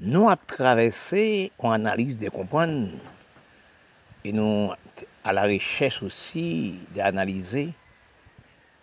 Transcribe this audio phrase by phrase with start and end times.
[0.00, 2.90] nous avons traversé en analyse de comprendre
[4.24, 4.70] et nous
[5.24, 7.72] à la recherche aussi d'analyser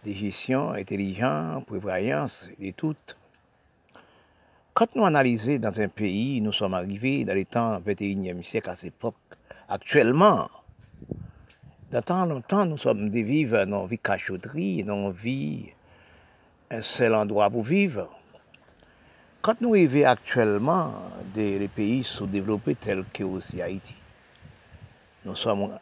[0.04, 3.16] des gestions intelligentes, prévoyance et toutes.
[4.74, 8.76] Quand nous analysons dans un pays, nous sommes arrivés dans les temps 21e siècle à
[8.76, 9.16] cette époque.
[9.70, 10.50] Actuellement,
[11.92, 15.70] dans tant longtemps, nous sommes des vivres dans vie cachotterie, dans vie
[16.72, 18.10] un seul endroit pour vivre.
[19.44, 20.94] Quand nous vivons actuellement
[21.34, 23.94] des pays sous-développés tels que aussi Haïti,
[25.26, 25.78] nous sommes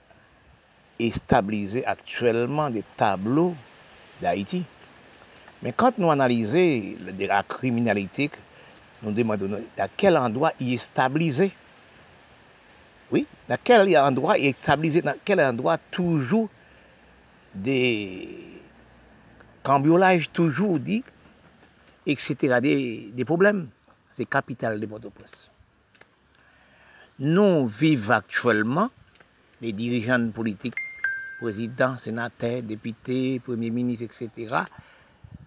[1.00, 3.54] stabilisés actuellement des tableaux
[4.20, 4.64] d'Haïti.
[5.62, 8.32] Mais quand nous analysons la criminalité,
[9.04, 11.52] nous demandons à quel endroit il est stabilisé.
[13.12, 16.50] Oui, dans quel endroit il est stabilisé, dans quel endroit toujours
[17.54, 18.60] des
[19.62, 21.04] cambriolages toujours dit,
[22.06, 22.60] etc.
[22.62, 23.70] Des, problèmes.
[24.10, 25.50] C'est capital de Port-au-Prince.
[27.20, 28.90] Nous vivons actuellement,
[29.62, 30.76] les dirigeants politiques
[31.42, 34.56] président, sénateur, député, premier ministre, etc.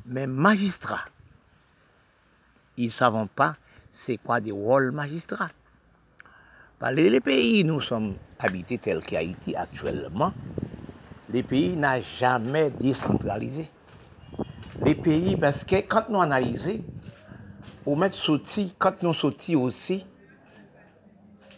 [0.06, 1.04] Mais magistrats,
[2.76, 3.54] ils ne savent pas
[3.92, 5.50] c'est quoi des rôles magistrats.
[6.92, 10.32] les pays nous sommes habités tels qu'Haïti actuellement,
[11.30, 13.70] les pays n'ont jamais décentralisé.
[14.84, 16.82] Les pays, parce que quand nous analysons,
[18.12, 20.06] sorti, quand nous sortis aussi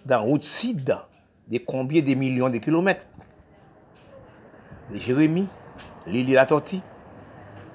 [0.04, 0.96] dans route sud,
[1.48, 3.04] de combien de millions de kilomètres?
[4.92, 5.48] Jérémy,
[6.06, 6.82] Lili la Torti,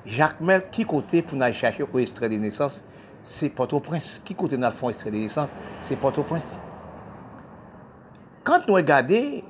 [0.05, 2.83] Jacques Mel, qui côté pour nous chercher pour extrait de naissance,
[3.23, 4.21] c'est Port-au-Prince.
[4.23, 6.58] Qui côté nous font extrait de naissance, c'est Port-au-Prince.
[8.43, 9.41] Quand nous regardons,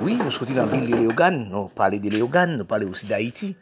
[0.00, 3.06] oui, nous sommes dans la ville de Léogane, nous parlons de Léogane, nous parlons aussi
[3.06, 3.56] d'Haïti.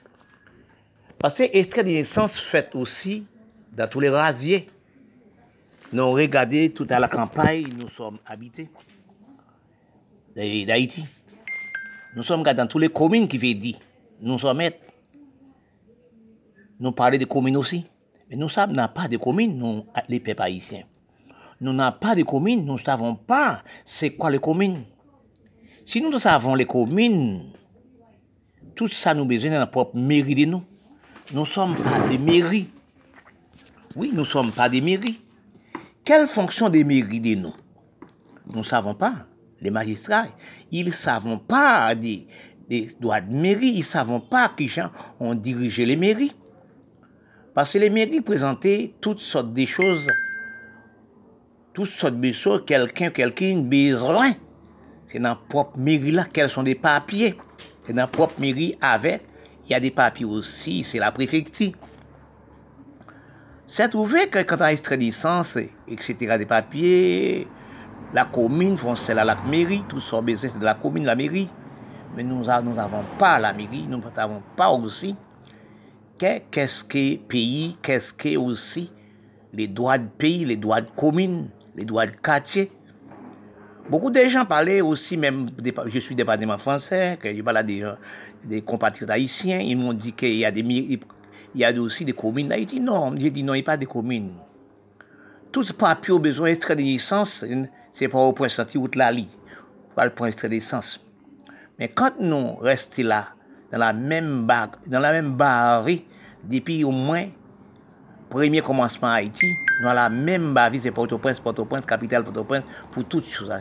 [1.22, 3.24] Parce que extrait de naissance fait aussi
[3.72, 4.68] dans tous les rasiers.
[5.92, 8.68] Nous regardons tout à la campagne, nous sommes habités
[10.34, 11.06] d'Haïti.
[12.16, 13.78] Nous sommes dans toutes les communes qui veut dire.
[14.20, 14.62] Nous sommes
[16.80, 17.86] Nous parlons de communes aussi.
[18.28, 20.82] Mais nous savons pas de communes, nous, les peuples haïtiens.
[21.61, 24.82] Nous n'avons pas de communes, nous ne savons pas c'est quoi les communes.
[25.86, 27.52] Si nous savons les communes,
[28.74, 30.62] tout ça nous besoin de notre propre mairie de nous.
[31.30, 32.70] Nous ne sommes pas des mairies.
[33.94, 35.20] Oui, nous ne sommes pas des mairies.
[36.05, 37.55] Quelle fonction des mairies de nous
[38.46, 39.27] Nous ne savons pas
[39.62, 40.27] les magistrats,
[40.70, 42.27] ils ne savent pas des,
[43.00, 44.90] droits de mairie, ils ne savent pas qui gens
[45.20, 46.34] ont dirigé les mairies.
[47.55, 50.06] Parce que les mairies présentaient toutes sortes de choses,
[51.72, 54.32] toutes sortes de choses, quelqu'un, quelqu'un besoin.
[55.06, 57.36] C'est dans la propre mairie là quels sont des papiers.
[57.86, 59.22] C'est dans la propre mairie avec,
[59.70, 61.73] y a des papiers aussi, c'est la préfecture.
[63.67, 65.56] C'est trouvé que quand on a extrait licence,
[65.89, 67.46] etc., des papiers,
[68.12, 71.48] la commune font la mairie, tout ça c'est de la commune, la mairie.
[72.14, 75.17] Mais nous n'avons pas la mairie, nous n'avons pas aussi
[76.18, 78.92] qu'est-ce que pays, qu'est-ce que aussi
[79.52, 82.70] les droits de pays, les droits de commune, les droits de quartier?
[83.90, 85.48] Beaucoup de gens parlaient aussi, même,
[85.86, 87.84] je suis département français, que je parle des,
[88.45, 90.63] des compatriotes haïtiens, ils m'ont dit qu'il y a des
[91.55, 92.80] il y a aussi des communes d'Haïti.
[92.80, 94.33] Non, j'ai dit non, il n'y a pas de communes.
[95.51, 97.45] Tout ce papier au besoin d'extrait de licence,
[97.91, 99.29] c'est pas au point sorti ou de la lit.
[99.95, 100.98] Pas le point extrait de licence.
[101.79, 103.29] Mais quand nous restons là,
[103.70, 105.85] dans la même barre, dans la même barre,
[106.45, 107.27] depuis au moins
[108.30, 109.47] premier commencement à Haïti,
[109.85, 113.61] dans la même barre, c'est Port-au-Prince, Port-au-Prince, capitale Port-au-Prince, pour toutes choses à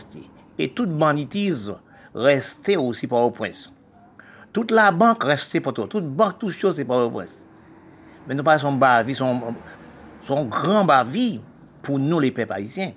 [0.57, 1.75] Et toute banditisme
[2.15, 3.73] restait aussi Port-au-Prince.
[4.51, 5.87] Tout la bank reste poto.
[5.87, 7.47] Tout bank, tout chose, se Port-au-Prince.
[8.27, 9.55] Men nou pa son bavi, son,
[10.27, 11.39] son gran bavi
[11.81, 12.93] pou nou le pe parisien.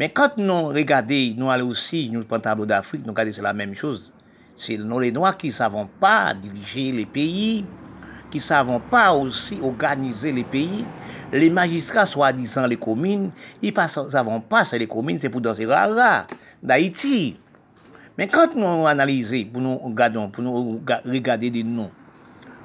[0.00, 3.52] Men kante nou regade, nou ale osi, nou pren tablo d'Afrique, nou gade se la
[3.56, 4.12] menm chose.
[4.58, 7.62] Se nou le noa ki savon pa dirije le peyi,
[8.32, 10.86] ki savon pa osi organize le peyi,
[11.32, 15.44] le magistra swa disan le komine, i pa savon pa se le komine se pou
[15.44, 16.24] danse rara
[16.64, 17.41] d'Haïti.
[18.18, 21.88] Men kante nou analize pou nou gadon, pou nou regade de nou,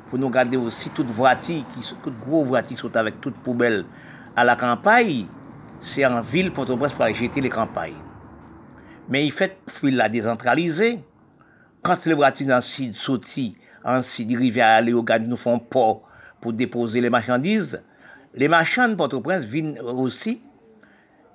[0.09, 1.61] pou nou gade osi tout vrati,
[2.03, 3.85] tout gro vrati sot avèk tout poubel
[4.35, 5.23] a la kampaye,
[5.79, 7.95] se an vil Port-au-Prince pou a jete le kampaye.
[9.07, 10.97] Men y fèt fwi la dezentralize,
[11.87, 13.53] kante le vrati nan sid soti,
[13.87, 16.01] an sid rive a ale yo gade nou fon por
[16.43, 17.79] pou depose le machandise,
[18.35, 20.41] le machand Port-au-Prince vin osi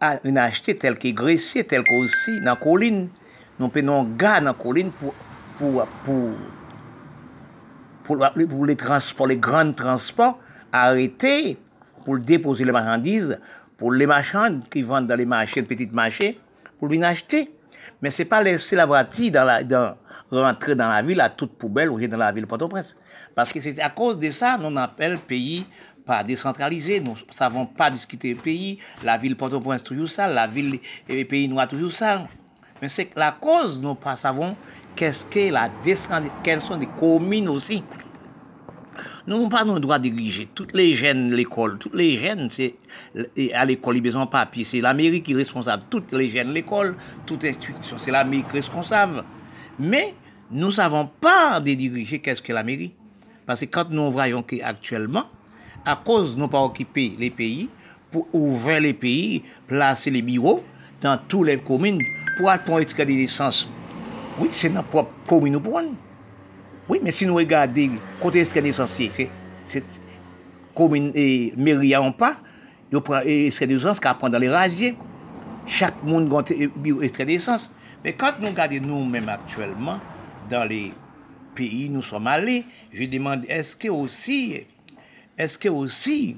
[0.04, 3.06] an achete tel ki gresye, tel ki osi nan kolin,
[3.62, 3.68] la colline.
[3.68, 5.14] Nous prenons gars dans la colline pour,
[8.76, 10.38] transports, les grands transports,
[10.72, 11.58] arrêter
[12.04, 13.38] pour déposer les marchandises
[13.82, 16.38] pour les marchands qui vendent dans les marchés, les petits marchés,
[16.78, 17.50] pour venir acheter.
[18.00, 19.94] Mais c'est pas laisser la la, dans,
[20.30, 22.96] rentrer dans la ville à toute poubelle ou dans la ville Port-au-Prince.
[23.34, 25.66] Parce que c'est à cause de ça, nous appelle pays
[26.06, 30.46] pas décentralisé, nous ne savons pas discuter le pays, la ville Port-au-Prince toujours ça, la
[30.46, 30.78] ville
[31.08, 32.28] et pays noirs toujours ça.
[32.82, 34.56] Mais c'est la cause, nous ne savons
[34.96, 35.70] qu'est-ce que la
[36.42, 37.84] quelles sont les communes aussi.
[39.24, 40.48] Nous n'avons pas le droit de diriger.
[40.52, 42.74] Toutes les jeunes, l'école, toutes les jeunes, c'est
[43.54, 44.64] à l'école, ils ont papier.
[44.64, 45.84] C'est l'Amérique qui est responsable.
[45.88, 49.22] Toutes les jeunes, l'école, toute institution, c'est l'Amérique responsable.
[49.78, 50.16] Mais
[50.50, 52.94] nous ne savons pas de diriger qu'est-ce que la mairie.
[53.46, 55.26] Parce que quand nous voyons qu'actuellement,
[55.84, 57.68] à cause de nous pas occuper les pays,
[58.10, 59.44] pour ouvrir les pays,
[61.02, 62.04] dan tou lèm komine
[62.38, 63.66] pou al pon etika de lisans.
[64.38, 65.92] Oui, se nan prop komine ou pou an.
[66.88, 67.88] Oui, men si nou regade
[68.22, 69.28] kote etika de lisans ye,
[69.68, 69.82] se
[70.78, 72.36] komine e meri an pa,
[72.92, 74.94] yo pran etika de lisans ka pran dan le rajye.
[75.70, 77.70] Chak moun gante etika de lisans.
[78.02, 80.00] Men kante nou gade nou menm aktuelman,
[80.50, 80.88] dan le
[81.56, 82.62] peyi nou som ale,
[82.94, 84.64] je demande eske osi,
[85.40, 86.34] eske osi,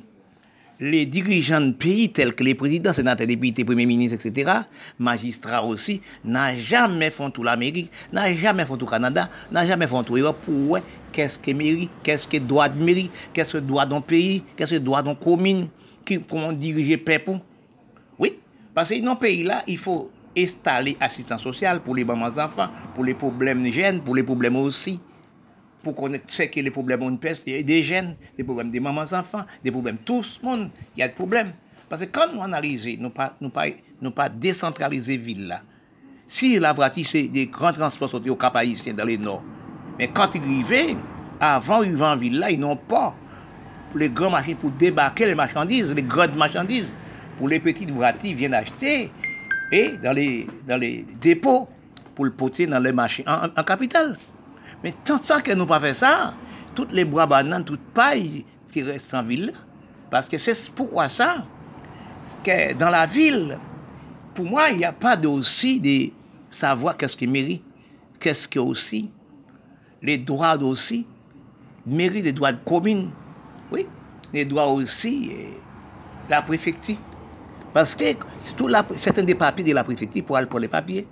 [0.80, 4.50] les dirigeants de pays tels que les présidents, sénateurs, députés, premiers ministres, etc.,
[4.98, 10.02] magistrats aussi, n'a jamais fait tout l'Amérique, n'a jamais fait tout Canada, n'a jamais fait
[10.04, 10.78] tout l'Europe pour
[11.12, 14.80] qu'est-ce que mairie, qu'est-ce que droit de mairie, qu'est-ce que droit d'un pays, qu'est-ce que
[14.80, 15.68] droit d'une commune,
[16.28, 17.38] comment diriger peuple.
[18.18, 18.38] Oui,
[18.74, 22.68] parce que dans un pays là, il faut installer assistance sociale pour les mamans enfants,
[22.94, 25.00] pour les problèmes de gêne, pour les problèmes aussi.
[25.84, 29.70] Pour connaître ce que les problèmes ont des jeunes, des problèmes des mamans enfants, des
[29.70, 31.52] problèmes tout le monde, il y a des problèmes.
[31.88, 33.66] Parce que quand nous analysons, nous pas, nous pas,
[34.00, 35.60] nous pas décentraliser ville.
[36.26, 39.44] Si la voiture, c'est des grands transports sont au Cap Haïtien dans les nord.
[39.98, 40.96] Mais quand ils arrivent,
[41.38, 43.14] avant ils en ville ils n'ont pas
[43.94, 46.96] les grands machines pour débarquer les marchandises, les grandes marchandises.
[47.38, 49.10] Pour les petites voitures, viennent acheter
[49.72, 51.68] et dans les, dans les dépôts
[52.14, 54.16] pour le porter dans les marchés en, capitale.
[54.84, 56.34] Mais tant que nous pas fait ça,
[56.74, 59.54] toutes les bois bananes, toutes pailles qui restent en ville,
[60.10, 61.46] parce que c'est pourquoi ça,
[62.44, 63.58] que dans la ville,
[64.34, 66.10] pour moi, il n'y a pas aussi de
[66.50, 67.62] savoir qu'est-ce qui mérite,
[68.20, 69.10] qu'est-ce qui aussi,
[70.02, 71.06] les droits aussi,
[71.86, 73.10] mérite des droits de commune,
[73.72, 73.86] oui,
[74.34, 75.30] les droits aussi,
[76.28, 76.98] la préfecture.
[77.72, 78.04] Parce que
[78.54, 81.06] tout la, certains des papiers de la préfecture pour aller pour les papiers.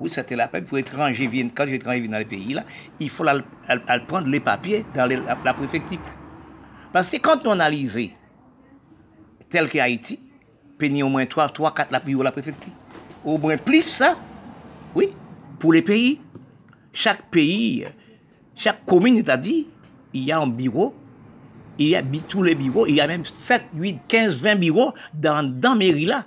[0.00, 2.64] Oui, c'était la papier pour étrangers viennent, quand les étrangers viennent dans les pays là,
[3.00, 3.24] il faut
[4.06, 5.98] prendre les papiers dans la, préfecture.
[6.92, 7.98] Parce que quand on analyse
[9.48, 10.20] tel qu'Haïti,
[10.78, 12.72] payer au moins 3, 3 4 la la préfecture.
[13.24, 14.16] Au moins plus ça,
[14.94, 15.10] oui,
[15.58, 16.20] pour les pays.
[16.92, 17.86] Chaque pays,
[18.54, 19.64] chaque commune, c'est-à-dire,
[20.12, 20.94] il y a un bureau
[21.78, 24.92] il y a tous les bureaux, il y a même 7, 8, 15, 20 bureaux
[25.14, 26.26] dans, dans mairie là.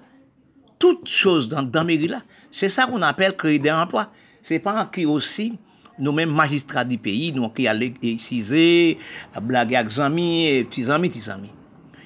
[0.81, 2.23] toutes choses dans, dans mairie-là.
[2.49, 4.11] C'est ça qu'on appelle créer des emplois.
[4.41, 5.53] C'est pas qui aussi,
[5.99, 8.97] nous-mêmes magistrats du pays, nous qui allons exciser,
[9.39, 11.51] blaguer avec amis, petits amis, petits amis.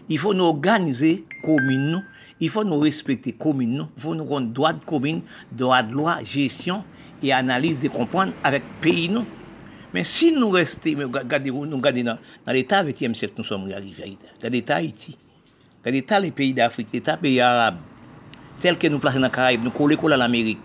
[0.09, 2.01] Il faut nous organiser commune, nous.
[2.41, 3.87] Il faut nous respecter commune, nous.
[3.95, 5.21] Il faut nous rendre droit de commune,
[5.53, 6.83] droit de loi, gestion
[7.23, 9.23] et analyse de comprendre avec pays, nous.
[9.93, 14.03] Mais si nous restons, regardez, nous regardons dans, dans l'État 20e siècle, nous sommes arrivés
[14.03, 14.27] à l'État.
[14.43, 15.17] Dans l'État Haïti.
[15.85, 17.77] Dans l'État, les pays d'Afrique, l'État, pays arabes.
[18.59, 20.59] Tel que nous plaçons dans les Caraïbes, nous collons à l'Amérique.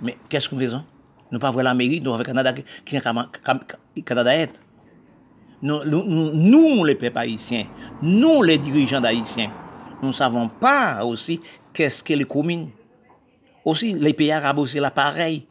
[0.00, 0.84] Mais qu'est-ce que nous faisons?
[1.30, 4.32] Nous pas voir l'Amérique, nous avons le Canada qui est Canada
[5.60, 7.66] Nous, nous, nous, les peuples haïtiens,
[8.00, 9.50] nous, les dirigeants haïtiens,
[10.00, 11.40] nous ne savons pas aussi
[11.72, 12.70] qu'est-ce que les communes.
[13.64, 15.46] Aussi, les pays arabes, aussi, là, pareil.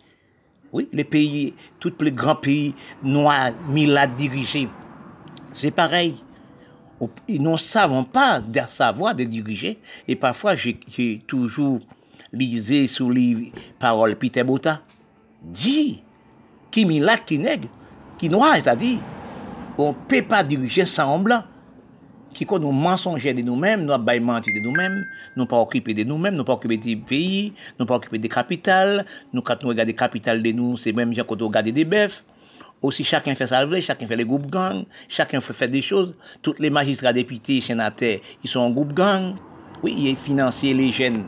[0.71, 4.67] Oui, les pays, tous les grands pays noirs mis là diriger.
[5.51, 6.15] C'est pareil.
[7.27, 9.79] Ils ne savons pas de savoir de diriger.
[10.07, 11.79] Et parfois, j'ai toujours
[12.33, 14.81] lisé sous les paroles Peter Bota.
[15.43, 16.01] Dit,
[16.71, 17.69] qui milac, qui nègre,
[18.17, 18.99] qui noir, c'est-à-dire,
[19.77, 21.43] on ne peut pas diriger sans blanc.
[22.33, 26.03] Qui quand nous mensonger de nous-mêmes, nous avons menti de nous-mêmes, nous pas occupé de
[26.03, 29.87] nous-mêmes, nous pas occupé des pays, nous pas occupé des capitales, nous quand nous regardons
[29.87, 32.23] des capitales de nous, c'est même quand nous regardons des bœufs,
[32.81, 36.15] Aussi, chacun fait sa vie, chacun fait les groupes gang, chacun fait des choses.
[36.41, 39.35] Tous les magistrats, députés, sénateurs, ils sont en groupe gang.
[39.83, 41.25] Oui, ils financent les jeunes,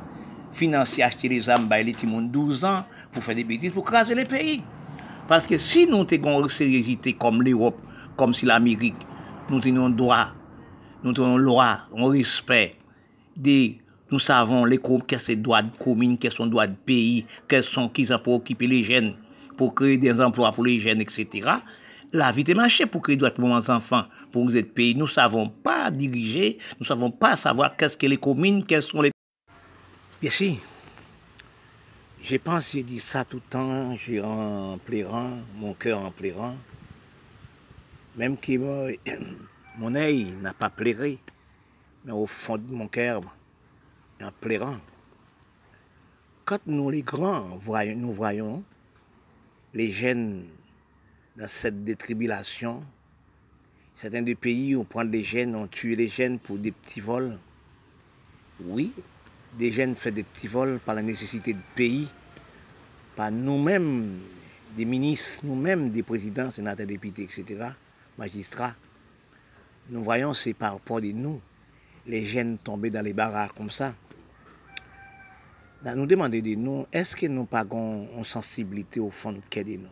[0.51, 4.25] financent acheter les âmes, les petits 12 ans, pour faire des bêtises, pour craser les
[4.25, 4.61] pays.
[5.27, 7.77] Parce que si nous avons une sérieuxité comme l'Europe,
[8.17, 8.95] comme si l'Amérique,
[9.49, 10.33] nous tenons droit
[11.03, 12.75] nous avons loi, on respect
[14.11, 17.25] nous savons les quels sont les droits de commune, quels sont les droits de pays,
[17.47, 19.15] quels sont qui sont pour occuper les jeunes,
[19.59, 21.27] pour créer des emplois pour les jeunes, etc.
[22.13, 24.95] La vie est marché pour que doit pour enfants, pour êtes pays.
[24.95, 28.81] Nous ne savons pas diriger, nous ne savons pas savoir qu'est-ce que les communes, quelles
[28.81, 29.11] sont les...
[30.21, 30.55] Bien sûr,
[32.23, 36.55] je pense, j'ai dit ça tout le temps, j'ai en pleurant, mon cœur en pleurant.
[38.15, 38.53] Même que
[39.77, 41.19] mon œil n'a pas pleuré,
[42.05, 43.21] mais au fond de mon cœur,
[44.21, 44.77] en pleurant.
[46.45, 48.63] Quand nous, les grands, voyons, nous voyons
[49.73, 50.45] les jeunes
[51.37, 52.83] dans cette détribulation,
[53.95, 56.99] certains des pays où on prend des jeunes, on tue les jeunes pour des petits
[56.99, 57.37] vols.
[58.61, 58.91] Oui,
[59.57, 62.07] des jeunes font des petits vols par la nécessité du pays,
[63.15, 64.19] par nous-mêmes,
[64.75, 67.69] des ministres, nous-mêmes, des présidents, sénateurs, députés, etc.,
[68.17, 68.75] magistrats.
[69.89, 71.41] Nous voyons, c'est par rapport de nous,
[72.05, 73.93] les jeunes tombés dans les barrages comme ça.
[75.81, 79.87] Nous demander de nous, est-ce que nous pas une sensibilité au fond de de nous?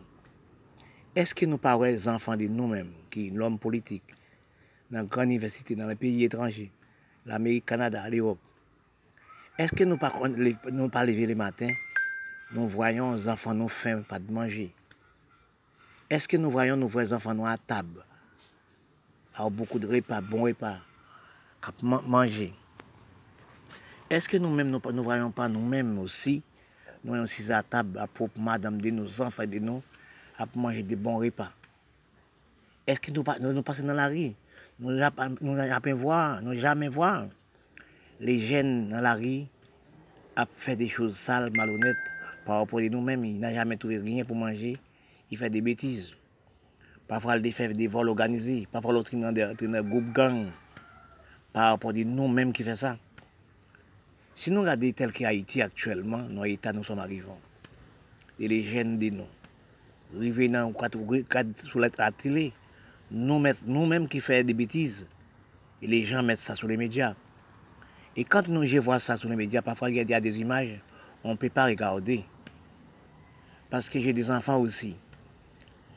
[1.16, 4.04] Est-ce que nous pas les enfants de nous-mêmes, qui l'homme politique,
[4.90, 6.70] dans les grandes universités, dans les pays étrangers,
[7.24, 8.38] l'Amérique, le Canada, l'Europe,
[9.56, 10.12] est-ce que nous pas
[10.70, 11.70] nous pas le matin,
[12.52, 14.74] nous voyons les enfants nous faim, pas de manger?
[16.10, 18.04] Est-ce que nous voyons nos enfants nous à table,
[19.32, 20.76] avoir beaucoup de repas, bons repas,
[21.62, 22.52] à manger?
[24.10, 26.42] Est-ce que nous-mêmes, nous ne voyons pas nous-mêmes aussi,
[27.04, 29.82] nous aussi à table, à propre madame de nos enfants de nous,
[30.38, 31.52] à manger des bons repas
[32.86, 33.22] Est-ce que nous,
[33.62, 34.32] passons dans la rue?
[34.80, 37.26] Nous jamais voir, nous jamais voir
[38.20, 39.44] les jeunes dans la rue
[40.36, 41.96] à faire des choses sales, malhonnêtes
[42.46, 43.24] par rapport à nous-mêmes.
[43.24, 44.78] Ils n'ont jamais trouvé rien pour manger.
[45.30, 46.14] Ils font des bêtises.
[47.06, 48.66] Parfois, ils font des vols organisés.
[48.72, 50.46] Parfois, l'autre dans un groupe gang.
[51.52, 52.96] Par rapport à nous-mêmes qui fait ça.
[54.38, 57.26] Si nous regardons tel qu'Haïti actuellement, nos États nous sommes arrivés.
[58.38, 59.26] Et les jeunes de nous,
[60.16, 60.72] arrivés dans
[61.64, 62.52] sur la télé,
[63.10, 65.08] nous-mêmes qui faisons des bêtises,
[65.82, 67.16] et les gens mettent ça sur les médias.
[68.14, 70.78] Et quand nous je vois ça sur les médias, parfois il y a des images,
[71.24, 72.22] on ne peut pas regarder.
[73.70, 74.94] Parce que j'ai des enfants aussi.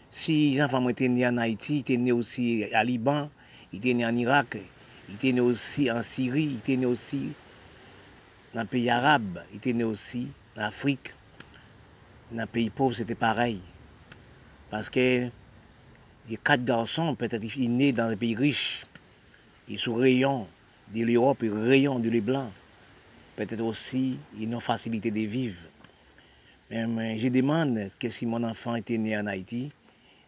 [0.10, 3.30] Si les enfants étaient nés en Haïti, ils étaient nés aussi à Liban,
[3.72, 4.58] ils étaient nés en Irak,
[5.10, 7.34] ils étaient nés aussi en Syrie, ils étaient nés aussi
[8.54, 10.28] dans les pays arabes, il était né aussi,
[10.58, 11.14] en Afrique,
[12.32, 13.60] dans les pays pauvres, c'était pareil.
[14.70, 15.30] Parce que
[16.30, 18.86] les quatre garçons, peut-être ils nés dans les pays riches,
[19.68, 20.48] ils sont rayons
[20.94, 22.52] de l'Europe rayons de les blancs.
[23.36, 25.62] Peut-être aussi, ils ont facilité de vivre.
[26.70, 29.72] Mais je demande, que si mon enfant était né en Haïti,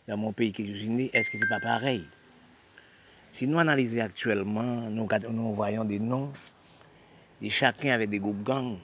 [0.08, 2.04] dans mon pays que je suis né, est-ce que ce n'est pas pareil?
[3.32, 6.32] Si nous analysons actuellement, nous voyons des noms
[7.42, 8.78] et chacun avec des groupes gangs.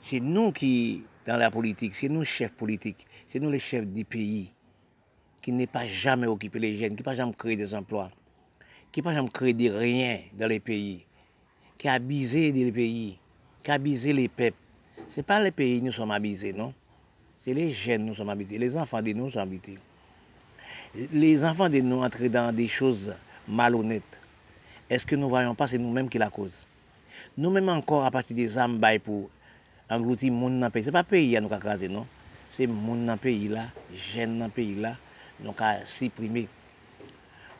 [0.00, 4.04] C'est nous qui, dans la politique, c'est nous chefs politiques, c'est nous les chefs du
[4.04, 4.50] pays,
[5.42, 8.10] qui n'est pas jamais occupé les jeunes, qui pas jamais créé des emplois,
[8.92, 11.04] qui pas jamais créé des rien dans les pays,
[11.78, 13.18] qui a abusé des pays,
[13.62, 14.56] qui a abusé les peuples.
[15.08, 16.72] Ce n'est pas les pays nous sommes abusés, non?
[17.38, 19.78] C'est les jeunes nous sommes habités, les enfants de nous sont habités.
[21.12, 23.14] Les enfants de nous entrent dans des choses
[23.46, 24.20] malhonnêtes.
[24.88, 26.66] Est-ce que nous ne voyons pas, c'est nous-mêmes qui la cause?
[27.38, 29.28] Nous-mêmes encore, à partir des âmes pour
[29.90, 32.06] engloutir le monde dans le pays, ce n'est pas pays qui nous a non?
[32.48, 34.96] C'est le monde dans le pays là, les jeunes dans le pays là,
[35.40, 36.48] nous avons supprimé.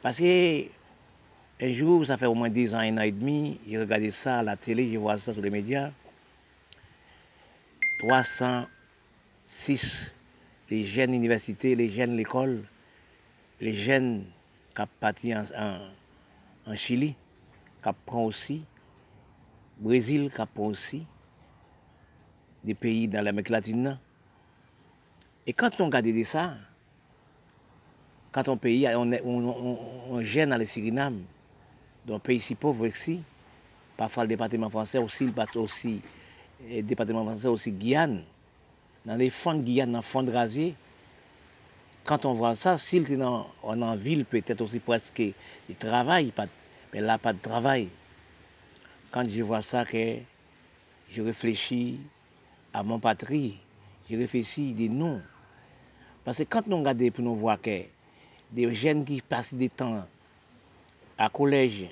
[0.02, 0.64] Parce que
[1.60, 4.40] un jour, ça fait au moins 10 ans, un an et demi, j'ai regardé ça
[4.40, 5.90] à la télé, je vois ça sur les médias.
[8.00, 10.12] 306,
[10.70, 12.62] les jeunes universités, les jeunes l'école,
[13.60, 14.24] les jeunes
[14.74, 15.44] qui ont parti en,
[16.66, 17.14] en Chili,
[17.82, 18.62] qui prennent aussi
[19.78, 21.04] Brésil qui aussi
[22.64, 23.98] des pays dans l'Amérique latine.
[25.46, 26.54] Et quand on regarde ça,
[28.32, 29.12] quand on pays, on,
[30.10, 31.22] on, gêne dans le Suriname,
[32.06, 33.22] dans un pays si pauvre aussi,
[33.96, 36.02] parfois le département français aussi, le aussi,
[36.82, 38.22] département français aussi Guyane,
[39.04, 40.74] dans les fonds de Guyane, dans les fonds de rasier,
[42.04, 46.32] quand on voit ça, s'il est en ville, peut-être aussi presque, il travaille,
[46.92, 47.88] mais là, pas de travail
[49.10, 50.16] quand je vois ça, que
[51.12, 51.98] je réfléchis
[52.72, 53.58] à mon patrie,
[54.10, 55.20] je réfléchis des noms.
[56.24, 57.82] Parce que quand nous regardons pour nous voir que
[58.50, 60.04] des jeunes qui passent des temps
[61.18, 61.88] à collège,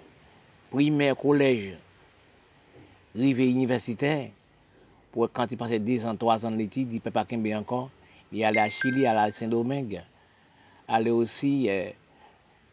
[0.71, 1.77] primaire, collège,
[3.15, 4.29] rivé universitaire,
[5.13, 7.55] pour quand ils passent 2 ans, 3 ans de l'étude, ils ne peuvent pas quitter
[7.55, 7.91] encore.
[8.33, 10.03] Ils allaient à Chili, à Saint-Domingue,
[10.89, 11.89] aller aussi euh,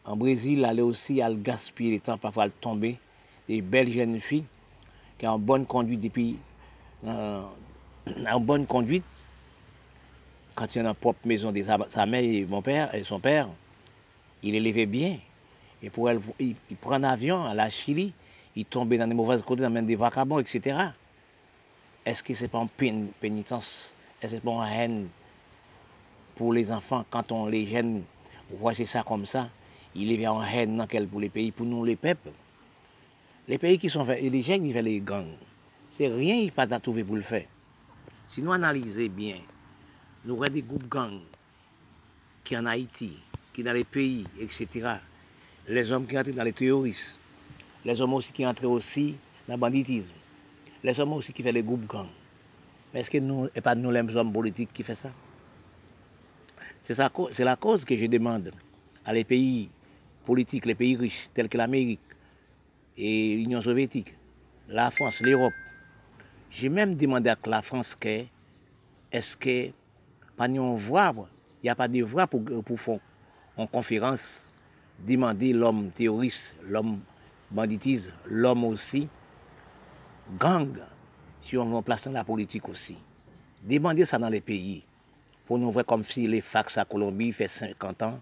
[0.04, 2.98] en Brésil, aller aussi à gaspiller le temps, parfois à tomber
[3.48, 4.44] des belles jeunes filles
[5.18, 6.38] qui ont bonne conduite depuis
[7.06, 7.42] euh,
[8.28, 9.04] en bonne conduite
[10.54, 13.20] quand il est dans la propre maison de sa, mère et mon père et son
[13.20, 13.48] père,
[14.42, 15.18] il élevait bien.
[15.82, 18.12] Et pour elle, il, prend un avion à la Chili,
[18.54, 20.78] il tombait dans des mauvaises côtés, dans des vagabonds, etc.
[22.04, 23.92] Est-ce que c'est pas une pénitence?
[24.20, 25.08] Est-ce que c'est pas une haine
[26.36, 28.02] pour les enfants quand on les gêne
[28.50, 29.48] voit ça comme ça?
[29.94, 32.30] Il y a une haine dans quel pour les pays, pour nous les peuples.
[33.48, 35.34] Les pays qui sont gens qui font les gangs,
[35.90, 37.46] c'est rien, a pas trouver pour le faire.
[38.28, 39.38] Si nous analysons bien,
[40.24, 41.22] nous avons des groupes gangs
[42.44, 43.18] qui en Haïti,
[43.52, 44.96] qui dans les pays, etc.
[45.68, 47.18] Les hommes qui entrent dans les terroristes,
[47.84, 49.16] les hommes aussi qui entrent aussi
[49.48, 50.14] dans le banditisme,
[50.84, 52.06] les hommes aussi qui font les groupes gangs.
[52.94, 55.10] Mais est-ce que nous, et pas nous les hommes politiques qui font ça
[56.82, 58.52] C'est la cause que je demande
[59.04, 59.68] à les pays
[60.24, 61.98] politiques, les pays riches, tels que l'Amérique
[62.96, 64.14] et l'Union soviétique,
[64.68, 65.52] la France, l'Europe.
[66.50, 68.24] J'ai même demandé à la France que,
[69.10, 69.70] est-ce que
[70.36, 71.12] pas une voix,
[71.62, 72.98] il n'y a pas de voix pour, pour faire
[73.56, 74.48] en conférence,
[74.98, 77.00] demander l'homme terroriste, l'homme
[77.50, 79.08] banditiste, l'homme aussi,
[80.38, 80.78] gang,
[81.42, 81.82] si on dans
[82.12, 82.96] la politique aussi.
[83.62, 84.84] Demander ça dans les pays.
[85.46, 88.20] Pour nous voir comme si les fax à Colombie fait 50 ans.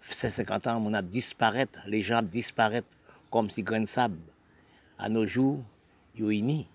[0.00, 2.82] Fait 50 ans, on a disparu, les gens disparaissent
[3.34, 4.20] comme si grain de sable.
[4.96, 5.60] À nos jours,
[6.16, 6.66] ils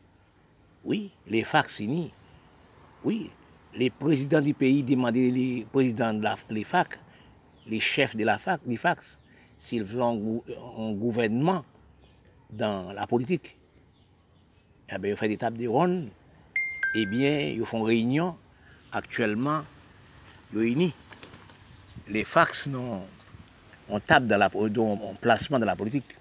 [0.84, 2.12] Oui, les fax unis.
[3.06, 3.30] Oui,
[3.74, 7.00] les présidents du pays demandaient les présidents de la, les fac,
[7.66, 9.18] les chefs de la fac, des fax,
[9.58, 11.64] s'ils veulent un, gouvernement
[12.50, 13.56] dans la politique.
[14.90, 16.10] Eh bien, ils font des tables de ronde,
[16.94, 18.36] eh bien, ils font réunion.
[18.92, 19.62] Actuellement,
[20.54, 20.94] ils unis.
[22.10, 23.04] Les fax, non,
[23.88, 26.19] on tape dans la, on placement dans la politique.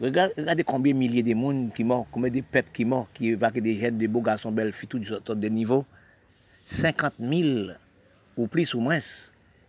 [0.00, 3.60] Regardez combien de milliers de monde qui morts, combien de peuples qui morts, qui évacuent
[3.60, 5.84] des jeunes, des beaux garçons, belles filles, tout de niveau.
[6.66, 7.72] 50 000
[8.36, 9.00] ou plus ou moins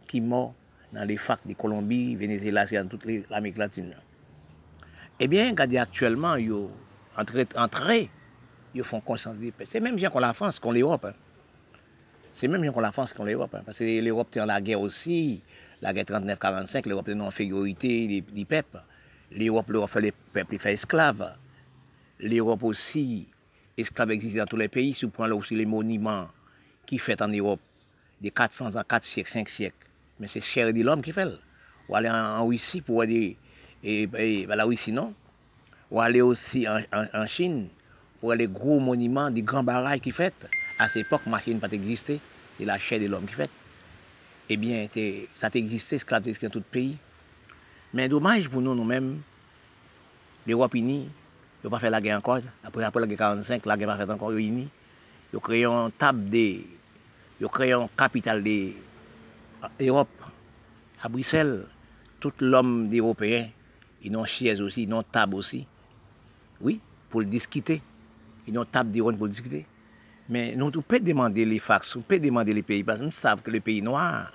[0.08, 0.54] qui morts
[0.94, 3.96] dans les facs de Colombie, Venezuela, dans toute l'Amérique latine.
[5.20, 6.54] Eh bien, regardez actuellement, ils
[7.56, 8.10] entrés,
[8.74, 11.06] ils font conscience des C'est même bien qu'on la France, qu'on l'Europe.
[11.06, 11.14] Hein.
[12.36, 13.54] C'est même bien qu'on la France, qu'on l'Europe.
[13.54, 13.62] Hein.
[13.66, 15.44] Parce que l'Europe était en la guerre aussi,
[15.82, 18.82] la guerre 39-45, l'Europe était en infériorité des, peuples.
[19.32, 21.34] L'Europe leur fait les peuples fait esclaves.
[22.20, 23.28] L'Europe aussi,
[23.78, 24.94] esclaves existent dans tous les pays.
[24.94, 26.28] Si vous prenez aussi les monuments
[26.86, 27.62] qui fait en Europe,
[28.22, 29.88] de 400 ans, 4 siècles, 5 siècles.
[30.20, 31.28] Mais c'est cher de l'homme qui fait.
[31.90, 33.38] Ou aller en, Russie pour aller,
[33.84, 35.14] et, et, ben, la Russie non.
[35.90, 37.68] Ou aller aussi en, Chine
[38.20, 40.34] pour aller gros monuments, des grands barrages qui fait.
[40.78, 42.20] À cette époque, machine pas existé,
[42.58, 43.50] c'est la chair de l'homme qui fait.
[44.50, 44.88] Eh bien,
[45.36, 46.98] ça a existé, esclavage dans tout le pays.
[47.92, 49.18] Men domaj pou nou nou men,
[50.48, 51.02] l'Europe ini,
[51.60, 54.06] yo pa fè la gen ankon, apre apre la gen 45, la gen pa fè
[54.08, 54.64] ankon, yo ini,
[55.34, 56.64] yo kreyon tab de,
[57.42, 60.30] yo kreyon kapital de euh, Europe,
[61.04, 61.66] a Bruxelles,
[62.24, 63.50] tout l'homme d'Européen,
[64.06, 65.66] yon non chiez osi, yon non tab osi,
[66.62, 66.78] oui,
[67.12, 67.82] pou l'diskite,
[68.48, 69.66] yon tab d'Europe pou l'diskite,
[70.32, 73.44] men nou tou pe demande li faks, ou pe demande li peyi, pas nou sav
[73.44, 74.32] ke le peyi noir,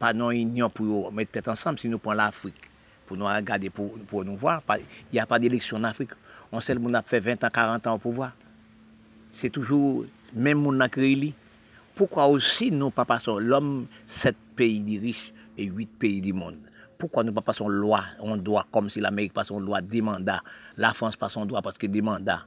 [0.00, 2.72] pa nou yon pou yo mette tèt ansam, si nou pon l'Afrique,
[3.08, 4.62] pour nous regarder, pour, pour nous voir.
[4.78, 6.10] Il n'y a pas d'élection en Afrique.
[6.52, 8.32] On sait le monde a fait 20 ans, 40 ans au pouvoir.
[9.32, 11.34] C'est toujours même monde a créé
[11.98, 16.58] pourquoi aussi nous pas passons l'homme, sept pays riches et huit pays du monde?
[16.96, 20.40] Pourquoi nous pas passons loi, on doit, comme si l'Amérique passe une loi, demanda,
[20.76, 22.46] la France passe son droit parce que demanda.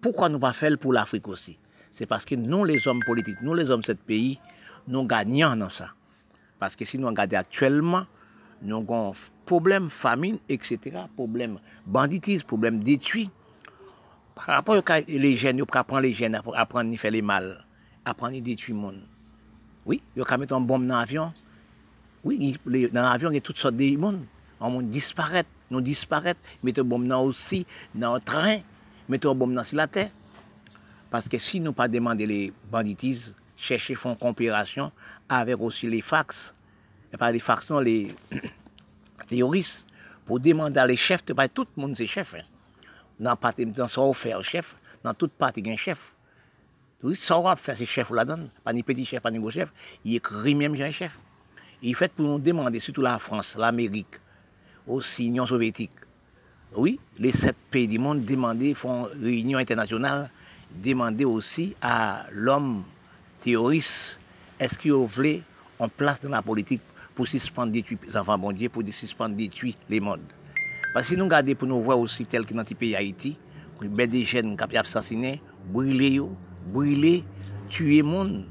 [0.00, 1.58] Pourquoi nous pas faire pour l'Afrique aussi?
[1.90, 4.38] C'est parce que nous, les hommes politiques, nous, les hommes de ce pays,
[4.86, 5.88] nous gagnons dans ça.
[6.60, 8.06] Parce que si nous regardons actuellement,
[8.62, 9.14] nous avons
[9.52, 10.78] problème famine, etc.,
[11.14, 13.28] problème banditisme, problème détruit.
[14.34, 17.62] Par rapport aux les jeunes, ils apprendre les jeunes, apprendre à faire les mal
[18.02, 19.02] apprendre à détruire le monde.
[19.84, 21.34] Oui, il y a mettre un bombe dans l'avion.
[22.24, 24.24] Oui, dans l'avion, il y a toutes sortes de monde.
[24.58, 26.34] On monde disparaît, nous disparaît.
[26.62, 28.60] Mettez un bombe dans aussi, dans le train,
[29.10, 30.10] mettez un bombe dans la terre.
[31.10, 34.90] Parce que si nous pas demander les banditismes, chercher font coopération
[35.28, 36.54] avec aussi les fax,
[37.12, 38.08] et pas les fax, non, les
[40.26, 42.34] pour demander à les chefs, tout le monde c'est chef.
[42.34, 42.42] Hein.
[43.18, 46.12] Dans, dans faire chef, dans toute partie, il y a un chef.
[47.02, 48.12] Oui, ça va faire ces chefs
[48.64, 49.72] pas ni petit chef, pas ni gros chef,
[50.04, 51.18] il écrit même un chef.
[51.82, 54.20] Il fait pour nous demander, surtout la France, l'Amérique,
[54.86, 55.90] aussi l'Union soviétique.
[56.74, 60.30] Oui, les sept pays du monde demander, font réunion internationale,
[60.70, 62.84] demander aussi à l'homme
[63.40, 64.18] terroriste,
[64.60, 65.42] est-ce qu'il voulait
[65.78, 66.80] en place dans la politique
[67.14, 69.36] pour suspendre détruire les enfants bon Dieu, pour suspendre
[69.88, 70.20] les mondes.
[70.94, 73.38] Parce que nous regardons pour nous voir aussi, tel que dans le pays Haïti,
[73.80, 76.20] des jeunes qui ont assassiné, brûlés,
[76.66, 77.24] brûler,
[77.68, 78.46] tuer monde.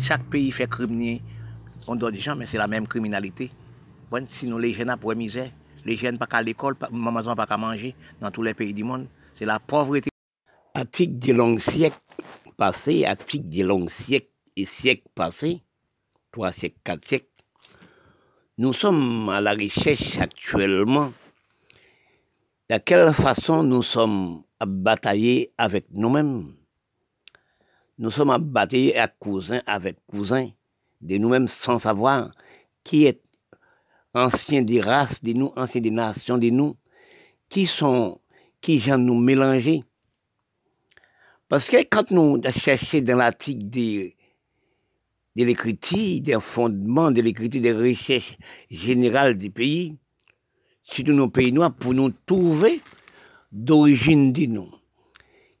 [0.00, 1.20] chaque pays fait criminel,
[1.88, 3.50] on doit des gens, mais c'est la même criminalité.
[4.26, 5.50] Sinon, les jeunes ont misère.
[5.86, 9.06] Les jeunes pas à l'école, maman pas qu'à manger dans tous les pays du monde.
[9.34, 10.10] C'est la pauvreté.
[10.74, 11.96] Article des longs siècles
[12.56, 15.62] passés, article des longs siècles et siècles passés,
[16.32, 17.28] trois siècles, quatre siècles,
[18.60, 21.14] nous sommes à la recherche actuellement
[22.68, 26.52] de quelle façon nous sommes à batailler avec nous-mêmes?
[27.96, 30.50] Nous sommes à batailler à cousin avec cousin,
[31.00, 32.32] de nous-mêmes sans savoir
[32.84, 33.22] qui est
[34.12, 36.76] ancien des races de nous, ancien des nations de nous,
[37.48, 38.20] qui sont,
[38.60, 39.84] qui nous mélanger.
[41.48, 44.12] Parce que quand nous cherchons dans l'article de,
[45.40, 48.36] de l'écriture, des fondements de l'écriture des recherches
[48.70, 49.96] générales du pays,
[50.84, 52.80] surtout nos pays noirs, pour nous trouver
[53.50, 54.70] d'origine de nous,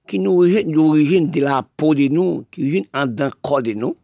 [0.06, 3.96] qui nous d'origine de la peau de nous, qui vient en d'un corps de nous,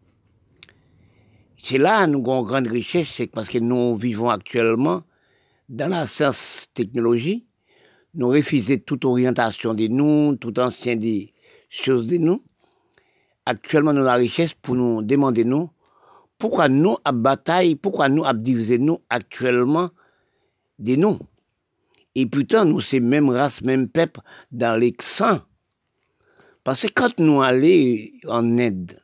[1.59, 5.03] c'est là nous avons une grande richesse, c'est parce que nous vivons actuellement
[5.69, 7.45] dans la science technologie.
[8.15, 11.33] Nous refusons toute orientation de nous, toute ancienne des
[11.69, 12.43] choses de nous.
[13.47, 15.71] Actuellement, avons la richesse pour nous demander nous
[16.39, 19.91] pourquoi nous à bataille, pourquoi nous à nous actuellement
[20.79, 21.19] de nous?
[22.15, 24.21] Et pourtant, nous, c'est même race, même peuple
[24.53, 25.43] dans les sangs.
[26.65, 29.01] Parce que quand nous allons en aide,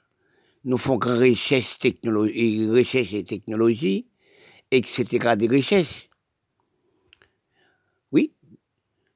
[0.64, 4.06] nous faisons recherche, technologie, recherche et technologie,
[4.70, 5.36] etc.
[5.36, 6.08] des recherches.
[8.12, 8.32] Oui,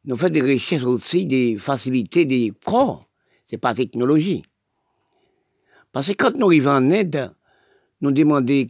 [0.05, 3.09] nous faisons des recherches aussi des facilités des corps,
[3.47, 4.43] c'est pas technologie.
[5.97, 7.33] Parce que quand nous arrivons en aide,
[8.03, 8.67] nous demandons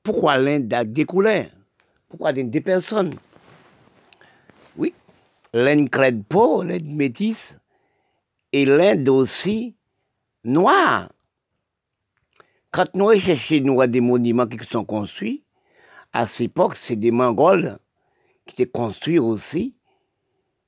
[0.00, 1.50] pourquoi l'Inde a des couleurs,
[2.08, 3.16] pourquoi des personnes?
[4.76, 4.94] Oui,
[5.52, 7.58] l'Inde crête pas, l'Inde métisse,
[8.52, 9.74] et l'Inde aussi
[10.44, 11.10] noire.
[12.70, 15.42] Quand nous recherchons des monuments qui sont construits,
[16.12, 17.76] à cette époque, c'est des Mongols
[18.46, 19.74] qui étaient construits aussi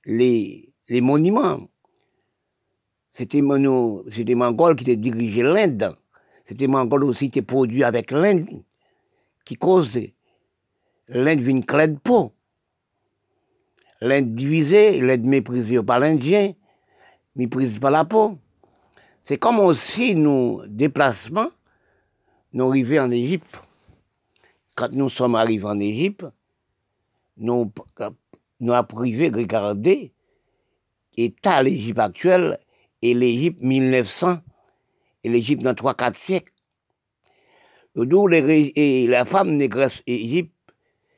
[0.07, 1.68] les monuments.
[3.14, 5.96] C'était des Mongols qui dirigés l'Inde.
[6.46, 8.48] C'était Mongols aussi qui produits avec l'Inde,
[9.44, 9.98] qui cause
[11.07, 12.33] l'Inde vient de peau.
[14.00, 16.55] L'Inde divisée, l'Inde méprisée par l'Indien,
[17.37, 18.37] méprisée par la peau.
[19.22, 21.50] C'est comme aussi nos déplacements
[22.53, 23.61] nous arrivons en Égypte.
[24.77, 26.24] Quand nous sommes arrivés en Égypte,
[27.37, 27.72] nous,
[28.68, 30.12] avons privé regarder
[31.16, 32.59] l'état l'Égypte actuelle
[33.04, 34.38] et l'Égypte 1900
[35.24, 36.52] et l'Égypte dans 3-4 siècles.
[37.94, 40.54] D'où la femme négresse Égypte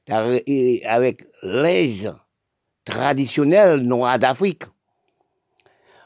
[0.08, 2.12] avec l'âge
[2.84, 4.64] traditionnel noir d'Afrique.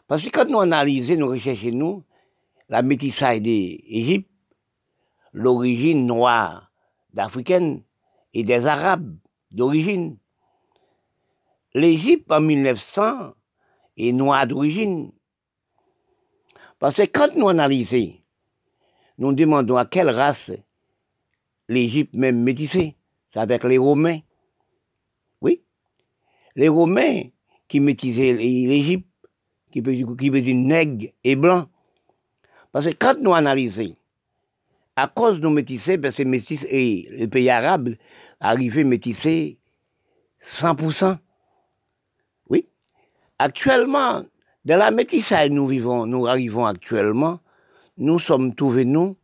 [0.07, 2.05] Parce que quand nous analysons, nous recherchons nous,
[2.69, 4.31] la métissage d'Égypte,
[5.33, 6.71] l'origine noire
[7.15, 7.83] d'Africaine
[8.35, 9.17] et des Arabes
[9.51, 10.19] d'origine.
[11.73, 13.33] L'Égypte en 1900
[13.97, 15.11] est noire d'origine.
[16.81, 18.15] Parce que quand nous analysons,
[19.19, 20.51] nous demandons à quelle race
[21.69, 22.97] l'Égypte même métissée.
[23.33, 24.21] C'est avec les Romains.
[25.43, 25.63] Oui.
[26.57, 27.25] Les Romains
[27.69, 29.07] qui métissaient l'Égypte,
[29.71, 31.69] qui veut dire nègre et blanc.
[32.73, 33.95] Parce que quand nous analysons
[34.97, 37.95] à cause de nos métissés, métis et les pays arabes
[38.41, 39.59] arrivaient métissés
[40.43, 41.19] 100%.
[42.49, 42.67] Oui.
[43.39, 44.25] Actuellement,
[44.71, 47.41] dans la métissage nous vivons, nous arrivons actuellement,
[47.99, 49.17] nous sommes trouvés nous,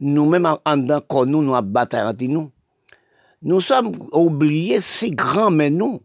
[0.00, 2.50] nous-mêmes en dedans, nous, nous abattons nous.
[3.42, 6.02] Nous sommes oubliés si grands, mais nous,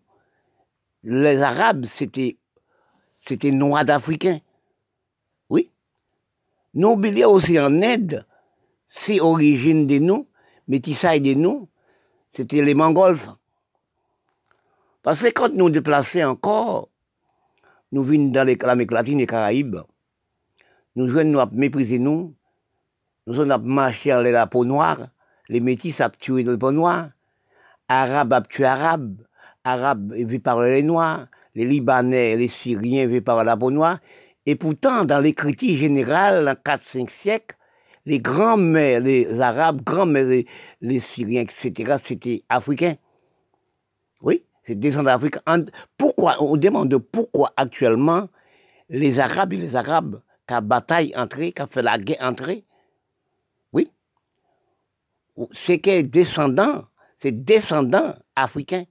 [1.01, 2.37] les Arabes, c'était,
[3.19, 4.41] c'était noirs d'Africains.
[5.49, 5.71] Oui.
[6.75, 8.27] Nous oublions aussi en aide
[8.89, 10.27] si origine de nous,
[10.67, 11.67] métissage de nous,
[12.33, 13.17] c'était les Mongols.
[15.01, 16.89] Parce que quand nous déplaçons encore,
[17.91, 19.77] nous venons dans l'Amérique latine et Caraïbes,
[20.95, 22.35] nous venons nous mépriser nous,
[23.27, 25.07] nous avons marché dans la peau noire,
[25.47, 27.09] les métis ont tué la peau noire,
[27.87, 29.21] Arabes ont tué Arabes,
[29.63, 33.99] Arabes vivent par les Noirs, les Libanais, les Syriens vivent par la peau noire,
[34.45, 37.55] et pourtant, dans l'écriture générale, en 4-5 siècles,
[38.05, 40.43] les grands-mères, les Arabes, grands-mères,
[40.81, 42.95] les, Syriens, etc., c'était africain.
[44.69, 45.37] C'est descendant d'Afrique.
[45.97, 48.29] Pourquoi, on demande pourquoi actuellement
[48.87, 52.65] les Arabes et les Arabes qui bataille entrée, qui fait la guerre entrée,
[53.73, 53.89] oui,
[55.53, 56.85] c'est que descendants,
[57.17, 58.83] c'est descendants africains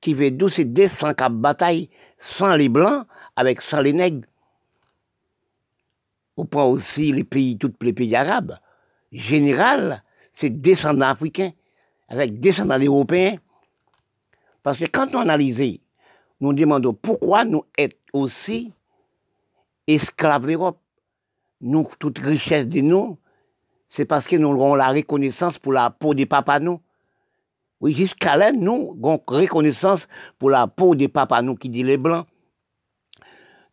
[0.00, 4.28] qui veut d'où c'est descendants qui bataille sans les blancs avec sans les nègres.
[6.36, 8.56] on prend aussi les pays, tous les pays arabes,
[9.10, 11.50] général, c'est descendants africains,
[12.08, 13.38] avec descendants européens.
[14.68, 15.78] Parce que quand on analyse,
[16.40, 18.70] nous demandons pourquoi nous sommes aussi
[19.86, 20.78] esclaves d'Europe.
[21.62, 23.16] Nous, toute richesse de nous,
[23.88, 26.82] c'est parce que nous avons la reconnaissance pour la peau des papas nous.
[27.80, 30.06] Oui, jusqu'à là, nous avons reconnaissance
[30.38, 32.26] pour la peau des papas nous qui dit les blancs.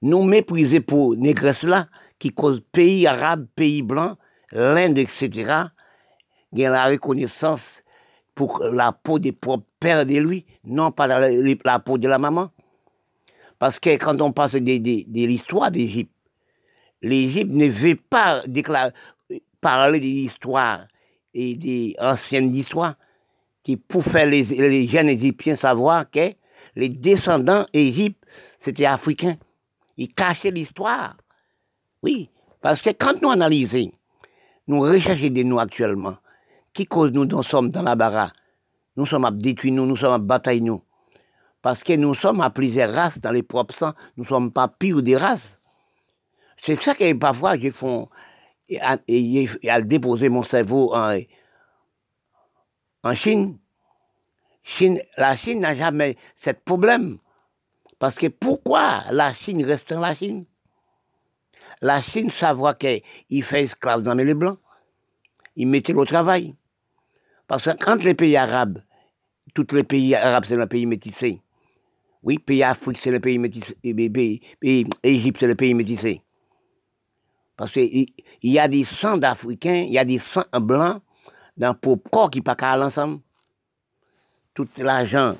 [0.01, 4.17] Nous mépriser pour négresse là, qui cause pays arabes, pays blancs,
[4.53, 5.65] l'Inde, etc.,
[6.53, 7.83] il y a la reconnaissance
[8.35, 12.51] pour la peau des propres pères de lui, non pas la, peau de la maman.
[13.57, 16.11] Parce que quand on passe de, l'histoire d'Égypte,
[17.01, 18.43] l'Égypte ne veut pas
[19.61, 20.85] parler de l'histoire
[21.33, 22.95] et des anciennes histoires,
[23.63, 26.33] qui pour faire les, jeunes Égyptiens savoir que
[26.75, 28.23] les descendants Égypte,
[28.59, 29.37] c'était africains.
[29.97, 31.15] Ils cachaient l'histoire.
[32.03, 32.29] Oui,
[32.61, 33.91] parce que quand nous analysons,
[34.67, 36.17] nous recherchons de nous actuellement,
[36.75, 38.31] qui cause nous, nous sommes dans la barra,
[38.97, 40.83] nous sommes à détruire nous, nous sommes à batailler nous.
[41.61, 44.67] Parce que nous sommes à plusieurs races dans les propres sangs, nous ne sommes pas
[44.67, 45.57] pires des races.
[46.57, 48.03] C'est ça que parfois j'ai fait,
[48.67, 51.17] et à, déposer mon cerveau en,
[53.03, 53.57] en Chine.
[54.63, 54.99] Chine.
[55.17, 57.19] La Chine n'a jamais ce problème.
[57.99, 60.45] Parce que pourquoi la Chine reste en la Chine?
[61.81, 64.59] La Chine savoir qu'il fait esclave dans les blancs.
[65.55, 66.55] Il mettait au travail.
[67.47, 68.81] Parce que quand les pays arabes,
[69.53, 71.41] tous les pays arabes, c'est un pays métissé.
[72.23, 73.75] Oui, pays Afrique, c'est le pays métissé.
[73.83, 76.21] Pays, Égypte, c'est le pays métissé.
[77.55, 78.07] Parce qu'il
[78.43, 81.01] y a des sangs d'Africains, il y a des sangs blancs
[81.55, 83.21] dans le corps qui pas qu'à ensemble.
[84.53, 85.35] Tout l'argent,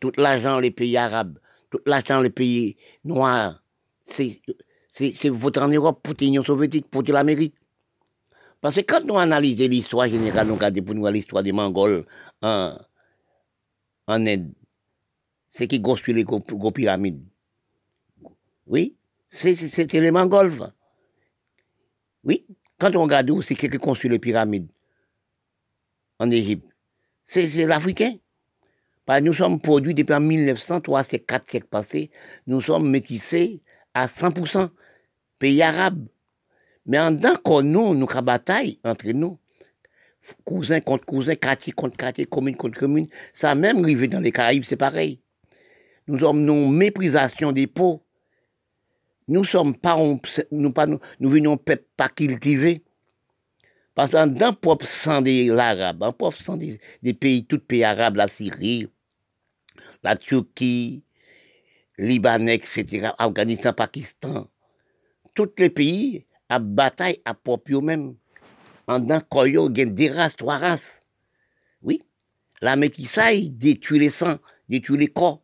[0.00, 1.38] tout l'argent, les pays arabes,
[1.70, 3.62] tout l'argent, les pays noirs,
[4.06, 4.42] c'est
[4.92, 7.54] c'est en Europe pour l'Union soviétique, pour l'Amérique.
[8.60, 12.06] Parce que quand on analyse l'histoire générale, nous regardons pour nous l'histoire des Mongols
[12.42, 12.76] en,
[14.06, 14.52] en Inde,
[15.50, 17.24] c'est qui construit les gros, pyramides.
[18.66, 18.96] Oui,
[19.30, 20.52] c'était les Mongols.
[22.22, 22.46] Oui,
[22.78, 24.68] quand on regarde où c'est qui construit les pyramides
[26.18, 26.66] en Égypte,
[27.24, 28.16] c'est l'Africain.
[29.22, 32.10] Nous sommes produits depuis 1903, c'est quatre siècles passés,
[32.46, 33.60] nous sommes métissés
[33.92, 34.70] à 100%
[35.40, 36.06] pays arabes.
[36.86, 39.38] Mais en tant que nous, nous bataille entre nous,
[40.44, 44.32] cousins contre cousins, quartier contre quartier, commune contre commune, ça a même arrivé dans les
[44.32, 45.20] Caraïbes, c'est pareil.
[46.06, 48.02] Nous sommes nos méprisations des peaux.
[49.28, 49.96] Nous sommes pas,
[50.50, 50.86] nous, pas,
[51.20, 52.82] venons pas cultiver.
[53.94, 57.58] Parce que dans propre sang des Arabes, dans le propre sang des, des pays, tous
[57.58, 58.88] pays arabes, la Syrie,
[60.02, 61.04] la Turquie,
[61.98, 64.48] Libanais, etc., Afghanistan, Pakistan,
[65.34, 68.16] tous les pays à bataille à propre même.
[68.86, 71.02] En d'un il y a des races, trois races.
[71.82, 72.02] Oui,
[72.60, 75.40] la métissage détruit les sangs, détruit les corps.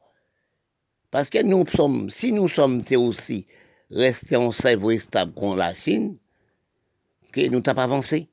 [1.12, 3.46] Parce que nous sommes, si nous sommes aussi
[3.90, 6.18] restés en cerveau stable contre la Chine,
[7.32, 8.28] que nous n'avons pas avancé.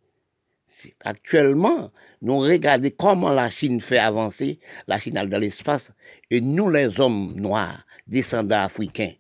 [1.02, 1.92] Actuellement,
[2.24, 5.92] nous regardons comment la Chine fait avancer, la Chine dans l'espace,
[6.32, 9.14] et nous, les hommes noirs, descendants africains,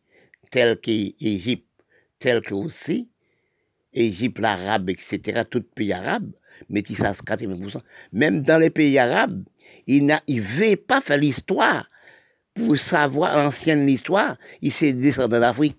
[0.49, 1.67] tels qu'Égypte,
[2.17, 3.11] tels que aussi
[3.93, 6.31] Égypte, l'arabe, etc., tout pays arabe,
[6.69, 7.81] métissage 80%.
[8.11, 9.43] Même dans les pays arabes,
[9.87, 11.87] il ne veut pas faire l'histoire
[12.53, 14.37] pour savoir l'ancienne histoire.
[14.61, 15.77] Il s'est descendu d'Afrique.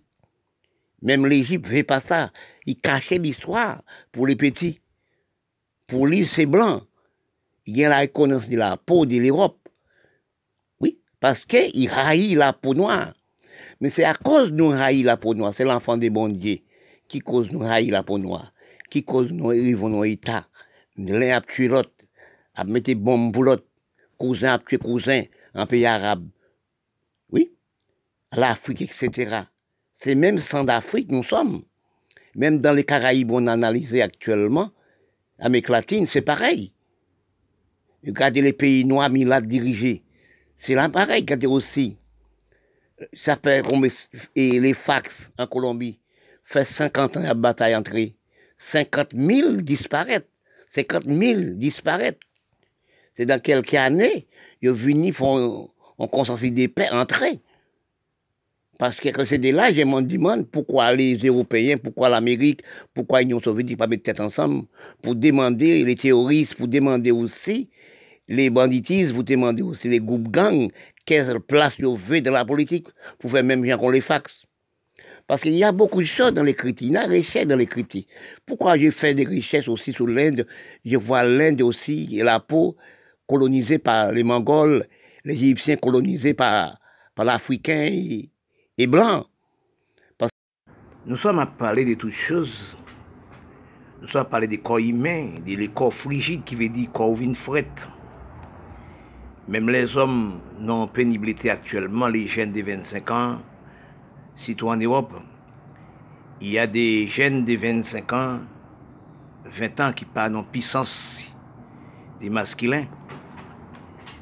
[1.02, 2.32] Même l'Égypte ne veut pas ça.
[2.66, 4.80] Il cachait l'histoire pour les petits.
[5.86, 6.82] Pour lui, c'est blanc.
[7.66, 9.68] Il y a la reconnaissance de la peau de l'Europe.
[10.80, 13.14] Oui, parce qu'il haït la peau noire.
[13.80, 16.58] Mais c'est à cause de nous haïr la peau noire, c'est l'enfant des bons dieux
[17.08, 18.52] qui cause nous haïr la peau noire,
[18.90, 20.46] qui cause nous arriver nos états.
[20.96, 21.90] L'un a tué l'autre,
[22.54, 23.66] a mis des bombes pour l'autre,
[24.18, 25.22] cousin a tué cousin
[25.54, 26.28] en pays arabe.
[27.30, 27.52] Oui,
[28.32, 29.42] l'Afrique, etc.
[29.96, 31.62] C'est même sans d'Afrique nous sommes.
[32.34, 34.70] Même dans les Caraïbes, on analyse actuellement,
[35.38, 36.72] Amérique latine, c'est pareil.
[38.06, 40.02] Regardez les pays noirs, là dirigés.
[40.56, 41.96] C'est là pareil, regardez aussi
[43.12, 43.62] ça fait
[44.34, 45.98] et les fax en Colombie
[46.44, 48.16] fait 50 ans la bataille entrée.
[48.58, 50.28] 50 000 disparaissent.
[50.70, 52.14] 50 000 disparaissent.
[53.14, 54.26] C'est dans quelques années,
[54.60, 57.40] ils venu font un consensus des paix entrée.
[58.78, 63.40] Parce que c'est de là, je me demande pourquoi les Européens, pourquoi l'Amérique, pourquoi l'Union
[63.40, 64.64] soviétique pas mettre tête ensemble?
[65.00, 67.70] Pour demander les terroristes, pour demander aussi
[68.26, 70.70] les banditismes, pour demander aussi les groupes gangs
[71.04, 72.88] quelle place vous veut dans la politique
[73.20, 74.43] pour faire même bien qu'on les fax.
[75.26, 76.86] Parce qu'il y a beaucoup de choses dans l'écriture.
[76.86, 78.02] Il y a des richesses dans l'écriture.
[78.46, 80.46] Pourquoi j'ai fait des richesses aussi sur l'Inde?
[80.84, 82.76] Je vois l'Inde aussi, et la peau
[83.26, 84.86] colonisée par les Mongols,
[85.24, 86.78] les Égyptiens colonisés par,
[87.14, 88.30] par l'Africain et,
[88.76, 89.26] et blanc.
[91.06, 92.76] Nous sommes à parler de toutes choses.
[94.00, 97.34] Nous sommes à parler des corps humains, des corps frigides qui veut dire corps vin
[97.34, 97.66] fret.
[99.48, 103.38] Même les hommes non pénibilité actuellement, les jeunes de 25 ans,
[104.36, 105.12] surtout en Europe,
[106.40, 108.40] il y a des jeunes de 25 ans,
[109.46, 111.20] 20 ans qui parlent en puissance
[112.20, 112.86] des masculins.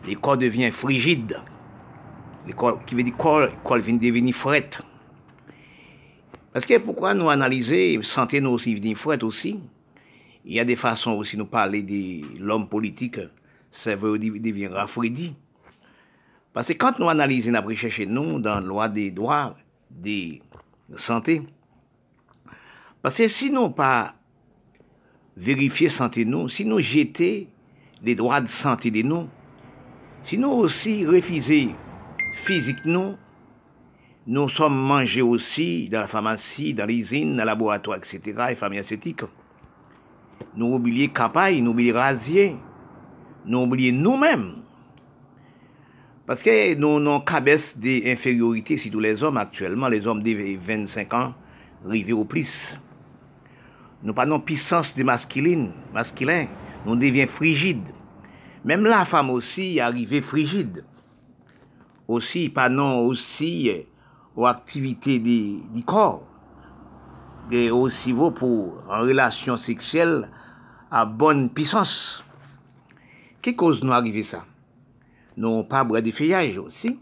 [0.07, 1.41] Les corps deviennent frigides.
[2.47, 4.35] Les corps, qui veut dire devenir.
[6.53, 9.61] Parce que pourquoi nous analyser, santé nous aussi venir fret aussi?
[10.45, 13.21] Il y a des façons aussi de nous parler de l'homme politique,
[13.71, 15.35] ça veut dire rafraîchi.
[16.53, 19.57] Parce que quand nous analysons, nous cherché nous dans la loi des droits
[20.01, 20.41] de
[20.97, 21.43] santé,
[23.03, 24.15] parce que si nous pas
[25.37, 27.49] vérifier santé nous, si nous jeter
[28.03, 29.29] les droits de santé de nous,
[30.23, 31.71] si nous aussi refuser
[32.35, 33.17] physique nous,
[34.27, 38.79] nous sommes mangés aussi dans la pharmacie, dans l'usine, dans le laboratoire, etc., et famille
[38.79, 39.23] esthétique.
[40.55, 42.57] Nous oublions capaille, nous oublions rasier,
[43.45, 44.62] nous oublions nous-mêmes.
[46.33, 51.13] Parce que nous avons cabesse d'infériorité, si tous les hommes actuellement, les hommes de 25
[51.13, 51.35] ans,
[51.87, 52.75] arrivés au plus.
[54.03, 56.47] Nous pas puissance de masculine, masculin,
[56.87, 57.87] nous devenons frigides.
[58.65, 60.87] Même la femme aussi est arrivée frigide.
[62.09, 63.71] Aussi, pas non aussi
[64.35, 66.27] aux activités du, corps.
[67.73, 70.31] Aussi vaut pour en relation sexuelle
[70.91, 72.25] à bonne puissance.
[73.43, 74.47] Qu'est-ce cause nous arrive ça?
[75.37, 76.99] Nous pas boire de feuillage aussi.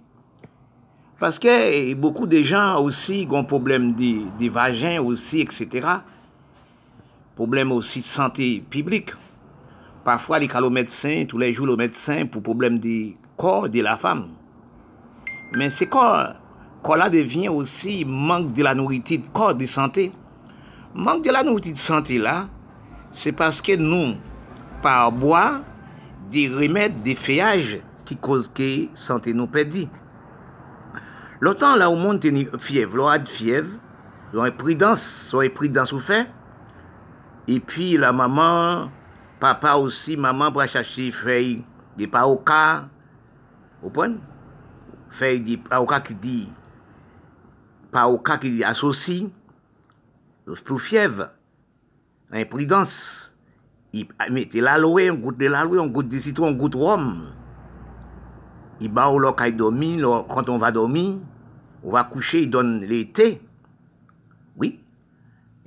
[1.18, 5.68] Parce que beaucoup de gens aussi ont problème de, de vagin aussi, etc.
[7.34, 9.10] Problème aussi de santé publique.
[10.04, 13.98] Parfois, les cas médecin, tous les jours au médecin pour problème du corps de la
[13.98, 14.28] femme.
[15.52, 16.28] Mais c'est quand,
[16.82, 20.12] quand là devient aussi manque de la nourriture, corps de santé.
[20.94, 22.48] Manque de la nourriture de santé là,
[23.10, 24.14] c'est parce que nous,
[24.82, 25.60] par bois,
[26.30, 29.88] des remèdes, des feuillages qui causent que santé nous perdit.
[31.40, 33.70] Longtemps là, au monde, une fièvre, l'on a de fièvre,
[34.32, 36.28] l'on est prudence, l'on est prudence ou fait.
[37.46, 38.90] Et puis la maman,
[39.38, 41.62] Papa aussi, maman pour chercher feuilles
[41.96, 42.88] de paoka.
[43.80, 44.18] Vous comprenez?
[45.08, 46.52] Feuilles de paoka qui dit
[47.92, 49.30] paoka qui dit associé.
[50.64, 51.30] Pour fièvre.
[52.32, 53.32] Imprudence.
[53.92, 57.30] Il mettait l'aloe, on goûte de l'aloe, on goûte de citron, on goûte rhum.
[58.80, 59.12] Il bat
[59.46, 61.16] il dormit, quand on va dormir,
[61.84, 63.42] on va coucher, il donne l'été.
[64.56, 64.80] Oui.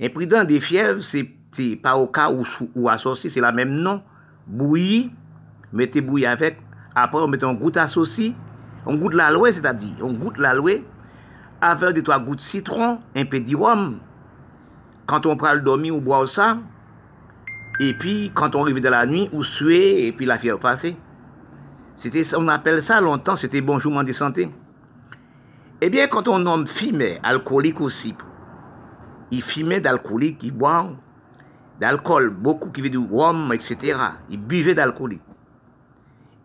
[0.02, 2.43] Imprudent des fièvres, c'est pas au cas où,
[2.76, 4.02] ou associé, c'est la même nom.
[4.47, 5.12] Bouilli,
[5.71, 6.58] mettez bouilli avec,
[6.95, 8.36] après on met un goutte associé,
[8.86, 10.82] on goûte l'aloe, c'est-à-dire, on goûte l'aloe
[11.62, 13.99] avec des trois gouttes de citron, un peu de rhum.
[15.06, 16.58] Quand on prend le dormir, on boit ça.
[17.80, 20.97] Et puis, quand on arrive dans la nuit, on suer, et puis la fièvre passée.
[21.95, 24.49] C'était, on appelle ça longtemps, c'était bonjour de santé.
[25.82, 28.15] Eh bien, quand on homme fumait, alcoolique aussi,
[29.32, 30.89] il fumait d'alcoolique, il boit,
[31.79, 33.97] d'alcool, beaucoup qui veut du rhum, etc.
[34.29, 35.17] Ils buvaient d'alcool.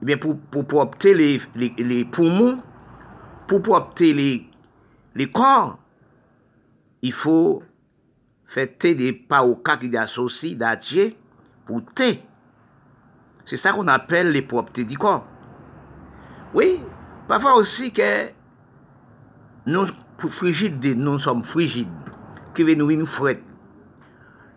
[0.03, 2.59] Eh bien, pour, pour, les, les, poumons,
[3.47, 4.51] pour, opter les,
[5.15, 5.79] les corps,
[7.03, 7.63] il faut
[8.45, 11.17] faire thé des paoka qui associent d'atier
[11.67, 12.23] pour thé.
[13.45, 15.27] C'est ça qu'on appelle les propretés du corps.
[16.55, 16.83] Oui,
[17.27, 18.29] parfois aussi que
[19.67, 19.87] nous,
[20.97, 21.89] nous sommes frigides,
[22.55, 23.43] qui veut nous frette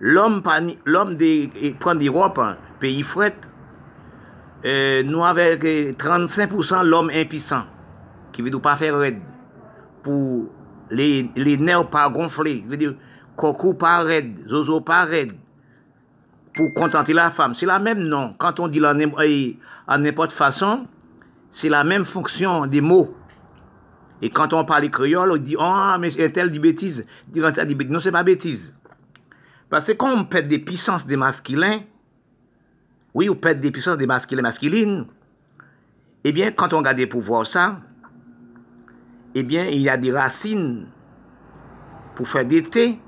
[0.01, 3.35] l'homme prend l'Europe, hein, pays fret,
[4.65, 7.63] euh, nous avec 35% l'homme impuissant,
[8.33, 9.21] qui veut pas faire raide,
[10.03, 10.47] pour
[10.89, 12.95] les, les nerfs pas gonflés, veut dire,
[13.35, 15.33] coco pas raide, zozo pas raide,
[16.55, 17.55] pour contenter la femme.
[17.55, 18.35] C'est la même non.
[18.37, 18.93] Quand on dit la
[19.87, 20.85] à n'importe façon,
[21.51, 23.15] c'est la même fonction des mots.
[24.21, 27.05] Et quand on parle créole, on dit, oh, mais tel dit bêtise.
[27.35, 28.75] Non, c'est pas bêtise.
[29.69, 31.79] Parce que quand on perd des puissances des masculins,
[33.13, 35.05] oui, on perd des puissances des masculins masculines,
[36.23, 37.79] eh bien, quand on regarde pour voir ça,
[39.33, 40.87] eh bien, il y a des racines
[42.15, 42.99] pour faire des thés.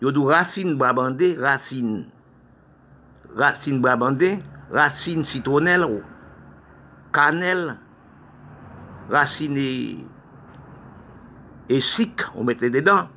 [0.00, 2.06] Il y a des racines brabandées, racines,
[3.36, 4.38] racines brabandées,
[4.72, 6.02] racines citronnelles,
[7.12, 7.78] cannelle,
[9.08, 9.56] racines
[11.68, 13.08] et sic, on mettait dedans.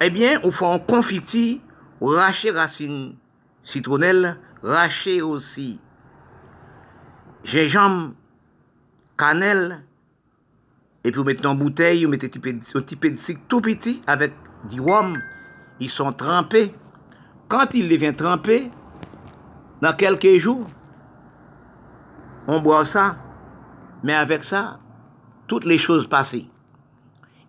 [0.00, 1.60] Eh bien, on fait un confiti,
[2.00, 3.14] on racher racine
[3.62, 5.80] citronnelle, racher aussi
[7.44, 8.14] gingembre,
[9.16, 9.84] cannelle,
[11.04, 12.64] et puis on met en bouteille, on met un petit peu de
[13.16, 14.32] sucre tout petit avec
[14.70, 15.18] du rhum.
[15.78, 16.74] Ils sont trempés.
[17.48, 18.70] Quand il devient trempé,
[19.82, 20.66] dans quelques jours,
[22.46, 23.16] on boit ça.
[24.02, 24.78] Mais avec ça,
[25.46, 26.46] toutes les choses passées.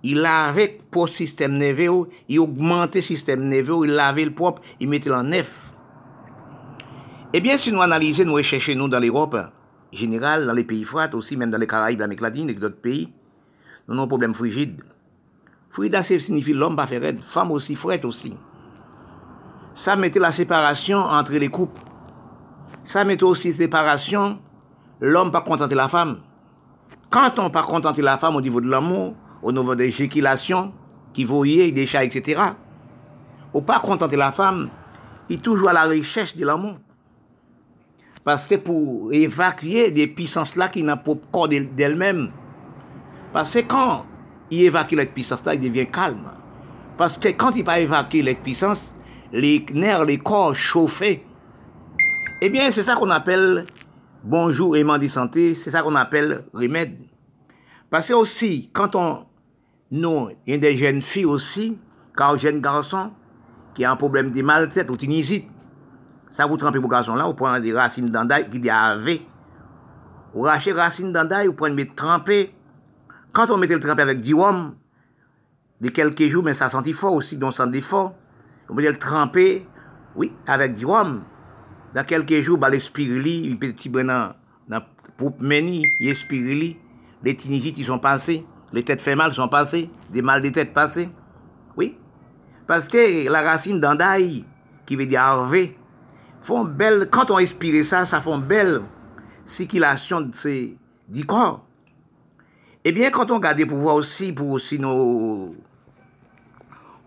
[0.04, 4.88] Il lavait pour système nerveux, il augmentait le système nerveux, il lavait le propre, il
[4.88, 5.74] mettait en neuf.
[7.34, 9.36] Eh bien, si nous analysons, nous recherchons nous dans l'Europe,
[9.92, 13.12] général, dans les pays froids, aussi même dans les Caraïbes, l'Amérique latine et d'autres pays,
[13.88, 14.84] nous avons un problème frigide.
[15.70, 18.38] Frigide, ça signifie l'homme pas faire femme aussi, frette aussi.
[19.74, 21.82] Ça mettait la séparation entre les couples.
[22.84, 24.40] Ça mettait aussi la séparation,
[25.00, 26.20] l'homme pas contenter la femme.
[27.10, 30.74] Quand on pas contenter la femme au niveau de l'amour, au niveau des éjaculations,
[31.14, 32.42] qui voyaient des chats, etc.,
[33.54, 34.70] ou pas contenter la femme,
[35.30, 36.78] il est toujours à la recherche de l'amour.
[38.24, 42.32] Parce que pour évacuer des puissances-là qui n'ont pas corps d'elles-mêmes,
[43.32, 44.06] parce que quand
[44.50, 46.32] il évacue la puissance-là, il devient calme.
[46.98, 48.94] Parce que quand il pas évacué la puissance,
[49.32, 51.26] les nerfs, les corps chauffés,
[52.42, 53.66] eh bien, c'est ça qu'on appelle
[54.26, 56.98] bonjour aimant de santé, c'est ça qu'on appelle remède.
[57.92, 59.26] Parce que aussi, quand on,
[59.92, 61.78] nous, il y a des jeunes filles aussi,
[62.18, 63.12] car jeunes garçons,
[63.76, 65.48] qui ont un problème de mal-tête ou tinnisite,
[66.32, 69.20] ça vous trempez pour garçon là, vous prenez des racines d'andaille qui dit AV.
[70.34, 72.54] Vous rachez racines d'andaille, vous prenez des trempées.
[73.32, 74.76] Quand on mettait le trempé avec diom,
[75.82, 78.16] de quelques jours, mais ça sentit fort aussi, donc ça sent fort.
[78.70, 79.68] On mettait le trempé,
[80.16, 80.74] oui, avec
[81.96, 84.34] Dans quelques jours, bah, les spirili, les petits dans
[85.16, 88.46] pour meni, les tinisites, sont passés.
[88.74, 89.90] Les têtes fait mal sont passées.
[90.12, 91.08] Des mal de tête passés.
[91.78, 91.98] Oui.
[92.68, 94.44] Parce que la racine d'andaille,
[94.86, 95.78] qui veut dire harvé,
[96.42, 98.82] font belle, quand on inspire ça, ça une belle
[99.46, 100.76] circulation de ces,
[101.08, 101.66] du corps.
[102.84, 105.56] Eh bien, quand on regarde pour voir aussi, pour aussi nos,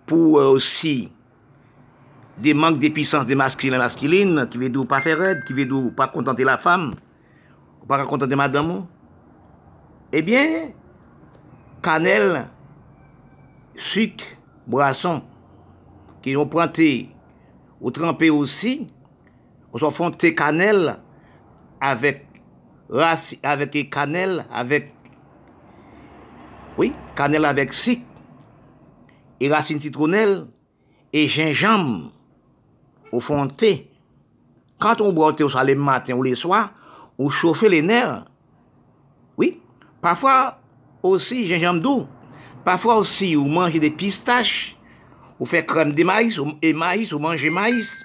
[0.07, 1.13] pour euh, aussi
[2.41, 5.91] des manques de puissance des masculins et masculines, qui veut pas faire aide, qui veut
[5.91, 6.95] pas contenter la femme,
[7.87, 8.87] pas contenter madame,
[10.13, 10.71] eh bien,
[11.83, 12.47] cannelle,
[13.77, 14.25] sucre,
[14.67, 15.23] boisson,
[16.23, 17.09] qui ont planté
[17.81, 18.87] ou trempé aussi,
[19.73, 20.99] on font thé cannelle
[21.81, 22.25] avec
[23.43, 24.95] avec cannelle avec
[26.79, 28.03] oui, cannelle avec sucre
[29.41, 30.47] et racine citronnelle
[31.13, 32.13] et gingembre
[33.13, 33.91] au fond thé.
[34.79, 36.73] Quand on boit thé au le matin ou le soir,
[37.19, 38.25] on chauffe les nerfs.
[39.37, 39.61] Oui,
[40.01, 40.61] parfois
[41.03, 42.07] aussi gingembre doux.
[42.65, 44.77] Parfois aussi, on mange des pistaches,
[45.41, 48.05] on fait crème de maïs, et maïs, on mange maïs.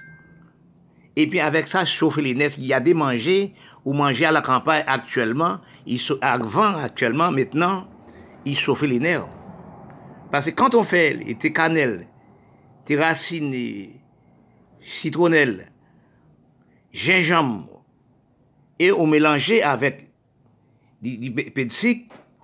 [1.16, 2.58] Et puis avec ça, chauffer les nerfs.
[2.58, 5.58] Il y a des manger ou manger à la campagne actuellement.
[5.86, 7.86] Il, avant, actuellement, maintenant,
[8.44, 9.28] il chauffe les nerfs.
[10.32, 12.08] Parce que quand on fait tes cannelles,
[12.84, 13.54] tes racines,
[14.84, 15.70] citronnelles,
[16.92, 17.82] gingembre,
[18.78, 20.10] et on mélangeait avec
[21.00, 21.32] du, du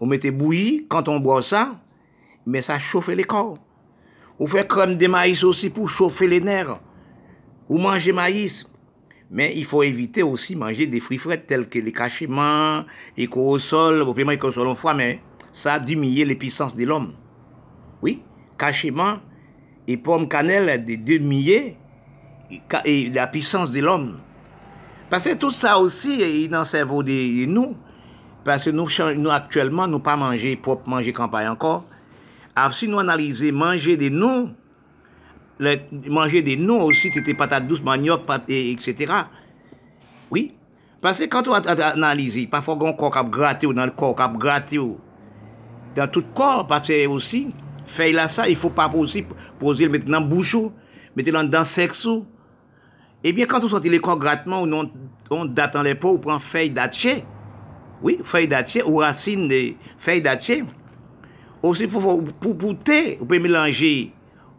[0.01, 1.79] on mettait bouilli, quand on boit ça,
[2.47, 3.59] mais ça chauffe les corps.
[4.39, 6.81] On fait crème de maïs aussi pour chauffer les nerfs
[7.69, 8.67] ou manger maïs.
[9.31, 12.85] Mais il faut éviter aussi manger des fruits frais tels que les cachements,
[13.17, 15.21] les paiement les en foie, mais
[15.53, 17.13] ça diminue les puissances de l'homme.
[18.03, 18.23] Oui,
[18.59, 19.19] cachements
[19.87, 21.77] et pommes cannelle de diminuer
[22.85, 24.19] et la puissance de l'homme.
[25.09, 27.77] Parce que tout ça aussi est dans le cerveau de nous.
[28.45, 31.85] Parce que nous, nous actuellement, nous pas manger propre, manger campagne encore.
[32.57, 34.55] Alors, si nous analysons manger des noms,
[36.09, 39.13] manger des noms aussi, c'était patate douce, manioc, pat, etc.
[40.31, 40.55] Oui.
[41.01, 44.37] Parce que quand on analyse, parfois on corps cap gratté ou dans le corps cap
[44.37, 44.99] gratté ou
[45.95, 47.53] dans tout le corps, parce que aussi,
[47.87, 49.25] fait là ça, il faut pas aussi
[49.59, 50.57] poser le mettre dans le bouche
[51.17, 52.25] mettre dans le sexe ou,
[53.33, 54.91] bien, quand on sort les corps grattement, on,
[55.31, 57.25] on date dans les peaux, on prend feuille datché.
[58.03, 60.65] Oui, feuille datché ou racine de feuille datché.
[61.63, 62.75] Aussi, pour, pour, on
[63.27, 64.13] peut mélanger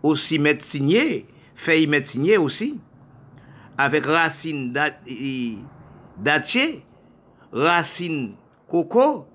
[0.03, 2.09] aussi mettre signé, feuille mettre
[2.39, 2.79] aussi,
[3.77, 4.77] avec racine
[6.17, 6.83] datché,
[7.51, 8.35] racine
[8.67, 9.25] coco,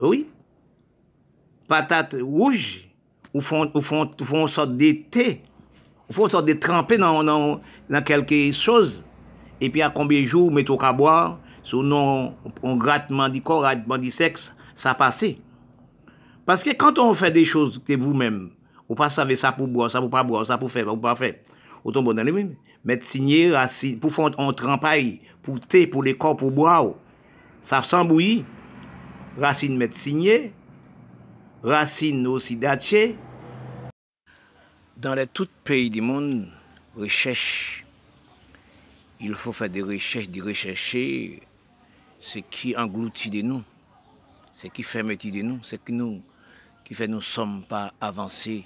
[0.00, 0.28] oui,
[1.66, 2.88] patate rouge,
[3.34, 5.42] ou font, ou ou font sorte de thé,
[6.08, 7.58] Fon sot de trempe nan, nan,
[7.92, 9.02] nan kelke soz,
[9.60, 11.36] epi a konbye jou meto ka boar,
[11.66, 12.32] sou non
[12.64, 14.48] on gratte mandi kor, mandi seks,
[14.78, 15.34] sa pase.
[16.48, 18.46] Paske kante on fè de chouz te vou mèm,
[18.88, 21.04] ou pa save sa pou boar, sa pou pa boar, sa pou fè, sa pou
[21.04, 21.34] pa fè,
[21.82, 22.54] ou ton bon nan le mèm,
[22.88, 26.94] met sinye, rasin, pou fon on trempay, pou te, pou le kor, pou boar,
[27.60, 28.46] sa san bouyi,
[29.36, 30.54] rasin met sinye,
[31.68, 33.10] rasin osi datche,
[34.98, 36.48] Dans les tout pays du monde,
[36.96, 37.86] recherche,
[39.20, 41.40] il faut faire des recherches, des rechercher
[42.20, 43.62] ce qui engloutit de nous,
[44.52, 46.20] ce qui métier de nous, ce qui nous
[46.84, 48.64] qui fait nous ne sommes pas avancés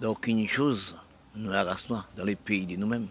[0.00, 0.96] dans aucune chose,
[1.34, 1.76] nous la
[2.16, 3.08] dans les pays de nous-mêmes.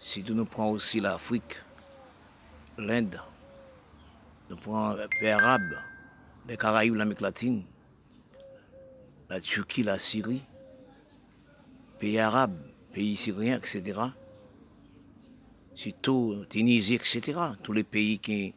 [0.00, 1.56] Si nous prenons aussi l'Afrique,
[2.78, 3.20] l'Inde,
[4.50, 5.76] nous prenons les pays arabes,
[6.48, 7.62] les Caraïbes, l'Amérique latine,
[9.28, 10.42] la Turquie, la Syrie,
[11.98, 12.58] pays arabes,
[12.92, 14.00] pays syriens, etc.
[15.74, 17.34] Surtout Tunisie, etc.
[17.62, 18.54] Tous les pays qui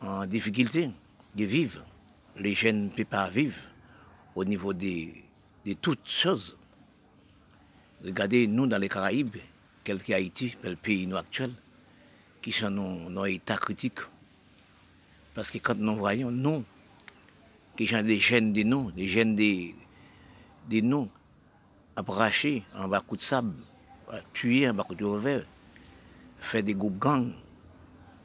[0.00, 0.90] sont en difficulté
[1.34, 1.84] de vivre
[2.38, 3.60] les jeunes ne peuvent pas vivre
[4.34, 5.08] au niveau de,
[5.80, 6.56] toutes choses.
[8.04, 9.36] Regardez, nous, dans les Caraïbes,
[9.82, 11.52] quel Haïti, le pays nous actuel,
[12.42, 14.00] qui sont dans un état critique.
[15.34, 16.64] Parce que quand nous voyons, nous,
[17.76, 19.70] qui sont des jeunes de nous, des jeunes de,
[20.68, 21.08] de nous,
[21.96, 23.54] apprachés en bas de sable,
[24.32, 25.46] tués en bas de revers,
[26.38, 27.32] faire des groupes gangs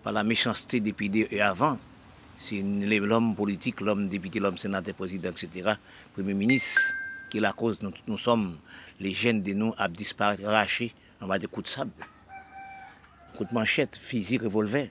[0.03, 1.80] par la méchanceté depuis et avant
[2.41, 5.74] c'est l'homme politique, l'homme député, l'homme sénateur, président, etc.,
[6.13, 6.82] premier ministre,
[7.30, 8.57] qui est la cause, nous, sommes,
[8.99, 10.91] les jeunes de nous, à disparaître, arrachés
[11.22, 11.91] en bas de coups de sable.
[13.38, 14.89] Coups de manchette, fusil, revolver.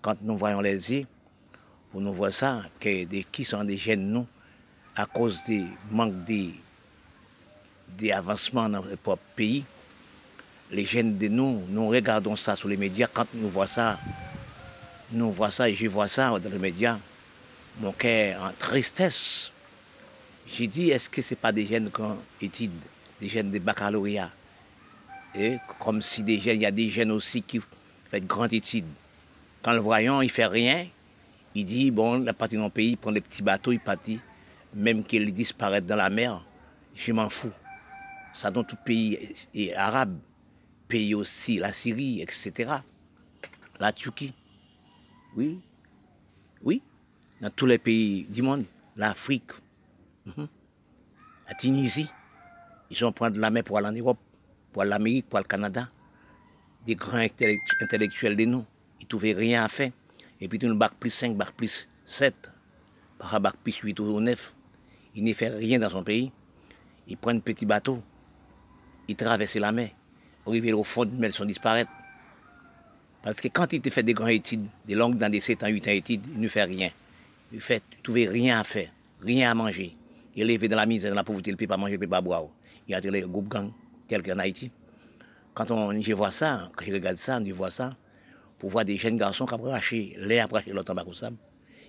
[0.00, 1.06] Quand nous voyons les yeux,
[1.90, 4.26] pour nous voir ça, que des, qui sont des jeunes, nous,
[4.94, 6.54] à cause du manque des,
[7.98, 9.64] des avancements dans notre propre pays,
[10.70, 13.98] les jeunes de nous, nous regardons ça sur les médias, quand nous voyons ça,
[15.10, 16.98] nous voyons ça et je vois ça dans les médias,
[17.80, 19.50] mon cœur en tristesse.
[20.46, 24.30] J'ai dit, est-ce que ce n'est pas des jeunes qui ont des jeunes de baccalauréat?
[25.34, 27.66] Et Comme si des jeunes, il y a des jeunes aussi qui font
[28.12, 28.84] de grandes études.
[29.62, 30.86] Quand le voyant, il ne fait rien,
[31.54, 34.20] il dit, bon, la partie de mon pays, il prend des petits bateaux, il partit,
[34.74, 36.44] même qu'il disparaisse dans la mer,
[36.94, 37.52] je m'en fous.
[38.32, 40.18] Ça dans tout pays est arabe,
[40.88, 42.72] pays aussi, la Syrie, etc.
[43.78, 44.34] La Turquie.
[45.36, 45.60] Oui,
[46.62, 46.82] oui,
[47.40, 48.64] dans tous les pays du monde,
[48.96, 49.50] l'Afrique,
[50.26, 50.46] mhm.
[51.48, 52.10] la Tunisie,
[52.90, 54.18] ils ont prendre la mer pour aller en Europe,
[54.72, 55.88] pour aller en Amérique, pour au Canada.
[56.86, 57.26] Des grands
[57.80, 58.64] intellectuels de nous,
[59.00, 59.92] ils ne trouvaient rien à faire.
[60.40, 62.34] Et puis, le bac plus 5, bac plus 7,
[63.18, 64.54] par plus 8 ou 9,
[65.14, 66.32] ils ne font rien dans son pays.
[67.06, 68.02] Ils prennent petit bateau,
[69.08, 69.90] ils traversent la mer,
[70.46, 71.90] arrivent au fond de mer, ils sont disparaître.
[73.22, 75.68] Parce que quand il te fait des grandes études, des longues dans des 7 ans,
[75.68, 76.90] 8 ans d'études, il ne fait rien.
[77.52, 78.88] Il fait trouver rien à faire,
[79.20, 79.94] rien à manger.
[80.34, 82.00] Il est élevé dans la misère, dans la pauvreté, il ne peut pas manger, il
[82.00, 82.44] ne peut pas boire.
[82.88, 83.70] Il y a des groupes gangs,
[84.08, 84.70] tels qu'en Haïti.
[85.54, 87.90] Quand on, je vois ça, quand je regarde ça, je vois ça,
[88.58, 91.36] pour voir des jeunes garçons qui ont arraché l'air, l'autre en sable.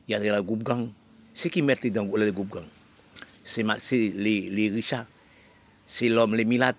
[0.08, 0.90] Il y a des groupes gangs.
[1.34, 2.68] Ce qui mettent les, les groupes gangs,
[3.44, 5.06] c'est les, les richards,
[5.86, 6.78] c'est l'homme, les milates,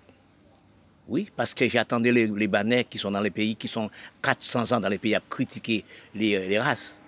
[1.07, 3.89] oui, parce que j'attendais les, les qui sont dans les pays, qui sont
[4.23, 5.85] 400 ans dans les pays à critiquer
[6.15, 6.99] les, euh, races.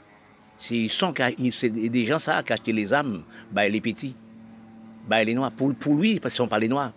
[0.59, 0.89] C'est
[1.69, 4.15] des gens ça qui achètent les âmes, bah, les petits,
[5.07, 5.51] bah, les noirs.
[5.51, 6.93] Pour, pour lui, parce qu'ils ne sont pas les noirs.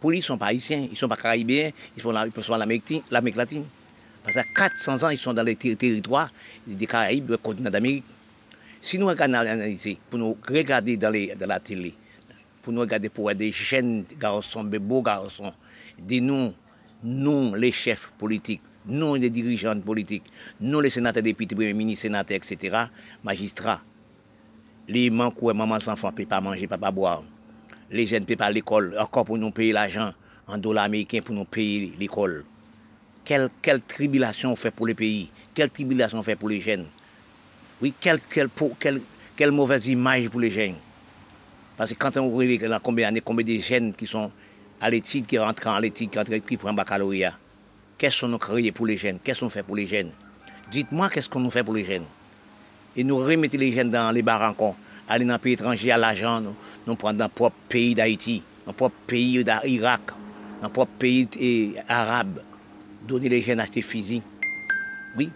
[0.00, 2.42] Pour lui, ils ne sont pas haïtiens, ils ne sont pas caribéens, ils sont, ils
[2.42, 3.64] sont l'Amérique latine.
[4.22, 6.30] Parce qu'à 400 ans, ils sont dans les territoires
[6.66, 8.04] des Caraïbes, du continent d'Amérique.
[8.82, 9.38] Si nous regardons
[10.10, 11.94] pour nous regarder dans, les, dans la télé,
[12.62, 15.52] pour nous regarder pour des jeunes garçons, des beaux garçons,
[15.98, 16.52] de nous,
[17.02, 20.24] nous les chefs politiques, nous les dirigeants politiques,
[20.60, 22.84] nous les sénateurs, députés, premiers ministres, sénateurs, etc.,
[23.22, 23.82] magistrats,
[24.88, 27.22] les manques maman enfants ne peuvent pas manger, ne pas boire.
[27.90, 30.12] Les jeunes ne peuvent pas à l'école, encore pour nous payer l'argent
[30.46, 32.44] en dollars américains pour nous payer l'école.
[33.24, 36.86] Quelle, quelle tribulation on fait pour les pays Quelle tribulation on fait pour les jeunes
[37.80, 38.50] Oui, quelle, quelle,
[39.36, 40.74] quelle, mauvaise image pour les jeunes
[41.76, 44.30] Parce que quand on regarde combien combien de jeunes qui sont
[44.90, 47.36] l'étude qui rentre en l'étude qui, rentre, qui prend baccalauréat.
[47.98, 50.10] Qu'est-ce qu'on a créé pour les jeunes Qu'est-ce qu'on fait pour les jeunes
[50.70, 52.06] Dites-moi qu'est-ce qu'on nous fait pour les jeunes.
[52.96, 54.74] Et nous remettez les jeunes dans les barrancons,
[55.08, 56.54] aller dans les pays étrangers à l'argent, nous,
[56.86, 60.00] nous prendre dans le propre pays d'Haïti, dans le propre pays d'Irak,
[60.60, 62.40] dans le propre pays arabe.
[63.06, 64.22] Donner les jeunes à acheter physique.
[65.16, 65.30] Oui,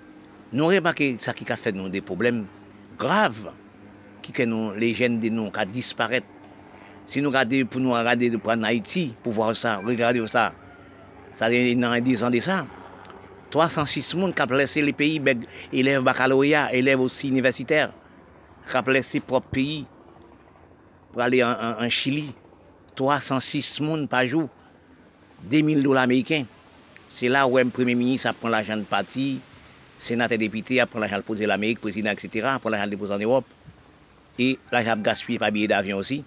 [0.52, 2.46] nous remarquons ça qui a fait nous des problèmes
[2.98, 3.50] graves,
[4.22, 6.22] qui que nous, les jeunes de nous, qui disparaissent
[7.08, 10.28] Si nou gade pou nou gade pou an Haiti, pou vwa ou sa, regade ou
[10.28, 10.50] sa,
[11.36, 12.66] sa de nan an dizan de sa,
[13.54, 17.94] 306 moun kap lese le peyi beg eleve bakaloya, eleve osi universiter,
[18.68, 19.86] kap lese prop peyi
[21.14, 22.28] pou ale an Chili,
[23.00, 24.50] 306 moun pa jou,
[25.48, 26.44] 2000 dola Ameriken.
[27.08, 29.38] Se la ou m premier ministre apren l'ajan de pati,
[29.98, 33.22] senat et depite apren l'ajan de pose l'Amerik, prezident, etc., apren l'ajan de pose en
[33.22, 33.46] Europe,
[34.38, 36.20] et l'ajan de gaspiller pa billet d'avion osi.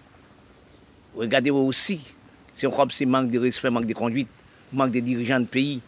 [1.16, 2.14] Regardez-vous aussi,
[2.54, 4.30] c'est comme si manque de respect, manque de conduite,
[4.72, 5.82] manque de dirigeants de pays.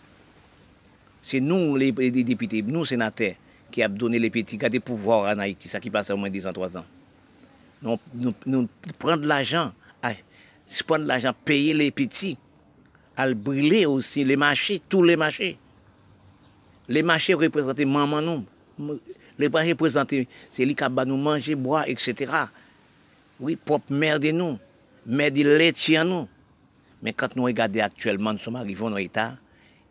[1.22, 3.36] C'est nous, les, les, députés, nous, sénateurs,
[3.72, 6.30] qui avons donné les petits gars des pouvoirs en Haïti, ça qui passe au moins
[6.30, 6.86] 10 ans, 3 ans.
[7.82, 8.70] Nous, nous, nous
[9.00, 9.72] prendre l'argent,
[10.86, 12.38] prendre l'argent, payer les petits,
[13.16, 15.58] à le brûler aussi les marchés, tous les marchés.
[16.90, 18.46] Les marchés représentent maman nous.
[19.40, 20.14] Les marchés représentent,
[20.50, 22.32] c'est les qui nous manger, boire, etc.
[23.40, 24.58] Oui, propre mère de nous.
[25.06, 26.28] Mère de laitier nous.
[27.01, 29.38] Mais quand nous regardons actuellement, nous sommes arrivés dans l'état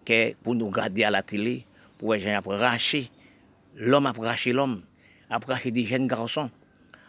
[0.04, 1.66] que pour nous regarder à la télé,
[1.98, 3.10] pour les gens racher,
[3.76, 4.82] l'homme a raché l'homme,
[5.28, 6.50] a raché des jeunes garçons.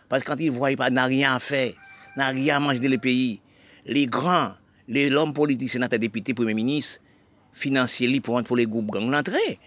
[0.09, 1.73] Parce que quand ils voient pas, n'a rien à faire,
[2.17, 3.39] n'a rien à manger dans le pays.
[3.85, 4.53] Les grands,
[4.87, 6.99] les hommes politiques, sénateurs, députés, premiers ministres,
[7.53, 9.59] financiers pour pour les groupes gangs, l'entrée.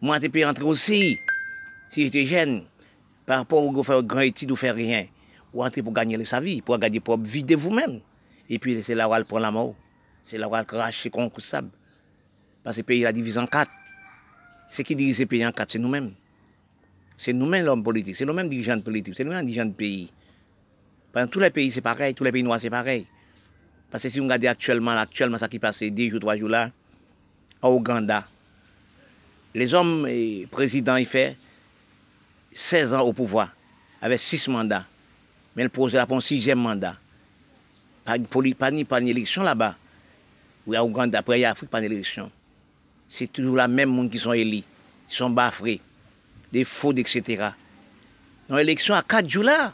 [0.00, 1.18] Moi, je peux entrer aussi,
[1.88, 2.64] si j'étais jeune,
[3.26, 3.72] par rapport au
[4.02, 5.06] grand étude ou faire rien.
[5.54, 8.00] Ou entrer pour gagner sa vie, pour gagner pour vie de vous-même.
[8.50, 9.74] Et puis, c'est là où elle prend la mort.
[10.22, 11.70] C'est là où elle crache de sable.
[12.62, 13.70] Parce que le pays la divise en quatre.
[14.68, 16.12] Ce qui dirige ce pays en quatre, c'est nous-mêmes.
[17.16, 20.10] C'est nous-mêmes l'homme politique, c'est nous-mêmes dirigeants politiques, c'est nous-mêmes dirigeants de pays.
[21.12, 23.06] Dans tous les pays, c'est pareil, tous les pays noirs, c'est pareil.
[23.90, 26.70] Parce que si vous regardez actuellement, actuellement, ça qui passe 10 jours, 3 jours là,
[27.62, 28.26] au Ouganda,
[29.54, 31.36] les hommes et présidents, ils font
[32.52, 33.54] 16 ans au pouvoir,
[34.00, 34.86] avec 6 mandats.
[35.56, 36.96] Mais ils posent là pour un sixième mandat.
[38.04, 38.16] Pas,
[38.58, 39.76] pas, ni pas une élection là-bas.
[40.66, 42.30] Ou à Ouganda, après, il y a Afrique, pas une élection.
[43.08, 44.64] C'est toujours la même monde qui sont élus.
[45.10, 45.80] Ils sont baffrés
[46.52, 47.50] des fraudes, etc.
[48.48, 49.72] Dans l'élection à 4 jours là,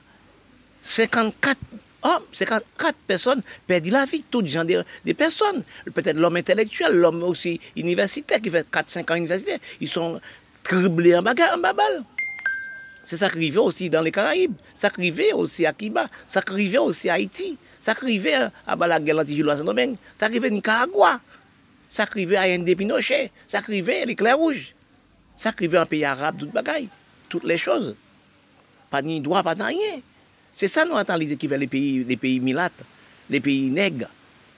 [0.83, 1.59] 54
[2.03, 5.63] hommes, 54 personnes perdent la vie, toutes gens des, personnes.
[5.95, 10.21] Peut-être l'homme intellectuel, l'homme aussi universitaire qui fait 4-5 ans universitaire, ils sont
[10.63, 12.05] criblés en bagarre, en.
[13.11, 16.43] C'est ça qui arrivait aussi dans les Caraïbes, ça qui arrivait aussi à Cuba, ça
[16.43, 20.35] qui arrivait aussi à Haïti, ça qui arrivait euh, à Balaguer, l'Antijoulo, Saint-Domingue, ça qui
[20.35, 21.21] arrivait à Nicaragua,
[21.89, 24.77] ça qui arrivait à Yende Pinochet, ça qui arrivait à l'éclair rouge,
[25.37, 26.87] ça qui arrivait en pays arabe, tout bagaille,
[27.29, 27.97] toutes les choses.
[28.91, 30.01] Pas ni droit, pas ni rien.
[30.53, 32.85] C'est ça nous attend les équivalents les pays, les pays milates,
[33.29, 34.09] les pays nègres,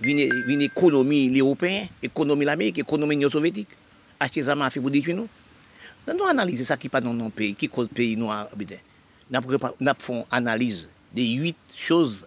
[0.03, 3.69] une, économie européenne, économie l'Amérique, économie soviétique.
[4.21, 5.29] Achetez ça, ma pour détruire nous.
[6.07, 8.81] Nan nou analize sa ki pa nan nan peyi, ki koz peyi nou abide.
[9.31, 12.23] Nap fon analize de 8 chouz,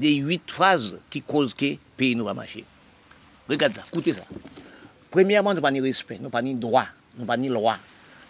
[0.00, 2.66] de 8 faz ki koz ke peyi nou va mache.
[3.50, 4.26] Regade sa, koute sa.
[5.10, 7.74] Premièrement, nou pa ni respect, nou pa ni droit, nou pa ni loi,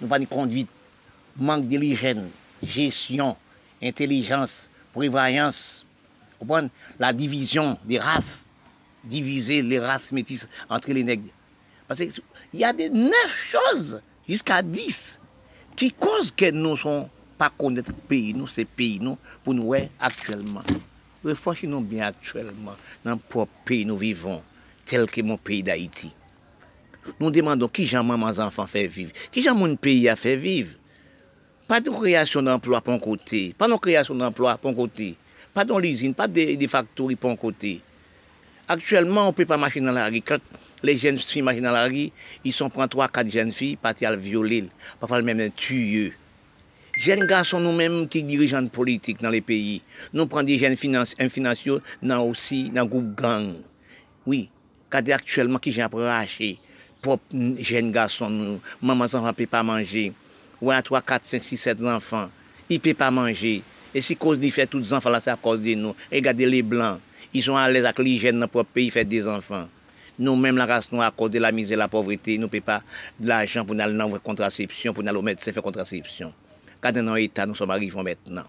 [0.00, 0.70] nou pa ni conduite,
[1.36, 2.30] manque diligène,
[2.62, 3.36] gestion,
[3.82, 5.84] intelligence, prévoyance,
[6.98, 8.44] la division des races,
[9.04, 11.30] diviser les races métisses entre les nègres.
[11.86, 12.12] Parce qu'il
[12.54, 14.00] y a des neuf choses
[14.30, 15.00] jiska 10.
[15.78, 17.08] Ki koz ke nou son
[17.40, 20.66] pa konet peyi nou, se peyi nou, pou nou wè aktuelman.
[21.24, 24.40] Refwansi nou bien aktuelman nan pou peyi nou vivon,
[24.88, 26.12] tel ke moun peyi da iti.
[27.16, 30.76] Nou demandon ki jan maman zanfan fè viv, ki jan moun peyi a fè viv.
[31.70, 35.12] Pa de kreasyon d'emploi pon kote, pa non kreasyon d'emploi pon kote,
[35.54, 37.76] pa don l'izine, pa de, de faktori pon kote.
[38.72, 40.22] Aktuellement, on ne peut pas marcher dans la rue.
[40.22, 40.38] Quand
[40.84, 42.10] les jeunes filles marchent dans la rue,
[42.44, 44.66] ils sont prend trois, quatre jeunes filles, partis à le violer,
[45.00, 46.12] parfois même un tueux.
[46.96, 52.22] Jeunes garçons nous-mêmes qui dirigeants politiques dans les pays, nous prenons des jeunes financiers dans
[52.22, 53.56] aussi, dans groupe gang.
[54.24, 54.50] Oui,
[54.88, 56.60] quand actuellement qui j'ai appris
[57.02, 57.24] propre
[57.58, 60.12] jeunes garçons maman enfants peut pas manger.
[60.62, 62.30] Ou à 3, 4, 5, 6, 7 enfants,
[62.68, 63.64] ils ne peuvent pas manger.
[63.92, 65.96] Et si cause d'y fait tous les enfants là, c'est à cause de nous.
[66.12, 67.00] Regardez les blancs.
[67.32, 69.68] Ils sont à l'aise avec l'hygiène dans propre pays, faire des enfants.
[70.18, 72.82] Nous-mêmes, la race, nous accordons la misère, la pauvreté, nous ne payons pas
[73.20, 76.34] de l'argent pour aller dans la contraception, pour aller au médecin faire contraception.
[76.80, 78.42] Quand dans l'État, nous sommes arrivés maintenant.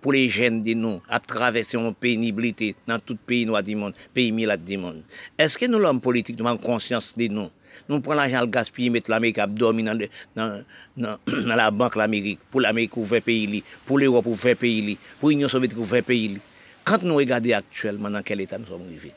[0.00, 3.94] Pour les jeunes de nous, à traverser une pénibilité dans tout pays noir du monde,
[4.12, 5.02] pays milat du monde.
[5.36, 7.50] Est-ce que nous, l'homme politique, nous avons conscience de nous?
[7.88, 9.98] Nous prenons l'argent, le gaspiller, mettre l'Amérique à dormir dans,
[10.36, 10.62] dans,
[10.96, 15.48] dans, dans, la banque l'Amérique, pour l'Amérique ouvrir pays, pour l'Europe ouvrir pays, pour l'Union
[15.48, 16.38] soviétique ouvrir pays.
[16.84, 19.12] Quand nous regardons actuellement dans quel état nous sommes arrivés.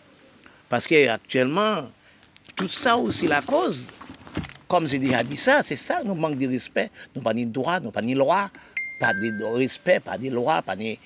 [0.70, 1.90] Parce que actuellement,
[2.56, 3.88] tout ça aussi la cause.
[4.68, 6.90] Comme j'ai déjà dit ça, c'est ça, nous manque de respect.
[7.16, 8.50] Nous pas ni droit, nous pas ni loi,
[9.00, 10.98] pas de respect, pas de loi, pas de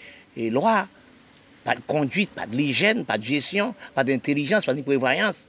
[0.50, 0.88] loi,
[1.64, 5.48] pas de conduite, pas de l'hygiène, pas de gestion, pas d'intelligence, pas de prévoyance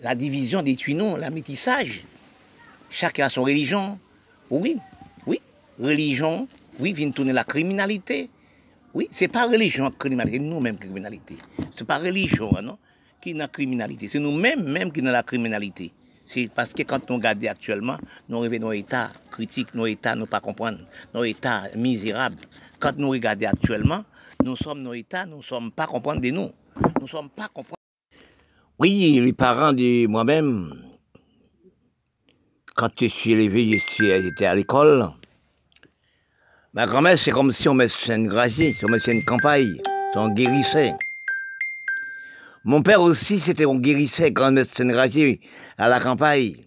[0.00, 2.02] la division des tuinons, la métissage.
[2.90, 3.98] Chacun a son religion.
[4.50, 4.76] Oui,
[5.26, 5.40] oui,
[5.80, 6.46] religion,
[6.78, 8.28] oui, vient tourner la criminalité.
[8.96, 11.36] Oui, c'est pas religion criminalité, nous-mêmes criminalité.
[11.76, 12.78] C'est pas religion, hein, non,
[13.20, 14.08] qui n'a criminalité.
[14.08, 15.92] C'est nous-mêmes même qui dans la criminalité.
[16.24, 17.98] C'est parce que quand nous regardons actuellement,
[18.30, 20.78] nous revenons nos états critiques, nos états ne pas comprendre,
[21.12, 22.40] nos états misérables.
[22.80, 24.02] Quand nous regardons actuellement,
[24.42, 26.48] nous sommes nos états, nous sommes pas comprendre de nous.
[26.98, 27.76] Nous sommes pas comprendre.
[28.78, 30.72] Oui, les parents de moi-même,
[32.74, 35.10] quand je suis élevé, j'étais à l'école,
[36.76, 39.80] Ma grand-mère, c'est comme si on mettait une gragie, si on mettait une campagne,
[40.12, 40.92] si on guérissait.
[42.64, 45.38] Mon père aussi, c'était on guérissait quand on mettait une
[45.78, 46.66] à la campagne.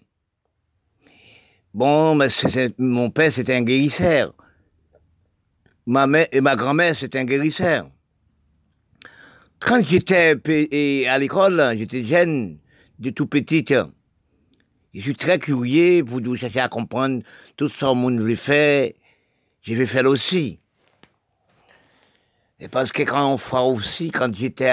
[1.72, 2.26] Bon, mais
[2.76, 4.34] mon père, c'était un guérisseur.
[5.86, 7.88] Ma mère et ma grand-mère, c'était un guérisseur.
[9.60, 12.58] Quand j'étais à l'école, j'étais jeune,
[12.98, 13.64] de tout petit,
[14.92, 17.22] je suis très curieux pour chercher à comprendre
[17.56, 18.90] tout ce que le monde faire
[19.62, 20.60] je vais faire aussi.
[22.58, 24.68] Et parce que quand on fera aussi, quand j'étais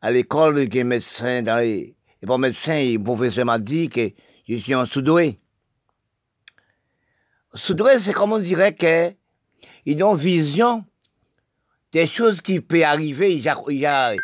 [0.00, 4.10] à, l'école, les médecin dans les, et bon médecin, le professeur m'a dit que
[4.48, 5.40] je suis un soudoué.
[7.54, 10.84] Soudoué, c'est comme on dirait qu'ils ont vision
[11.92, 13.42] des choses qui peuvent arriver, il
[13.78, 14.14] y a,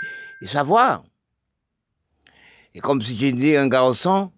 [0.45, 1.05] savoir.
[2.75, 4.31] Et comme si j'ai dit un garçon,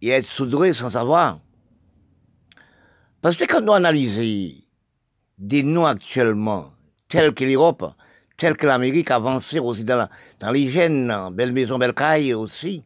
[0.00, 1.40] il être soudoué sans savoir.
[3.20, 4.62] Parce que quand nous analysons
[5.38, 6.72] des noms actuellement,
[7.08, 7.84] tels que l'Europe,
[8.36, 10.08] tels que l'Amérique, avancée aussi dans,
[10.40, 12.84] dans l'hygiène, Belle Maison, Belle Caille aussi.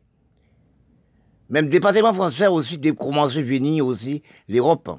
[1.48, 4.90] Même le département français aussi, commencé à venir aussi, l'Europe.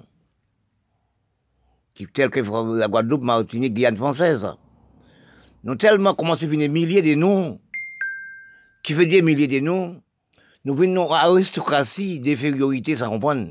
[1.93, 4.45] Qui, tel que la Guadeloupe, Martinique, Guyane française.
[5.63, 7.59] Nous tellement commencé à venir milliers de noms.
[8.83, 10.01] Qui veut dire milliers de noms
[10.65, 13.47] Nous venons à aristocratie, d'infériorité sans comprendre.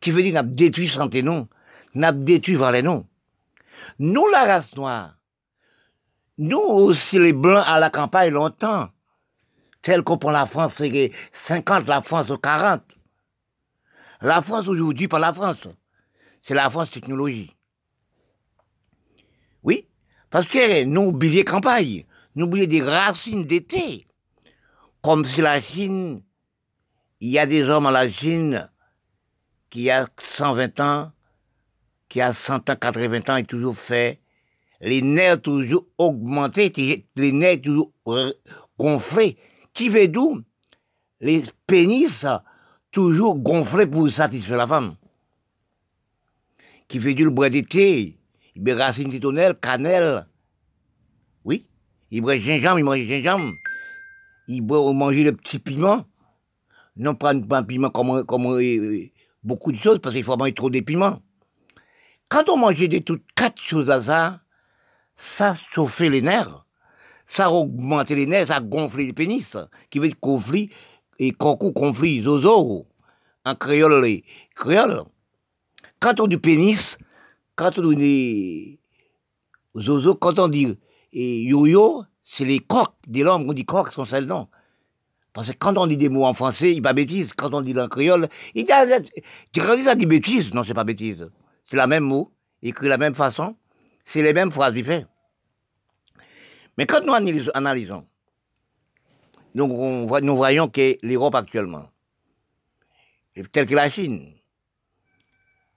[0.00, 1.48] Qui veut dire qu'on a détruit santé non
[1.94, 3.06] n'a détruit les noms.
[3.98, 5.16] Nous, la race noire,
[6.38, 8.90] nous aussi les blancs à la campagne longtemps,
[9.82, 12.82] tel qu'on prend la France, c'est 50, la France 40.
[14.20, 15.68] La France aujourd'hui, pas la France,
[16.40, 17.54] c'est la France technologie.
[19.62, 19.86] Oui,
[20.30, 24.06] parce que nous oublions campagne, nous oublions des racines d'été.
[25.02, 26.22] Comme si la Chine,
[27.20, 28.70] il y a des hommes à la Chine
[29.68, 31.12] qui a 120 ans,
[32.14, 34.20] qui a 100 ans, 80 ans, est toujours fait,
[34.80, 36.72] les nerfs toujours augmentés,
[37.16, 37.90] les nerfs toujours
[38.78, 39.36] gonflés,
[39.72, 40.40] qui veut d'où?
[41.20, 42.24] Les pénis
[42.92, 44.94] toujours gonflés pour satisfaire la femme.
[46.86, 48.16] Qui veut du le bois d'été,
[48.54, 50.28] il met racine titonnelle, cannelle.
[51.44, 51.66] Oui,
[52.12, 53.54] il boit gingembre, il mange gingembre.
[54.46, 56.04] Il boit manger le petit piment.
[56.94, 59.10] Non pas un piment comme, comme euh,
[59.42, 61.20] beaucoup de choses, parce qu'il faut manger trop de piments.
[62.28, 64.40] Quand on mangeait des toutes quatre choses à ça,
[65.14, 66.64] ça chauffait les nerfs,
[67.26, 69.56] ça augmentait les nerfs, ça gonflait les pénis,
[69.90, 70.70] qui veut dire conflit,
[71.18, 72.86] et coco conflit, zozo,
[73.44, 75.04] en créole, les créole.
[76.00, 76.98] Quand on dit pénis,
[77.54, 78.80] quand on dit
[79.76, 80.76] zozo, quand on dit
[81.12, 84.48] yo-yo, c'est les coques des langues, on dit coques, sont celles non.
[85.32, 87.32] Parce que quand on dit des mots en français, il pas bêtise.
[87.36, 88.72] Quand on dit en créole, il dit,
[89.52, 90.54] tu ça dit bêtise.
[90.54, 91.28] Non, c'est pas bêtise
[91.64, 93.56] c'est la même mot, écrit de la même façon,
[94.04, 95.08] c'est les mêmes phrases différentes.
[96.76, 97.12] Mais quand nous
[97.54, 98.06] analysons,
[99.54, 101.88] nous, voyons que l'Europe actuellement,
[103.52, 104.34] telle que la Chine,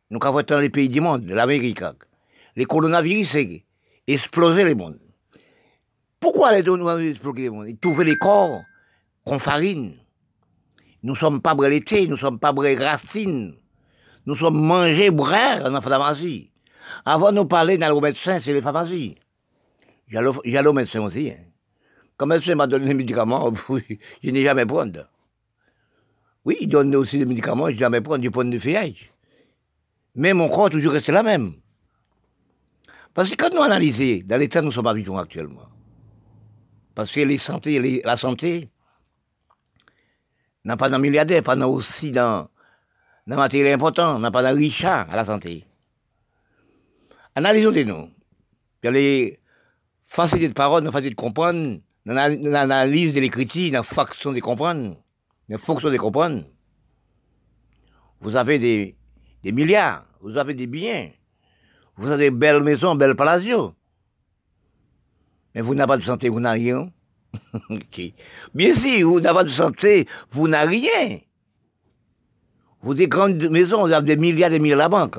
[0.10, 1.84] nous avons dans les pays du monde, l'Amérique,
[2.56, 3.64] les coronavirus, c'est
[4.08, 5.00] exploser le monde.
[6.20, 7.68] Pourquoi les ont explosé le monde?
[7.70, 8.64] Ils trouvaient les corps
[9.24, 9.98] qu'on farine.
[11.04, 13.56] Nous ne sommes pas l'été, nous ne sommes pas racines.
[14.28, 16.52] Nous sommes mangés brère dans la pharmacie.
[17.06, 19.16] Avant de nous parler dans le médecin, c'est les pharmacies.
[20.10, 21.32] J'allais au médecin aussi.
[21.32, 21.46] Hein.
[22.18, 25.08] Quand le médecin m'a donné des médicaments, je n'ai jamais prendre.
[26.44, 29.14] Oui, il donne aussi des médicaments, je n'ai jamais prendre du point de feuillage.
[30.16, 31.54] Mais mon corps toujours resté la même.
[33.14, 35.70] Parce que quand nous analysons, dans l'état nous sommes habitués actuellement,
[36.96, 37.22] parce que
[38.06, 38.70] la santé
[40.66, 42.50] n'a pas d'un milliardaire, pas aussi dans
[43.28, 45.66] dans matériel important, on n'a pas de richard à la santé.
[47.36, 48.10] Analysons nous.
[48.84, 49.40] Il les
[50.06, 54.96] facilités de parole, les facilités de comprendre, l'analyse de l'écriture, la faction de comprendre,
[55.50, 56.46] la fonction de comprendre.
[58.22, 58.96] Vous avez des,
[59.44, 61.12] des milliards, vous avez des biens,
[61.98, 63.76] vous avez des belles maisons, belles palacios.
[65.54, 66.92] Mais vous n'avez pas de santé, vous n'avez rien.
[68.54, 71.20] Bien sûr, vous n'avez pas de santé, vous n'avez rien.
[72.82, 75.18] Vous des grandes maisons, vous avez des milliards et des milliards à la banque.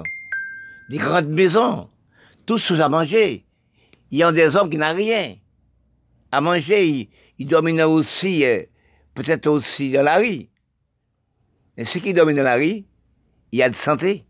[0.88, 1.88] Des grandes maisons,
[2.46, 3.44] tous sous à manger.
[4.10, 5.36] il y a des hommes qui n'ont rien
[6.32, 7.10] à manger.
[7.38, 8.62] Ils, dominent aussi, euh,
[9.14, 10.48] peut-être aussi dans la rue.
[11.76, 12.84] Et ceux qui dominent dans la rue,
[13.52, 14.24] il y a de santé.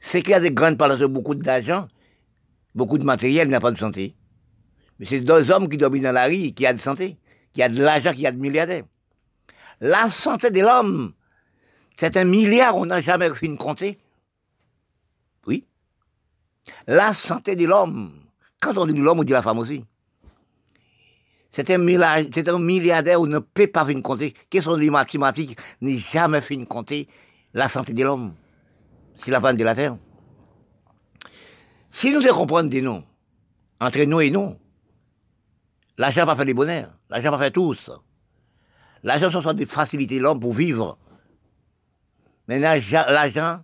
[0.00, 1.88] C'est qu'il y a des grandes de beaucoup d'argent,
[2.74, 4.14] beaucoup de matériel, a pas de santé.
[4.98, 7.18] Mais c'est deux hommes qui dominent dans la rue qui ont de santé,
[7.52, 8.84] qui a de l'argent, qui a de milliardaires.
[9.80, 11.14] La santé de l'homme,
[11.96, 13.98] c'est un milliard, on n'a jamais fini de compter.
[15.46, 15.64] Oui.
[16.86, 18.12] La santé de l'homme.
[18.60, 19.84] Quand on dit l'homme, on dit la femme aussi.
[21.50, 24.34] C'est un, milliardaire, on ne peut pas finir de compter.
[24.50, 27.06] Quelles sont les mathématiques N'est jamais fini de compter
[27.52, 28.34] la santé de l'homme.
[29.16, 29.96] C'est la femme de la terre.
[31.88, 33.04] Si nous comprenons des noms,
[33.80, 34.56] entre nous et nous,
[35.96, 37.88] l'argent pas fait les bonheurs, l'argent pas fait tous.
[39.04, 40.98] L'argent, ce sont des facilités l'homme pour vivre.
[42.48, 43.62] Mais l'argent,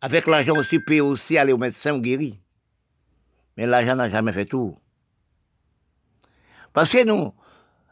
[0.00, 2.34] avec l'argent aussi, peut aussi aller au médecin ou guérir.
[3.56, 4.76] Mais l'argent n'a jamais fait tout.
[6.72, 7.32] Parce que nous,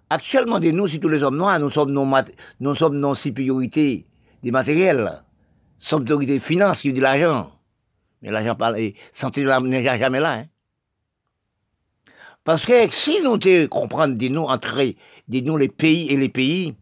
[0.08, 2.08] actuellement, nous, si tous les hommes noirs, nous sommes nos,
[2.61, 4.06] nous sommes nos supériorités
[4.42, 5.22] des matériels,
[6.20, 7.52] des finances de l'argent.
[8.22, 8.56] Mais l'argent
[9.12, 10.32] santé n'est jamais là.
[10.40, 10.44] Hein.
[12.44, 13.38] Parce que si nous
[13.68, 14.82] comprenons de nous, entre
[15.28, 16.74] nous les pays et les pays,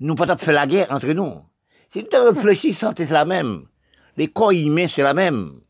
[0.00, 1.42] nous pas faire la guerre entre nous.
[1.90, 3.66] Si tu réfléchis, santé c'est la même.
[4.16, 5.60] Les corps humains, c'est la même.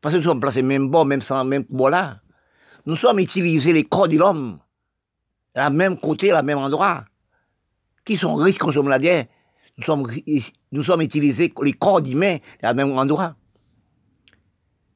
[0.00, 2.20] Parce que nous sommes placés même bon, même sans, même là.
[2.86, 4.60] Nous sommes utilisés les corps de l'homme,
[5.54, 7.04] la même côté, la même endroit.
[8.04, 9.08] Qui sont riches, comme l'a dit.
[9.76, 10.10] Nous sommes,
[10.72, 13.36] nous sommes utilisés les corps humains, la même endroit.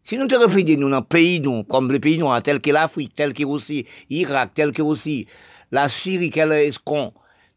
[0.04, 3.14] Si nous te réfléchissons nous, dans le pays, nous, comme les pays tels que l'Afrique,
[3.14, 5.26] tel que aussi l'Irak, tel que aussi
[5.70, 7.12] la Syrie, quel est-ce qu'on,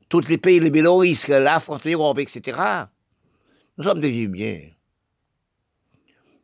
[0.09, 2.61] tous les pays, Bélorusse, la France, l'Europe, etc.,
[3.77, 4.69] nous sommes des bien.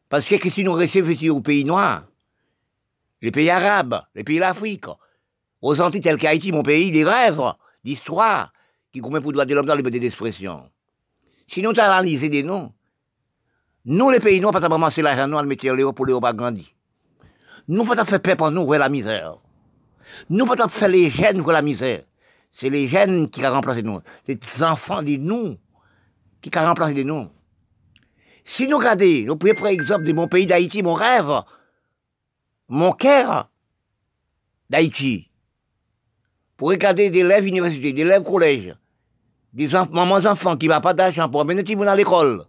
[0.09, 2.03] Parce que si nous réfléchissons aux pays noirs,
[3.22, 4.86] les pays arabes, les pays d'Afrique,
[5.62, 7.53] aux Antilles tels qu'Haïti, mon pays, les rêves
[7.84, 8.51] d'histoire
[8.91, 10.70] qui commet pour droit de l'homme dans les liberté d'expression.
[11.47, 12.74] Si nous analysons des noms,
[13.86, 16.68] nous, les pays noirs, pas ramasser l'argent noir, le mettre pour l'Europe à grandir.
[17.68, 19.38] Nous, pas faire peur pour nous, voir la misère.
[20.30, 22.03] Nous, pas faire les gènes voir la misère.
[22.51, 24.01] C'est les gènes qui ont remplacé nous.
[24.25, 25.57] C'est les enfants de nous
[26.41, 27.29] qui ont remplacé de nous.
[28.43, 31.43] Si nous regardons, nous pouvons prendre exemple de mon pays d'Haïti, mon rêve,
[32.67, 33.49] mon cœur
[34.69, 35.29] d'Haïti,
[36.57, 38.75] pour regarder des élèves universités, des élèves collèges,
[39.53, 42.45] des mamans enfants qui n'ont pas d'argent pour amener les à l'école,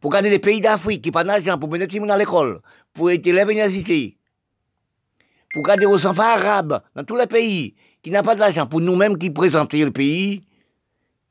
[0.00, 2.60] pour regarder les pays d'Afrique qui n'ont pas d'argent pour amener les à l'école,
[2.92, 4.18] pour être élèves universités,
[5.52, 7.74] pour regarder aux enfants arabes dans tous les pays
[8.04, 10.44] qui n'ont pas d'argent, pour nous-mêmes qui présentons le pays,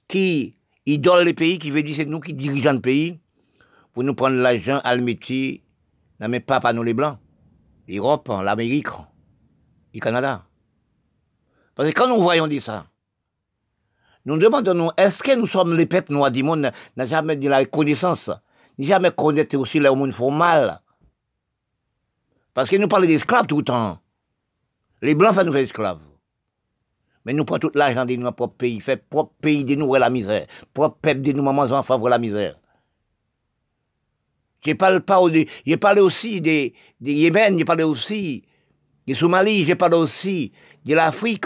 [0.08, 0.58] qui
[0.88, 3.20] idole le pays, qui veut dire c'est nous qui dirigeons le pays,
[3.94, 5.64] pour nous prendre l'argent à le métier,
[6.20, 7.20] non mais pas par nous les Blancs,
[7.88, 8.88] l'Europe, l'Amérique,
[9.94, 10.48] le Canada.
[11.76, 12.88] Parce que quand nous voyons ça,
[14.26, 17.48] nous nous demandons, est-ce que nous sommes les peuples noirs du monde, n'a jamais de
[17.48, 18.30] la connaissance,
[18.80, 20.82] n'a jamais connaître aussi le monde font mal?
[22.56, 24.00] Parce que nous parlons d'esclaves tout le temps.
[25.04, 26.00] Les Blancs font nous faire esclaves.
[27.26, 30.10] Mais nous prenons tout l'argent de notre propre pays, fait propre pays de nous la
[30.10, 32.60] misère, propre peuple de nous, mamans, enfants, voir la misère.
[34.62, 38.44] J'ai parlé, j'ai parlé aussi des, Yémen, j'ai parlé aussi
[39.06, 40.52] des Somalie, j'ai parlé aussi
[40.86, 41.46] de l'Afrique,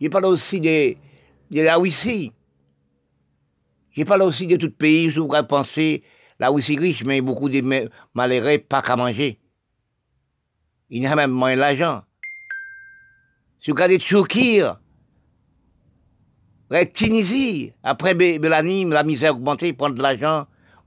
[0.00, 0.94] j'ai parlé aussi de,
[1.50, 2.32] de la Russie.
[3.92, 6.02] J'ai parlé aussi de tout pays, je voudrais penser,
[6.38, 7.62] la Russie riche, mais beaucoup de
[8.14, 9.38] malheureux, pas qu'à manger.
[10.90, 12.02] Il n'y a même moins l'argent.
[13.58, 13.98] Si vous regardez
[16.92, 20.46] Tunisie, après Bélanie, la misère augmentée, prendre de l'argent,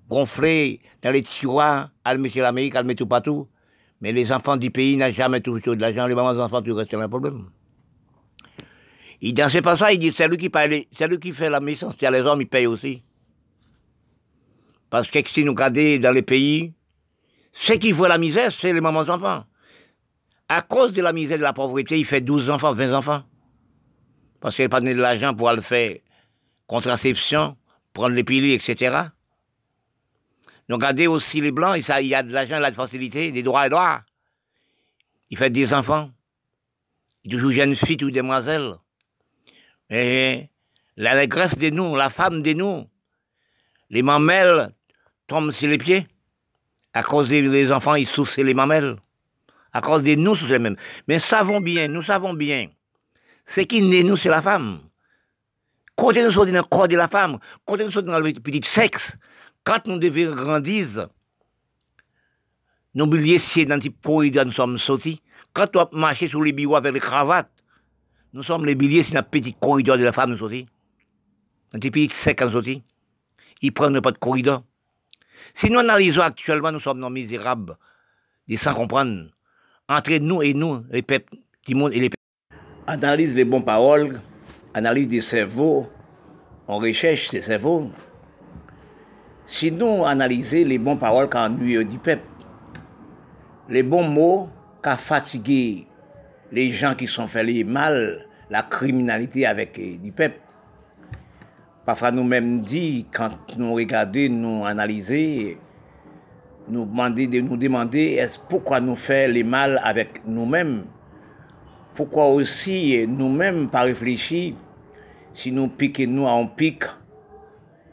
[0.09, 3.47] gonfler dans les tiroirs, allumer sur l'Amérique, allumer tout partout.
[4.01, 6.93] Mais les enfants du pays n'ont jamais toujours de l'argent, les mamans enfants, tu restes
[6.93, 7.45] un problème.
[9.21, 12.05] Il dansait pas ça, il dit, c'est lui qui paye, c'est qui fait la y
[12.05, 13.03] a les hommes, ils payent aussi.
[14.89, 16.73] Parce que si nous regardons dans les pays,
[17.51, 19.43] ceux qui voient la misère, c'est les mamans enfants.
[20.49, 23.23] À cause de la misère, de la pauvreté, il fait 12 enfants, 20 enfants
[24.39, 25.97] parce qu'elle n'a pas de l'argent pour aller faire
[26.67, 27.57] contraception,
[27.93, 29.09] prendre les pilules, etc.
[30.69, 33.31] Donc, regardez aussi les Blancs, il y a de l'argent, il y a de facilité,
[33.31, 34.01] des droits et droits.
[35.31, 36.11] Il fait des enfants.
[37.23, 38.75] Il toujours jeune fille ou demoiselle.
[39.89, 40.47] Et
[40.95, 42.87] la graisse de nous, la femme de nous,
[43.89, 44.71] les mamelles
[45.27, 46.07] tombent sur les pieds.
[46.93, 48.97] À cause des enfants, ils souffrent les mamelles.
[49.73, 50.77] À cause de nous, c'est les mêmes.
[51.07, 52.69] Mais savons bien, nous savons bien
[53.49, 54.79] ce qui naît nous, c'est la femme.
[55.95, 58.61] Quand nous sommes dans le corps de la femme, quand nous sommes dans le petit
[58.63, 59.17] sexe,
[59.63, 61.09] quand nous devons grandir,
[62.95, 65.21] Nous oublions si dans le corridor nous sommes sortis.
[65.53, 67.51] Quand on marché sur les bureaux avec les cravates,
[68.33, 70.67] nous sommes les billets sur le petit corridor de la femme nous sortis.
[71.73, 72.83] Dans le pays sec nous sortis.
[73.61, 74.63] Ils prennent pas de corridor.
[75.55, 77.77] Si nous analysons actuellement, nous sommes dans misérables,
[78.47, 79.29] des sans comprendre.
[79.87, 81.35] Entre nous et nous, les peuples,
[81.65, 82.18] du monde et les peuples.
[82.91, 84.19] Analyse les bonnes paroles,
[84.73, 85.85] analyse des cerveaux,
[86.67, 87.91] on recherche ces cerveaux.
[89.45, 92.25] Si nous analysons les bonnes paroles quand nous du peuple,
[93.69, 94.49] les bons mots
[94.83, 95.85] qui fatigué
[96.51, 100.39] les gens qui sont fait les mal, la criminalité avec eh, du peuple.
[101.85, 105.57] Parfois nous-mêmes dit, quand nous regardons, nous analysons,
[106.67, 110.85] nous demander de nous demander est-ce pourquoi nous faisons les mal avec nous-mêmes?
[111.99, 114.53] Pourquoi aussi nous-mêmes pas réfléchir
[115.33, 116.85] si nous piquons nous en pique,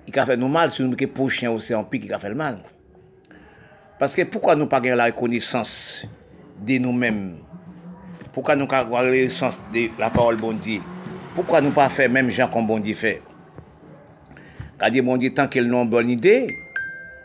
[0.06, 2.28] il a fait nous mal, si nous piquons chien aussi en pique, il a fait
[2.28, 2.60] le mal.
[3.98, 6.06] Parce que pourquoi nous pas la reconnaissance
[6.64, 7.38] de nous-mêmes?
[8.32, 10.82] Pourquoi nous pas la reconnaissance de la parole bon Dieu?
[11.34, 13.22] Pourquoi nous pas faire même gens comme bon Dieu fait?
[14.78, 16.56] Quand dit bon Dieu, tant qu'il n'a bonne idée,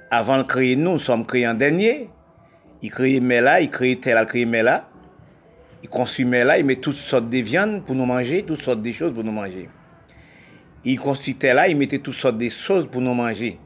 [0.09, 2.09] avant de créer nous, nous sommes créés en dernier.
[2.81, 4.87] Il crée là, il crée tel, il crée là.
[5.83, 8.91] Il consomme là, il met toutes sortes de viandes pour nous manger, toutes sortes de
[8.91, 9.69] choses pour nous manger.
[10.85, 13.59] Il constituait là, il mettait toutes sortes de choses pour nous manger.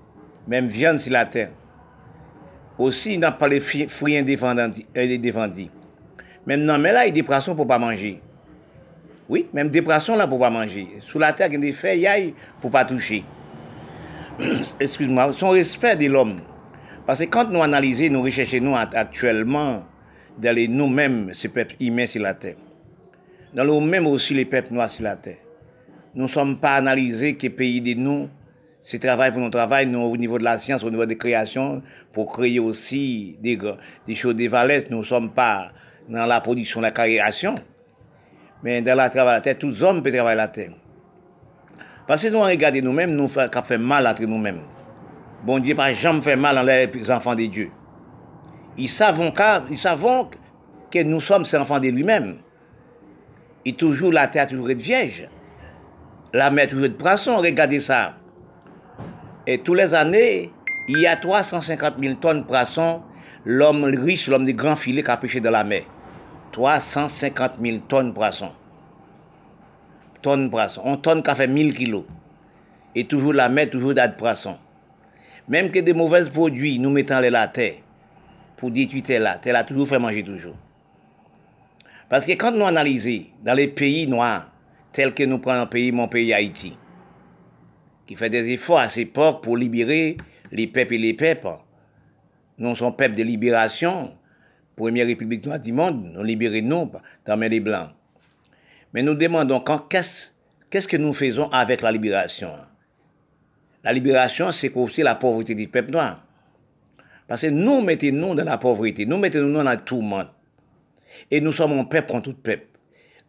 [0.48, 1.52] Même viande sur la terre.
[2.78, 5.70] Aussi, il n'a pas les fruits indéfendus.
[6.46, 8.22] Même non, mais là, il des poissons pour pas manger.
[9.28, 10.88] Oui, même des poissons là pour pas manger.
[11.08, 13.24] Sous la terre, il y a des feuilles pour pas toucher.
[14.80, 16.42] Excuse-moi, son respect de l'homme.
[17.08, 19.84] Parce que quand nous analysons, nous recherchons actuellement
[20.38, 22.56] dans nous-mêmes, ces peuples humains sur la terre.
[23.54, 25.38] Dans nous-mêmes aussi les peuples noirs sur la terre.
[26.14, 28.30] Nous ne sommes pas analysés que pays de nous,
[28.82, 31.82] c'est travail pour nous travail, nous, au niveau de la science, au niveau des créations,
[32.14, 33.58] pour créer aussi des,
[34.08, 34.84] des choses des valeurs.
[34.90, 35.70] Nous ne sommes pas
[36.08, 37.56] dans la production, la création.
[38.64, 40.72] Mais dans la travail la terre, tous hommes peuvent travailler la terre.
[42.08, 44.62] Parce que nous regardons nous-mêmes, nous faisons mal entre nous-mêmes.
[45.44, 47.72] Bon Dieu, pas jamais fait mal envers les enfants de Dieu.
[48.78, 49.32] Ils savent,
[50.92, 52.38] que nous sommes ces enfants de lui-même.
[53.66, 55.28] Et toujours la terre toujours être vierge
[56.36, 58.16] la mer toujours de poissons, regardez ça.
[59.48, 60.52] Et tous les années,
[60.90, 63.04] il y a 350 000 tonnes de poissons,
[63.46, 65.84] l'homme riche, l'homme des grands filets qui a pêché dans la mer.
[66.52, 68.52] 350 000 tonnes de poissons.
[70.22, 70.82] Tonnes de poissons.
[70.84, 72.04] On tonne qui a fait 1000 kilos.
[72.96, 74.58] Et toujours la mer, toujours de poissons.
[75.48, 77.76] Même que des mauvais produits, nous mettons les la terre
[78.58, 80.56] pour détruire la terre, a toujours fait manger toujours.
[82.10, 84.52] Parce que quand nous analysons dans les pays noirs,
[84.94, 86.78] tel que nous prenons pays, mon pays Haïti,
[88.08, 90.18] qui fait des efforts à cette époque pour libérer
[90.52, 91.58] les peuples et les peuples.
[92.58, 94.14] Nous sommes peuple de libération,
[94.76, 96.92] première république noire du monde, nous libérons nous
[97.26, 97.90] dans les blancs.
[98.94, 102.52] Mais nous demandons qu'est-ce que nous faisons avec la libération?
[103.84, 106.25] La libération, c'est aussi la pauvreté du peuple noir.
[107.28, 110.28] Parce que nous mettons-nous dans la pauvreté, nous mettons-nous dans le monde.
[111.32, 112.68] Et nous sommes un peuple contre tout peuple.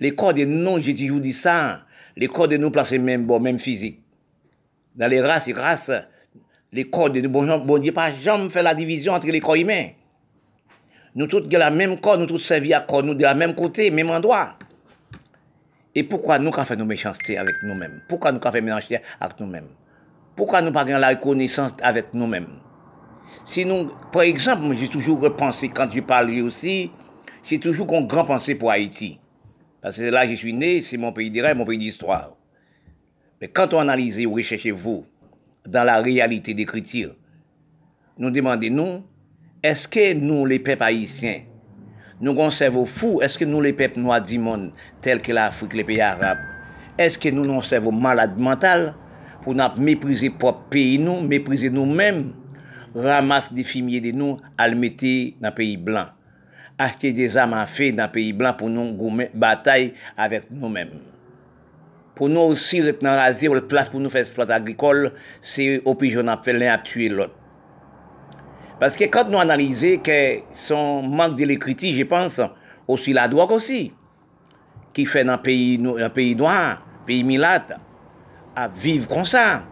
[0.01, 1.85] Les corps de nous, j'ai toujours dit ça,
[2.17, 4.01] les corps de nous placent même bon, même physique.
[4.95, 5.93] Dans les races et races,
[6.73, 9.55] les corps de nous, bon, bon Dieu, pas jamais fait la division entre les corps
[9.55, 9.89] humains.
[11.15, 13.55] Nous tous de la même corps, nous tous servis à corps, nous de la même
[13.55, 14.59] côté, même endroit.
[15.95, 18.03] Et pourquoi nous avons fait nos méchancetés avec nous-mêmes?
[18.07, 19.69] Pourquoi nous avons fait méchanceté avec nous-mêmes?
[20.37, 22.61] Pourquoi nous n'avons pas la reconnaissance avec nous-mêmes?
[23.47, 26.91] Si nous, par exemple, j'ai toujours repensé, quand je parle aussi,
[27.45, 29.21] j'ai toujours une grande pensée pour Haïti.
[29.81, 32.33] Parce que là, je suis né, c'est mon pays de mon pays d'histoire.
[33.41, 35.07] Mais quand on analyse ou recherchez vous
[35.65, 37.15] dans la réalité d'écriture,
[38.19, 39.05] nous demandons, nous,
[39.63, 41.43] est-ce que nous, les peuples haïtiens,
[42.21, 44.73] nous conservons fous, est-ce que nous, les peuples noirs du monde,
[45.03, 46.39] tels que l'Afrique, les pays arabes,
[46.99, 48.97] est-ce que nous nous malades mentales
[49.43, 52.33] pour nous mépriser propre pays, nous, mépriser nous-mêmes,
[52.97, 56.15] ramas di fimye de nou al mette nan peyi blan.
[56.81, 60.97] Achte de zaman fe nan peyi blan pou nou goumen batay avèk nou mèm.
[62.17, 65.11] Pou nou osi ret nan raze ou l plas pou nou fè esploit agrikol,
[65.45, 67.35] se opi joun ap fè lè ap tue lot.
[68.81, 70.17] Paske kont nou analize ke
[70.57, 72.41] son mank de l'ekriti, je pense,
[72.89, 73.91] osi la doak osi,
[74.97, 75.77] ki fè nan peyi
[76.41, 77.77] doan, peyi milat,
[78.57, 79.67] ap viv kon sa.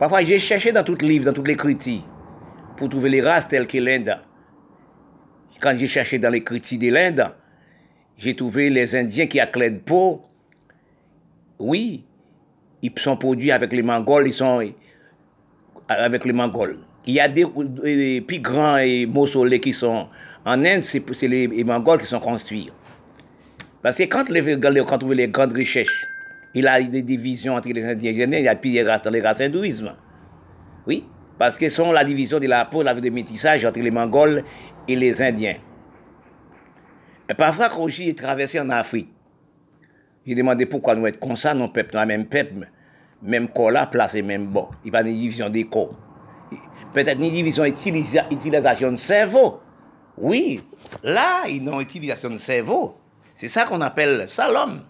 [0.00, 1.98] Pafwa, jè chèche dan tout liv, dan tout l'ekriti,
[2.76, 4.18] pour trouver les races telles que l'Inde.
[5.60, 7.30] Quand j'ai cherché dans les critiques de l'Inde,
[8.18, 10.22] j'ai trouvé les Indiens qui clé de peau.
[11.58, 12.04] Oui,
[12.82, 14.62] ils sont produits avec les Mongols, ils sont
[15.88, 16.78] avec les Mongols.
[17.06, 17.46] il y a des,
[17.84, 20.08] des plus grands mausolées qui sont
[20.44, 22.70] en Inde, c'est les, les Mongols qui sont construits.
[23.82, 25.88] Parce que quand les, quand on les grandes richesses,
[26.54, 28.72] il y a des divisions entre les Indiens et les Indiens, il y a plus
[28.72, 29.92] de races dans les races hindouismes.
[30.86, 31.04] Oui,
[31.38, 34.44] parce que sont la division de la peau, la de métissage entre les Mongols
[34.88, 35.56] et les Indiens.
[37.28, 39.08] Et parfois, quand j'ai traversé en Afrique,
[40.26, 42.68] j'ai demandé pourquoi nous être comme ça, nos peuples, la même peuple,
[43.22, 44.68] même corps là, placé même bon.
[44.84, 45.98] Il n'y a pas de division des corps.
[46.92, 49.60] Peut-être une division d'utilisation de cerveau.
[50.16, 50.62] Oui,
[51.02, 52.96] là, ils ont utilisation de cerveau.
[53.34, 54.82] C'est ça qu'on appelle ça l'homme.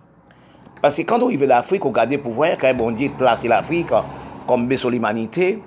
[0.80, 3.88] Parce que quand on arrive l'Afrique, on regarde pour voir quand bon Dieu placer l'Afrique
[4.47, 5.59] comme baisse l'humanité,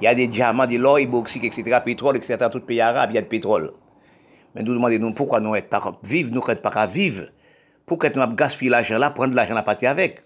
[0.00, 3.14] il y a des diamants, de l'or, bauxite, etc., pétrole, etc., tout pays arabe, il
[3.14, 3.72] y a du pétrole.
[4.54, 7.24] Mais nous demandons pourquoi nous ne pas vivre, nous ne pas qu'à vivre?
[7.84, 10.22] Pourquoi nous avons gaspillé l'argent là, prendre l'argent à partir avec,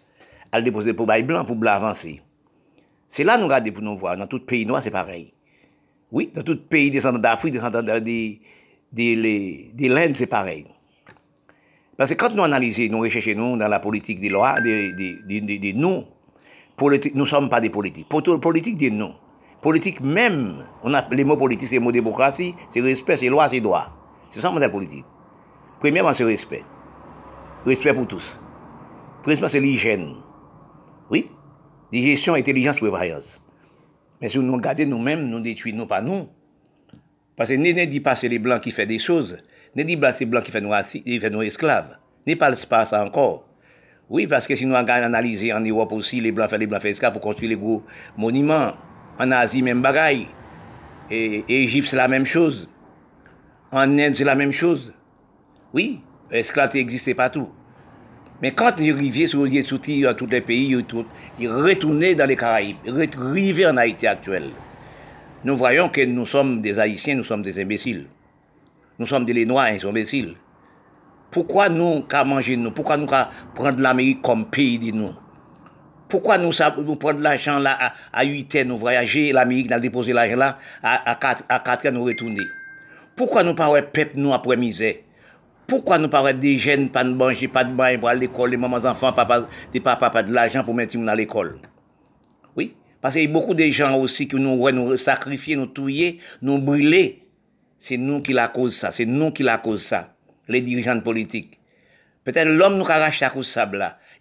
[0.53, 2.23] à le déposer pour bail blanc, pour blanc avancer.
[3.09, 4.17] C'est là nous regardons pour nous voir.
[4.17, 5.33] Dans tout pays noir, c'est pareil.
[6.13, 8.39] Oui, dans tout pays descendant d'Afrique, descendant de, de,
[8.93, 10.67] de l'Inde, c'est pareil.
[11.97, 15.59] Parce que quand nous analysons, nous recherchons dans la politique des lois, des, des, des,
[15.59, 16.05] des nous,
[16.81, 18.09] ne sommes pas des politiques.
[18.09, 19.13] Politique des nous.
[19.63, 23.49] Politique même, on a les mots politiques, c'est les mots démocratie, c'est respect, c'est loi,
[23.49, 23.91] c'est droit.
[24.31, 25.05] C'est ça le modèle politique.
[25.81, 26.65] Premièrement, c'est respect.
[27.67, 28.41] Respect pour tous.
[29.23, 30.17] Premièrement, c'est l'hygiène.
[31.11, 31.31] Oui?
[31.93, 33.43] Digestion, intelligence, prévoyance.
[34.21, 36.29] Mais si nous regardons nous-mêmes, nous détruisons pas nous.
[37.37, 39.39] Parce que ne dit pas c'est les blancs qui font des choses.
[39.75, 41.97] Ne dit pas c'est les blancs qui font nous esclaves.
[42.27, 43.47] Ne parle pas ça encore.
[44.09, 47.13] Oui, parce que si nous analysons en Europe aussi, les blancs font les blancs esclaves
[47.13, 47.83] pour construire les gros
[48.17, 48.73] monuments.
[49.21, 50.29] En Asie, même bagaille.
[51.11, 52.67] Et, Égypte, c'est la même chose.
[53.71, 54.95] En Inde, c'est la même chose.
[55.75, 56.01] Oui,
[56.31, 57.49] l'esclavage n'existait pas tout.
[58.41, 60.75] Mais quand ils arrivaient sur les dans tous les pays,
[61.39, 64.49] ils retournaient dans les Caraïbes, ils arrivaient en Haïti actuelle.
[65.45, 68.07] Nous voyons que nous sommes des Haïtiens, nous sommes des imbéciles.
[68.99, 70.35] Nous sommes des Noirs, des imbéciles.
[71.31, 75.13] Pourquoi nous, qu'à manger nous Pourquoi nous, qu'à prendre l'Amérique comme pays de nous
[76.11, 76.53] pourquoi nous,
[76.85, 80.59] nous prendre l'argent là à, à 8 ans, nous voyager, l'Amérique, nous déposer l'argent là,
[80.83, 82.43] à, à, 4, à 4 ans, nous retourner?
[83.17, 84.97] Pourquoi nous pas peuple nous après misère?
[85.67, 88.51] Pourquoi nous pas des jeunes, pas de manger, pas de bain pour aller à l'école,
[88.51, 91.59] les mamans enfants, papa, des papas, pas de l'argent pour mettre à l'école?
[92.57, 92.75] Oui?
[93.01, 96.59] Parce qu'il y a beaucoup de gens aussi qui nous, nous sacrifier, nous tuer, nous
[96.59, 97.23] brûler.
[97.79, 100.13] C'est nous qui la cause ça, c'est nous qui la cause ça,
[100.49, 101.61] les dirigeants politiques.
[102.25, 103.71] Peut-être l'homme nous arrache à cause ça.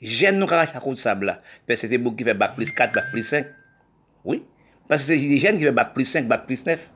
[0.02, 1.42] Jeune nous arrache à de là.
[1.68, 3.46] Parce que c'est beaucoup qui fait bac plus 4, bac plus 5.
[4.24, 4.46] Oui.
[4.88, 6.92] Parce que c'est des jeunes qui fait bac plus 5, bac plus 9.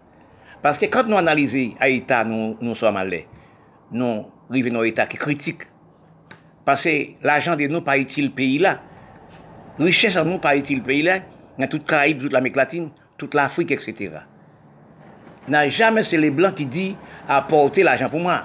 [0.62, 3.28] Parce que quand nous analysons Haïti, nous, nous sommes allés.
[3.91, 5.64] Nous arrivons à État qui critique.
[6.64, 6.89] Parce que
[7.22, 8.80] l'argent de nous pas utile pays là?
[9.78, 11.20] Richesse en nous pas utile pays là?
[11.60, 14.20] Dans toute Caraïbe, toute l'Amérique latine, toute l'Afrique, etc.
[15.49, 16.95] N'a jamais c'est les blancs qui disent
[17.28, 18.43] apporter l'argent pour moi.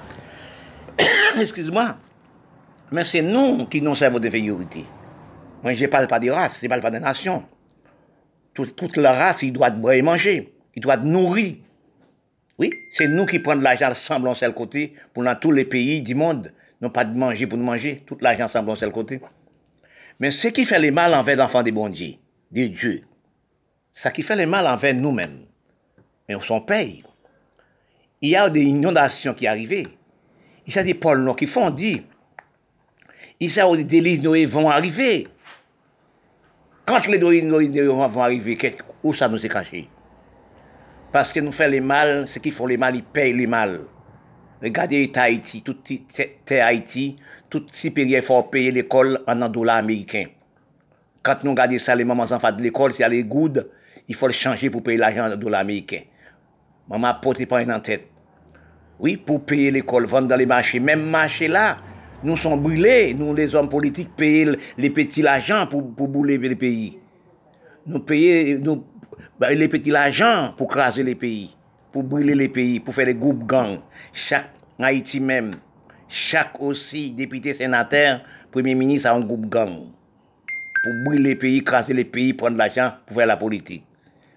[1.40, 1.96] Excuse-moi.
[2.90, 4.84] Mais c'est nous qui nous servons de vérité.
[5.62, 7.44] Moi, je ne parle pas de race, je ne parle pas de nation.
[8.54, 10.54] Toute, la race, il doit boire et manger.
[10.74, 11.62] Il doit être nourri.
[12.58, 16.02] Oui, c'est nous qui prenons l'argent ensemble en seul côté pour dans tous les pays
[16.02, 16.52] du monde.
[16.80, 19.20] Non pas de manger pour nous manger, tout l'argent ensemble en seul côté.
[20.18, 22.14] Mais ce qui fait le mal envers l'enfant des bons dieux,
[22.50, 23.02] des dieux,
[23.92, 25.46] ce qui fait le mal envers nous-mêmes,
[26.28, 27.04] mais on s'en paye.
[28.20, 29.88] Il y a des inondations qui arrivent.
[30.66, 31.70] Il y a des pôles qui font
[33.40, 35.28] où les délices Noé vont arriver.
[36.86, 38.58] Quand les délices Noé vont arriver,
[39.02, 39.88] où ça nous est caché?
[41.12, 43.80] Parce que nous faisons les mal, ceux qui font les mal, ils payent les mal.
[44.62, 45.76] Regardez Haïti, tout
[46.50, 47.16] Haïti,
[47.48, 50.24] tout supérieur faut payer l'école en dollar américain.
[51.22, 53.70] Quand nous regardons ça, les mamans enfants de l'école, c'est les good,
[54.08, 56.00] il faut le changer pour payer l'argent en dollar américain.
[56.88, 58.08] Maman porte pas une en tête.
[58.98, 60.80] Oui, pour payer l'école, vendre dans les marchés.
[60.80, 61.78] Même marché là,
[62.22, 66.56] nous sommes brûlés, nous les hommes politiques payons les petits l'argent pour, pour bouler les
[66.56, 66.98] pays.
[67.86, 68.84] Nous payons nous,
[69.38, 71.56] bah, les petits l'argent pour craser les pays,
[71.92, 73.78] pour brûler les pays, pour faire des groupes gangs.
[74.12, 74.50] Chaque
[74.80, 75.56] Haïti même,
[76.08, 78.20] chaque aussi député, sénateur,
[78.50, 79.84] premier ministre a un groupe gang.
[80.84, 83.84] Pour brûler les pays, craser les pays, prendre l'argent pour faire la politique.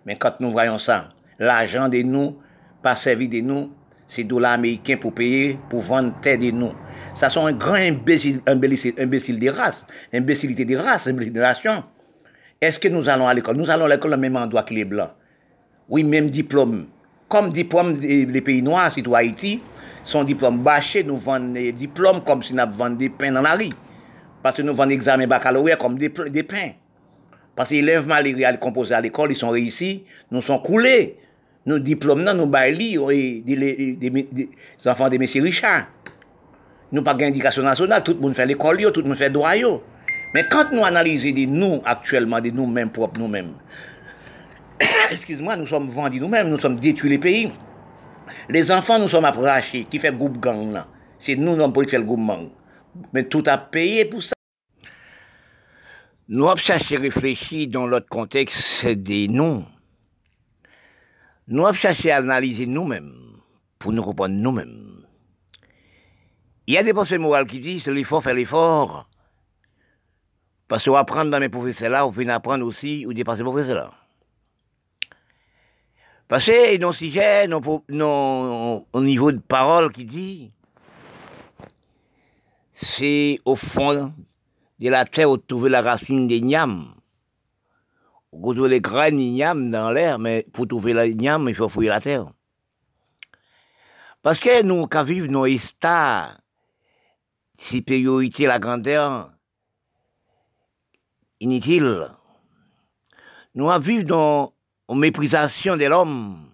[0.05, 1.09] Mais quand nous voyons ça,
[1.39, 2.37] l'argent de nous,
[2.81, 3.71] pas servi de nous,
[4.07, 6.73] c'est dollars américains pour payer, pour vendre terre de nous.
[7.13, 11.83] Ça sont un grand imbécile, imbécile, des races, imbécilité des races, imbécilité des nations.
[12.59, 13.57] Est-ce que nous allons à l'école?
[13.57, 15.11] Nous allons à l'école au même endroit que les Blancs.
[15.89, 16.87] Oui, même diplôme.
[17.27, 19.61] Comme diplôme des pays noirs, c'est Haïti,
[20.03, 23.55] son diplôme bâché, nous vendons des diplômes comme si nous vendions des pains dans la
[23.55, 23.69] rue.
[24.41, 26.71] Parce que nous vendons des examens baccalauréat comme des, pains.
[27.55, 31.17] Parce que élèves malgré à composer à l'école, ils sont réussis, nous sommes coulés.
[31.65, 34.49] Nos diplômes, nous baillons des,
[34.85, 35.43] enfants de M.
[35.43, 35.85] Richard.
[36.91, 39.53] Nous pas d'indication nationale, tout le monde fait l'école, tout le monde fait droit.
[40.33, 43.53] Mais quand nous analysons de nous actuellement, de nous-mêmes, propres nous-mêmes,
[45.11, 47.51] excuse-moi, nous sommes vendus nous-mêmes, nous sommes détruits les pays.
[48.49, 50.87] Les enfants, nous sommes approchés, qui fait groupe gang là.
[51.19, 52.49] C'est nous, nous, pour faire le groupe gang.
[53.13, 54.33] Mais tout a payé pour ça.
[56.27, 59.65] Nous avons cherché à réfléchir dans l'autre contexte des noms.
[61.47, 63.13] Nous avons cherché à analyser nous-mêmes,
[63.79, 65.00] pour nous comprendre nous-mêmes.
[66.67, 69.09] Il y a des pensées morales qui disent l'effort fait l'effort.
[70.67, 73.49] Parce qu'on va apprendre dans mes professeurs là, on vient apprendre aussi ou dépasser mes
[73.49, 73.91] professeurs là.
[76.27, 80.51] Parce que non sujet, non, non, au niveau de parole qui dit,
[82.71, 84.13] c'est au fond
[84.79, 86.93] de la terre où trouver la racine des niams.
[88.31, 91.67] Vous trouvez les graines des niams dans l'air, mais pour trouver la niam, il faut
[91.67, 92.31] fouiller la terre.
[94.21, 96.37] Parce que nous, quand vivons nos états,
[97.61, 99.31] supériorité, la grandeur,
[101.39, 102.07] inutile,
[103.53, 104.53] nous vivons dans
[104.89, 106.49] une méprisation de l'homme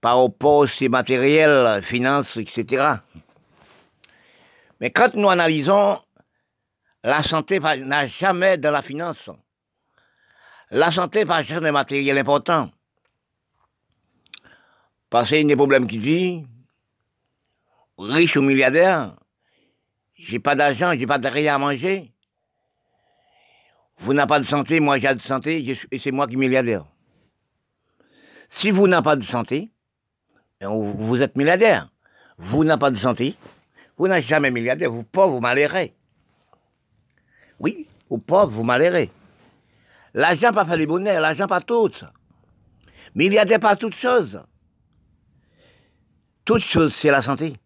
[0.00, 2.96] par rapport aux ses matériels, finances, etc.
[4.80, 6.00] Mais quand nous analysons,
[7.02, 9.30] la santé n'a jamais de la finance.
[10.70, 12.70] La santé n'a jamais de matériel important.
[15.08, 16.44] Parce qu'il y a des problèmes qui disent,
[17.98, 19.16] riche ou milliardaire,
[20.22, 22.12] j'ai pas d'argent, j'ai pas de rien à manger.
[23.98, 26.86] Vous n'avez pas de santé, moi j'ai de santé, et c'est moi qui suis milliardaire.
[28.48, 29.70] Si vous n'avez pas de santé,
[30.60, 31.90] vous êtes milliardaire.
[32.38, 33.36] Vous n'avez pas de santé,
[33.96, 35.94] vous n'êtes jamais milliardaire, vous pauvre, vous malheurez.
[37.58, 39.10] Oui, vous pauvre, vous malheurez.
[40.14, 41.90] L'argent pas fait le bonheur, l'argent pas tout.
[43.14, 44.42] Milliardaire pas toutes choses.
[46.44, 47.56] Toutes choses, c'est la santé.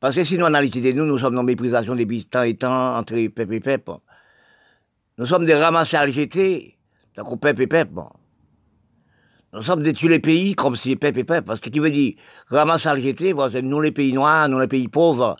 [0.00, 3.14] Parce que si nous analysons nous, nous sommes dans méprisation des temps et temps entre
[3.28, 3.92] peuple et peuple.
[5.18, 6.78] Nous sommes des ramasseurs jetés,
[7.16, 8.00] donc peuple et peuple.
[9.52, 11.46] Nous sommes des tuer les pays comme si peuple et peuple.
[11.46, 12.14] Parce que tu veux dire,
[12.46, 15.36] ramassage jeté, c'est nous les pays noirs, nous les pays pauvres.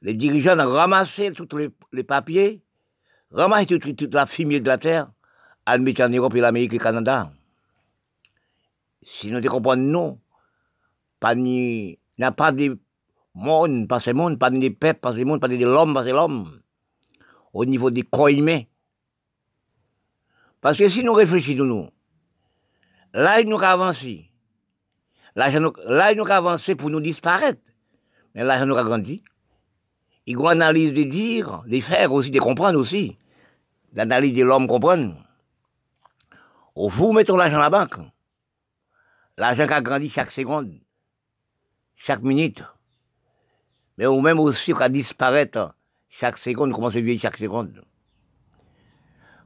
[0.00, 2.62] Les dirigeants ont ramassé tous les, papiers,
[3.32, 5.10] ramassé toute, la fumée de la terre,
[5.66, 7.32] à mettre en Europe et l'Amérique et le Canada.
[9.02, 10.20] Si nous comprenons, non,
[11.20, 12.78] pas ni, n'a pas de
[13.36, 16.60] monde, pas monde, pas des peuples, pas monde, pas de l'homme, pas de l'homme,
[17.52, 18.62] au niveau des humains.
[20.60, 21.90] Parce que si nous réfléchissons, nous,
[23.12, 24.30] là, il nous a avancé.
[25.36, 27.60] Là, il nous a avancé pour nous disparaître.
[28.34, 29.22] Mais là, il nous a grandi.
[30.24, 33.16] Il faut analyse de dire, les faire aussi, de comprendre aussi.
[33.92, 35.14] L'analyse de l'homme comprendre.
[36.74, 37.96] Au vous mettons l'argent à la banque.
[39.36, 40.80] L'argent qui a grandi chaque seconde,
[41.94, 42.64] chaque minute
[43.98, 45.74] mais ou même aussi qu'à disparaître
[46.08, 47.82] chaque seconde, comment se vieillir chaque seconde.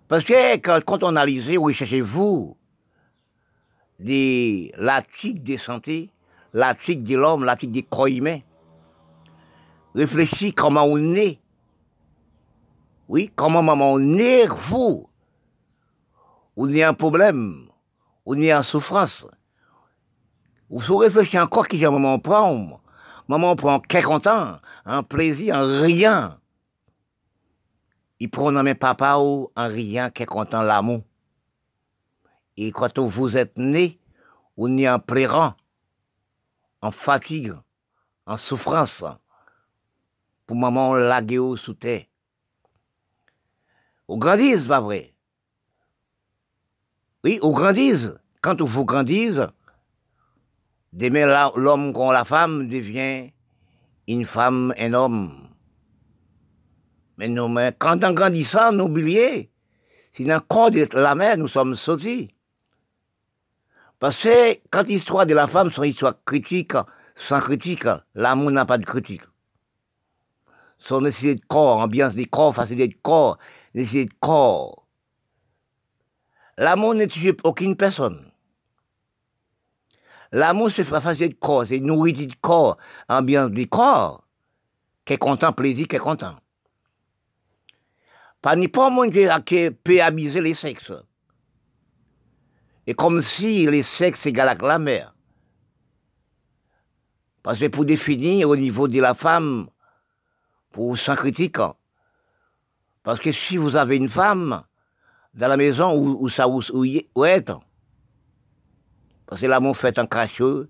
[0.08, 2.56] Parce que quand, on analyse, oui, cherchez-vous
[4.00, 6.10] l'article de santé,
[6.52, 8.40] l'article de l'homme, l'article des corps humains,
[9.94, 11.38] réfléchis comment on est.
[13.08, 15.08] Oui, comment maman on est, vous.
[16.56, 17.68] On est un problème,
[18.26, 19.26] on est en souffrance.
[20.70, 21.08] Vous saurez
[21.38, 22.79] encore qui j'ai moment prendre
[23.30, 26.40] Maman prend qu'un content, un plaisir, un rien.
[28.18, 31.04] Il prend même papa ou un rien qu'un content l'amour.
[32.56, 34.00] Et quand vous êtes né,
[34.56, 35.54] on est en pleurant,
[36.82, 37.54] en fatigue,
[38.26, 39.04] en souffrance,
[40.44, 42.06] pour maman laguer sous terre.
[44.08, 45.14] Vous grandissez, pas vrai?
[47.22, 48.08] Oui, vous grandissez.
[48.40, 49.46] Quand vous grandissez,
[50.92, 53.30] Demain, l'homme comme la femme devient
[54.08, 55.48] une femme, un homme.
[57.16, 59.46] Mais, mais quand on grandit ça, nous oublions.
[60.12, 62.34] Si dans le corps de la mère, nous sommes sautés.
[64.00, 66.72] Parce que quand l'histoire de la femme, une histoire critique,
[67.14, 69.22] sans critique, l'amour n'a pas de critique.
[70.78, 73.38] Son nécessité de corps, ambiance des corps, facilité de corps,
[73.74, 74.86] nécessité de corps.
[76.56, 77.08] L'amour n'est
[77.44, 78.29] aucune personne.
[80.32, 82.76] L'amour, c'est facile de corps, c'est nourriture de corps,
[83.08, 84.24] ambiance du corps.
[85.04, 86.36] Qui est content, plaisir, qui est content.
[88.40, 89.12] Pas ni pas monde
[89.44, 90.92] qui peut abuser les sexes.
[92.86, 95.14] Et comme si les sexes égal à la mère.
[97.42, 99.68] Parce que pour définir au niveau de la femme,
[100.70, 101.58] pour sans critique,
[103.02, 104.62] parce que si vous avez une femme
[105.34, 106.84] dans la maison où, ça où, où
[107.24, 107.50] est,
[109.30, 110.66] Parce que l'amour fait en cachot,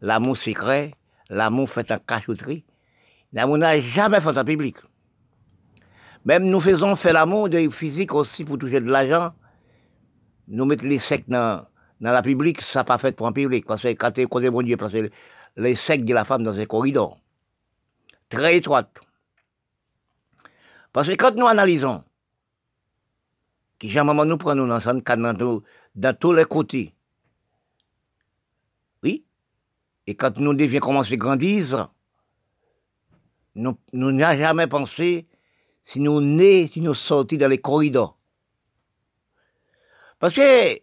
[0.00, 0.94] l'amour secret,
[1.28, 2.64] l'amour fait en cachotterie.
[3.32, 4.76] L'amour n'a jamais fait en public.
[6.24, 9.32] Même nous faisons faire l'amour de physique aussi pour toucher de l'argent.
[10.48, 11.64] Nous mettons les secs dans,
[12.00, 13.64] la public, ça pas fait pour un public.
[13.64, 15.08] Parce que quand tu es bon Dieu, parce que
[15.56, 17.16] les secs de la femme dans un corridor.
[18.28, 18.98] Très étroite.
[20.92, 22.02] Parce que quand nous analysons,
[23.78, 25.62] qui jamais nous prenons dans,
[25.94, 26.92] dans tous les côtés,
[29.02, 29.24] oui,
[30.06, 31.92] et quand nous devions commencer à grandir,
[33.54, 35.26] nous n'avons jamais pensé
[35.84, 38.18] si nous nés, si nous sortis dans les corridors.
[40.18, 40.76] Parce que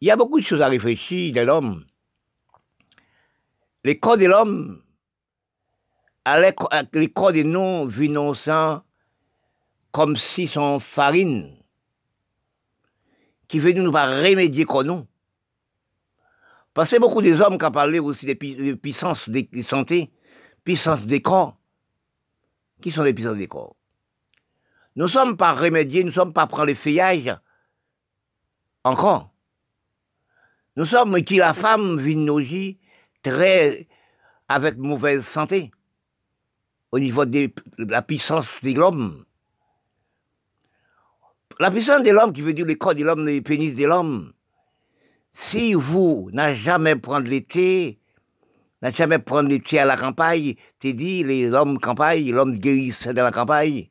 [0.00, 1.86] il y a beaucoup de choses à réfléchir de l'homme.
[3.84, 4.82] Les corps de l'homme,
[6.92, 8.82] les corps de nous, vivent
[9.92, 11.56] comme si sont farine,
[13.48, 15.06] qui veut nous remédier comme nous.
[16.76, 20.12] Parce que beaucoup des hommes qui ont parlé aussi des, puissances de santé,
[20.62, 21.56] puissances des corps.
[22.82, 23.76] Qui sont les puissances des corps?
[24.94, 27.34] Nous ne sommes pas remédiés, nous ne sommes pas prendre les feuillages.
[28.84, 29.32] Encore.
[30.76, 32.42] Nous sommes qui la femme vit nos
[33.22, 33.88] très
[34.46, 35.70] avec mauvaise santé
[36.92, 39.24] au niveau de la puissance de l'homme.
[41.58, 44.34] La puissance de l'homme qui veut dire le corps de l'homme, le pénis de l'homme.
[45.38, 47.98] Si vous n'avez jamais prendre l'été,
[48.80, 53.22] n'avez jamais prendre l'été à la campagne, t'es dit les hommes campagne, l'homme guérissent dans
[53.22, 53.90] la campagne,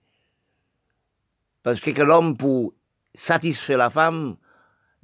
[1.62, 2.74] parce que l'homme, pour
[3.14, 4.38] satisfaire la femme,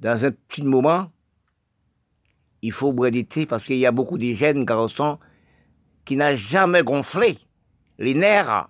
[0.00, 1.12] dans un petit moment,
[2.60, 5.20] il faut boire du thé parce qu'il y a beaucoup de jeunes garçons
[6.04, 7.38] qui n'ont jamais gonflé
[7.98, 8.68] les nerfs.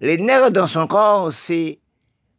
[0.00, 1.80] Les nerfs dans son corps, c'est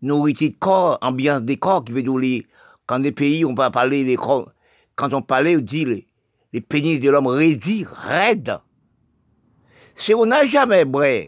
[0.02, 2.44] nourriture de corps, ambiance des corps qui veut dire
[2.86, 5.86] quand des pays on va parler les quand on parlait on dit
[6.52, 8.60] les, pénis de l'homme raidis, raides.
[9.96, 11.26] Si on n'a jamais boire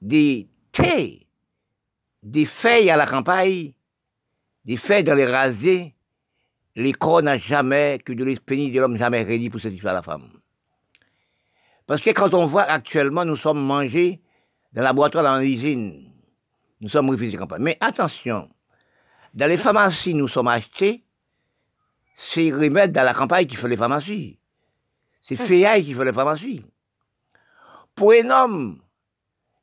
[0.00, 1.26] des thés
[2.22, 3.72] des feuilles à la campagne,
[4.64, 5.94] des feuilles dans les rasés,
[6.76, 10.30] les corps n'ont jamais, que de l'esprit de l'homme jamais réduit pour satisfaire la femme.
[11.86, 14.20] Parce que quand on voit actuellement, nous sommes mangés
[14.72, 16.12] dans la boîte dans l'usine.
[16.80, 17.62] Nous sommes refusés campagne.
[17.62, 18.48] Mais attention,
[19.34, 21.04] dans les pharmacies, nous sommes achetés,
[22.16, 24.38] c'est remèdes dans la campagne qui fait les pharmacies.
[25.22, 25.46] C'est hum.
[25.46, 26.64] feuillailles qui fait les pharmacies.
[27.94, 28.80] Pour un homme,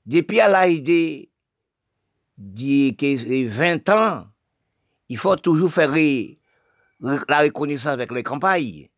[0.05, 0.67] depuis à
[2.37, 4.27] dit que 20 ans,
[5.09, 5.91] il faut toujours faire
[7.01, 8.89] la reconnaissance avec les campagnes.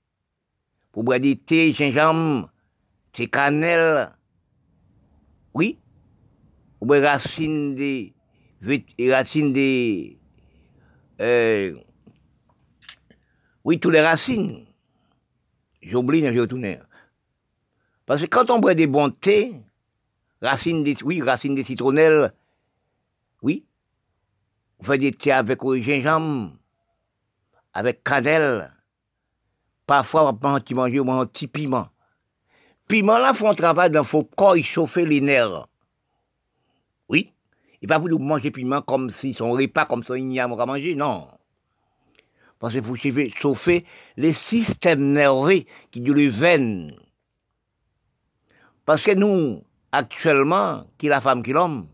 [0.91, 2.49] Pour boire du thé, gingembre,
[3.13, 4.11] thé cannelle,
[5.53, 5.79] oui,
[6.81, 8.13] ou boire racines des,
[9.09, 10.18] racines des,
[11.19, 11.75] euh,
[13.63, 14.65] oui, toutes les racines.
[15.81, 16.77] J'oublie, je retourne.
[18.05, 19.53] Parce que quand on boit des bons thés,
[20.41, 22.33] racines des, oui, racines des citronnelles,
[23.41, 23.65] oui.
[24.79, 26.53] On fait des thés avec gingembre,
[27.73, 28.73] avec cannelle.
[29.85, 31.89] Parfois, on petit manger un petit piment.
[32.87, 35.68] Piment là, font un travail dans faut corps chauffer les nerfs.
[37.81, 37.85] Oui.
[37.85, 41.27] Et pas pour manger piment comme si son repas, comme son igname à manger, non.
[42.59, 43.85] Parce que pour chauffer
[44.17, 46.93] les systèmes nerveux qui durent les veines.
[48.85, 51.87] Parce que nous, actuellement, qui la femme, qui l'homme,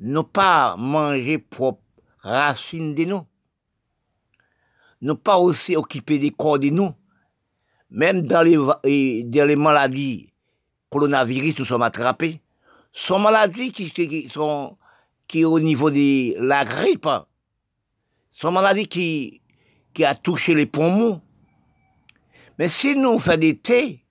[0.00, 1.82] ne pas manger propre
[2.18, 3.26] racines de nous.
[5.02, 6.92] Ne pas aussi occuper des corps de nous.
[7.90, 8.56] Même dans les,
[9.24, 10.32] dans les maladies
[10.90, 12.40] coronavirus, nous sommes attrapés.
[12.92, 14.76] Sont maladies qui, sont
[15.26, 17.08] qui au niveau de la grippe.
[18.30, 19.40] Ce sont maladies qui,
[19.94, 21.22] qui a touché les poumons.
[22.58, 24.04] Mais si nous faisons des thés,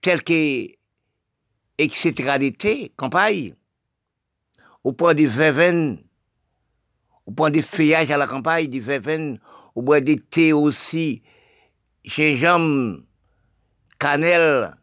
[0.00, 0.68] tels que,
[1.78, 3.54] etc., des thés, campagne,
[4.84, 6.02] au point des verveines,
[7.26, 9.40] au point des feuillages à la campagne, des verveines,
[9.74, 11.22] au bois des thés aussi,
[12.04, 13.00] gingembre,
[13.98, 14.76] cannelle,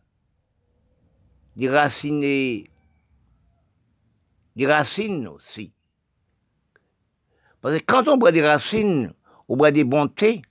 [1.55, 2.67] des racines, des
[4.65, 5.71] racines aussi.
[7.61, 9.13] Parce que quand on boit des racines,
[9.47, 10.41] on boit des bons thés,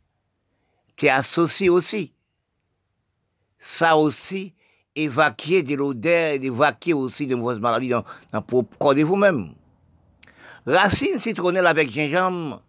[0.97, 2.12] t'es associé aussi.
[3.59, 4.55] Ça aussi,
[4.95, 9.55] évacuer de l'odeur et évacuer aussi de mauvaises maladies dans, dans corps de vous-même.
[10.66, 12.62] Racine citronnelle avec gingembre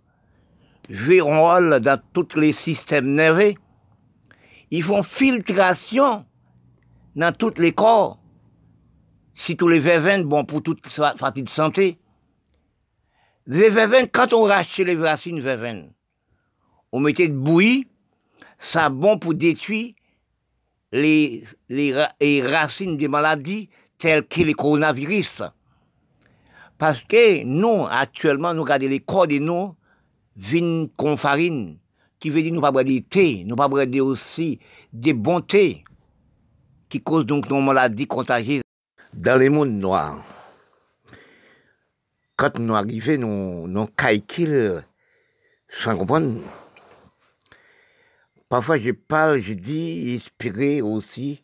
[0.89, 3.53] jouent un rôle dans tous les systèmes nerveux.
[4.72, 6.26] Ils font filtration
[7.15, 8.19] dans tous les corps.
[9.35, 11.97] Si tous les verveines, bon pour toute fatigue de santé.
[13.45, 15.91] Les verveines, quand on rachète les racines verveines,
[16.91, 17.88] on mettait de bouillie,
[18.57, 19.93] ça bon pour détruire
[20.91, 21.43] les,
[22.43, 25.41] racines des maladies telles que les coronavirus.
[26.77, 29.76] Parce que nous, actuellement, nous regardons les corps de nous,
[30.35, 31.77] vin con farine,
[32.19, 34.60] qui veut dire nous pas boire du thé, nous pas boire aussi
[34.91, 35.84] des bons thés,
[36.89, 38.62] qui causent donc nos maladies contagieuses
[39.14, 40.26] dans le monde noir.
[42.35, 43.88] Quand nous arrivons, nous, nous
[45.69, 46.41] sans comprendre.
[48.49, 51.44] Parfois, je parle, je dis, inspiré aussi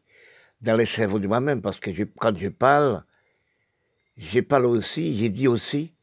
[0.61, 3.03] dans le cerveau de moi-même, parce que quand je parle,
[4.17, 5.93] je parle aussi, je dis aussi,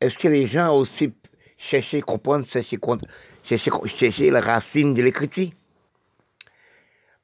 [0.00, 1.12] est-ce que les gens aussi
[1.58, 5.50] cherchent à comprendre, cherchent, chercher la racine de l'écriture?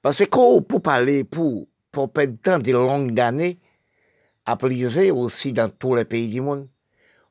[0.02, 3.58] Parce que pour parler, pour, pour perdre temps de longues années,
[4.48, 6.68] à aussi dans tous les pays du monde,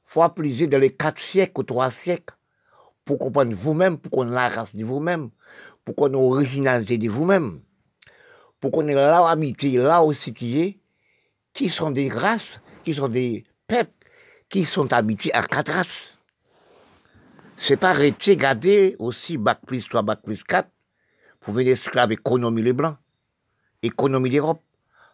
[0.06, 2.36] faut appliquer dans les quatre siècles ou trois siècles
[3.06, 5.32] pour comprendre vous-même, pour qu'on la race de vous-même,
[5.84, 7.62] pour qu'on l'originalité de vous-même,
[8.60, 10.80] pour qu'on ait là habité, là où situé,
[11.54, 13.92] qui sont des races, qui sont des peuples,
[14.48, 16.20] qui sont habités à quatre races.
[17.58, 20.70] C'est pas arrêter, garder aussi bac plus 3, bac plus 4,
[21.40, 22.98] pour venir esclave économie les blancs,
[23.82, 24.62] économie d'Europe.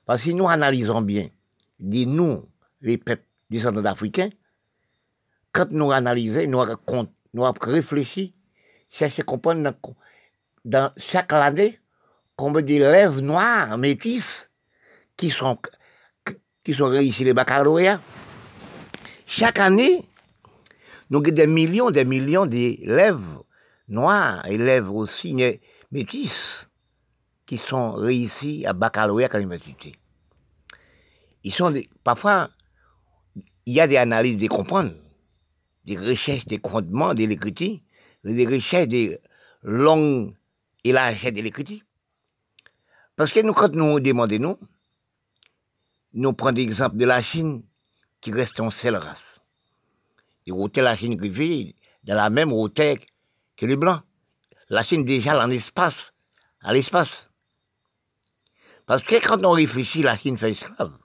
[0.05, 1.29] Parce que nous analysons bien,
[1.79, 2.49] dis nous,
[2.81, 4.29] les peuples descendants d'Africains,
[5.51, 8.33] quand nous analysons, nous, nous réfléchissons,
[8.89, 9.73] chercher à comprendre
[10.65, 11.79] dans, chaque année
[12.35, 14.25] combien d'élèves noirs, métis,
[15.17, 15.57] qui sont,
[16.63, 18.01] qui sont réussis les baccalauréats.
[19.25, 20.07] Chaque année,
[21.09, 23.21] nous avons des millions, des millions d'élèves
[23.87, 25.35] noirs, élèves aussi
[25.91, 26.67] métis,
[27.45, 29.95] qui sont réussis à baccalauréat à l'université.
[31.43, 32.49] Ils sont parfois,
[33.65, 34.93] il y a des analyses de comprendre
[35.85, 37.79] des recherches des grondements de l'écriture,
[38.23, 39.19] des recherches des
[39.63, 40.33] langues
[40.83, 41.81] et la de l'écriture.
[43.15, 44.57] Parce que nous, quand nous demandons, nous,
[46.13, 47.63] nous prenons l'exemple de la Chine,
[48.21, 49.41] qui reste en seule race.
[50.45, 52.97] Et hôtels la Chine vit dans la même hauteur
[53.57, 54.01] que les Blancs?
[54.69, 56.13] La Chine déjà en espace,
[56.61, 57.29] à l'espace.
[58.85, 60.97] Parce que quand on réfléchit, la Chine fait esclave.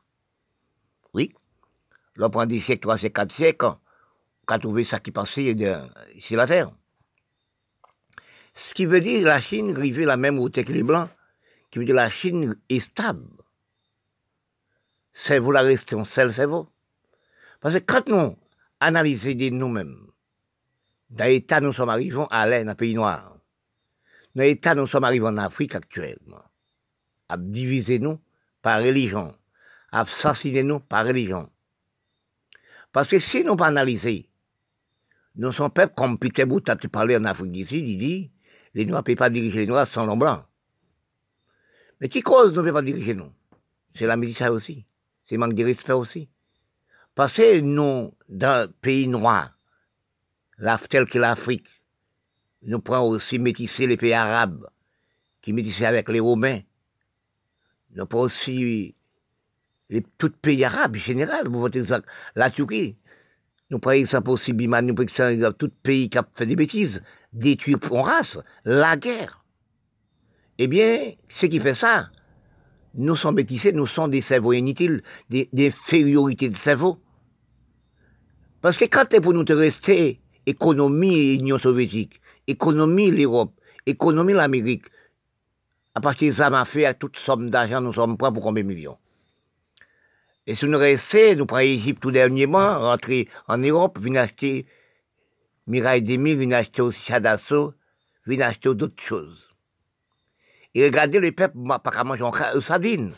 [2.18, 3.72] Là, pendant des siècles, trois siècles, quatre siècles,
[4.46, 5.56] qu'a trouvé ça qui passait
[6.18, 6.72] sur la Terre.
[8.54, 11.08] Ce qui veut dire la Chine rivait la même hauteur que les Blancs,
[11.70, 13.28] qui veut dire la Chine est stable.
[15.12, 16.68] C'est vous la restez en seul cerveau.
[17.60, 18.36] Parce que quand nous
[18.80, 20.08] analysons nous-mêmes,
[21.10, 23.36] dans l'état nous sommes arrivés à l'air dans pays noir,
[24.34, 26.42] dans l'état nous sommes arrivés en Afrique actuellement,
[27.28, 28.18] à diviser nous
[28.60, 29.36] par religion,
[29.92, 31.48] à assassiner nous par religion.
[32.92, 34.28] Parce que si nous pas analyser
[35.38, 38.32] nous sommes peuple, comme Peter Bout a parlé en Afrique d'ici, il dit,
[38.74, 40.44] les Noirs ne peuvent pas diriger les Noirs sans l'homme blanc.
[42.00, 43.32] Mais qui cause ne peut pas diriger nous?
[43.94, 44.84] C'est la médecine aussi.
[45.24, 46.28] C'est manque de respect aussi.
[47.14, 49.56] Parce que nous, dans le pays noir,
[50.90, 51.68] tel que l'Afrique,
[52.62, 54.68] nous prenons aussi métisser les pays arabes,
[55.40, 56.62] qui métissaient avec les Romains.
[57.90, 58.96] Nous prenons aussi
[59.90, 61.46] les, les pays arabes général,
[62.34, 62.96] la Turquie,
[63.70, 67.02] nous prenons exemple aussi Biman, nous prenons exemple tout pays qui a fait des bêtises,
[67.32, 69.44] détruire en race, la guerre.
[70.58, 72.10] Eh bien, ce qui fait ça,
[72.94, 76.98] nous sommes bêtisés, nous sommes des cerveaux inutiles, des, des infériorités de cerveau.
[78.60, 83.52] Parce que quand c'est pour nous rester économie et Union soviétique, économie l'Europe,
[83.86, 84.86] économie l'Amérique,
[85.94, 88.64] à partir de ça, m'a fait à toute somme d'argent, nous sommes prêts pour combien
[88.64, 88.98] de millions?
[90.48, 94.64] Et si nous restons, nous prenons l'Égypte tout dernièrement, rentrer en Europe, venir acheter
[95.66, 97.74] Mirail Demi, venir acheter aussi Chadasso,
[98.24, 99.54] venir acheter d'autres choses.
[100.74, 103.14] Et regardez les peuples, pas manger en sardines.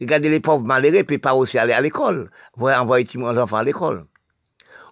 [0.00, 3.62] Regardez les pauvres malheureux, ne pas aussi aller à l'école, voir envoyer leurs enfants à
[3.62, 4.04] l'école.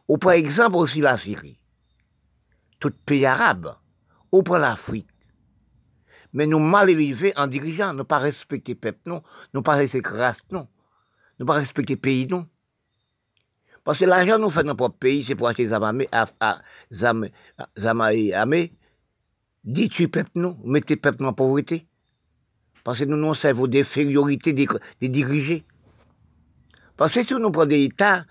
[0.06, 1.58] Ou par exemple aussi la Syrie,
[2.78, 3.74] tout pays arabe,
[4.30, 5.08] ou pour l'Afrique.
[6.34, 9.24] Mais nous mal élevés en dirigeant, ne pas respecter le peuple, non,
[9.54, 10.68] ne pas respecter race, non
[11.38, 12.46] ne pas respecter le pays, non.
[13.84, 16.04] Parce que l'argent nous fait dans notre pays, c'est pour acheter des armes,
[18.32, 18.72] armées,
[19.64, 21.86] détruire le peuple, non, mettre le peuple en pauvreté.
[22.82, 24.66] Parce que nous, nous servons d'infériorité des,
[25.00, 25.64] des dirigés.
[26.96, 28.24] Parce que si nous prenons des États,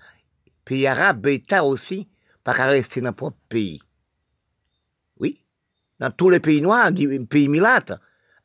[0.64, 2.08] pays arabes, États aussi,
[2.42, 3.80] pas rester dans notre pays.
[5.18, 5.40] Oui.
[5.98, 7.92] Dans tous les pays noirs, les pays milates,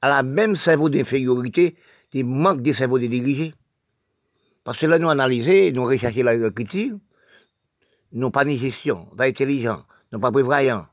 [0.02, 1.76] à la même cerveau d'infériorité,
[2.12, 3.54] des manques de cerveau des dirigés.
[4.64, 6.94] Parce que là, nous analysons, nous recherchons la critique,
[8.12, 10.88] nous pas ni gestion, pas intelligent, nous pas prévoyant.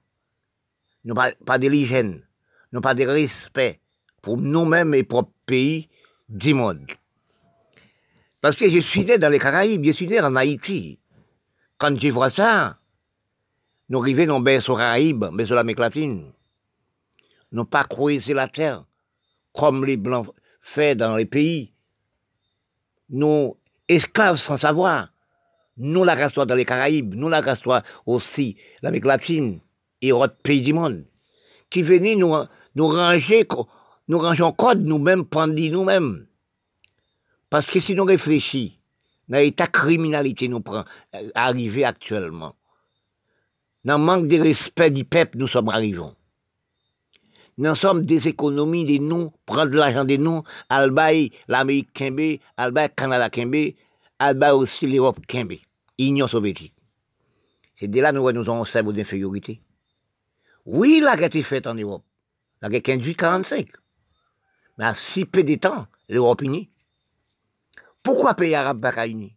[1.04, 2.22] nous pas, pas de l'hygiène,
[2.72, 3.80] nous pas de respect
[4.22, 5.88] pour nous-mêmes et pour le pays
[6.28, 6.86] du monde.
[8.40, 10.98] Parce que je suis né dans les Caraïbes, je suis né en Haïti.
[11.78, 12.78] Quand je vois ça,
[13.88, 16.32] nous arrivons dans les Caraïbes, mais sur l'Amérique latine.
[17.52, 18.84] Nous pas creuser la terre
[19.54, 20.28] comme les Blancs
[20.60, 21.72] font dans les pays.
[23.10, 23.56] Nous,
[23.88, 25.12] esclaves sans savoir.
[25.76, 27.62] Nous, la race dans les Caraïbes, nous, la race
[28.06, 29.60] aussi l'Amérique latine
[30.00, 31.04] et autres pays du monde,
[31.70, 32.34] qui venaient nous,
[32.74, 33.46] nous ranger,
[34.08, 36.26] nous rangeons code nous-mêmes, prendre nous-mêmes.
[37.50, 38.74] Parce que si nous réfléchissons,
[39.28, 40.84] dans l'état criminalité nous prend
[41.14, 42.54] euh, actuellement,
[43.84, 46.00] dans le manque de respect du peuple, nous sommes arrivés.
[47.58, 52.90] Nous sommes des économies des noms, prendre de l'argent des noms, albaï l'Amérique Kembe, albaï
[52.94, 53.72] Canada Kembe,
[54.18, 55.54] albaï aussi l'Europe Kembe,
[55.98, 56.74] Union soviétique.
[57.80, 59.62] C'est de là nous nous avons un cerveau d'infériorité.
[60.66, 62.04] Oui, la guerre est faite en Europe.
[62.60, 63.68] La guerre 15-45.
[64.76, 66.68] Mais à si peu de temps, l'Europe unie.
[68.02, 69.34] Pourquoi pays arabes pas unis?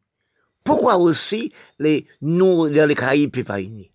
[0.64, 3.92] Pourquoi aussi les, nous, dans les Caraïbes, pas unis?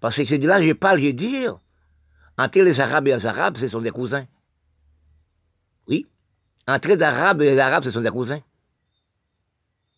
[0.00, 1.46] Parce que c'est de là que je parle, je dis,
[2.38, 4.26] entre les Arabes et les Arabes, ce sont des cousins.
[5.88, 6.06] Oui.
[6.66, 8.40] Entre les Arabes et les Arabes, ce sont des cousins.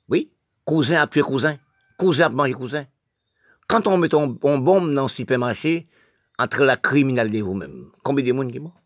[0.08, 0.30] Oui.
[0.64, 1.58] Cousin a tué cousin.
[1.96, 2.86] Cousin a mangé cousin.
[3.66, 5.88] Quand on met une bombe dans le supermarché,
[6.38, 8.80] entre la criminalité vous-même, combien de monde qui mort?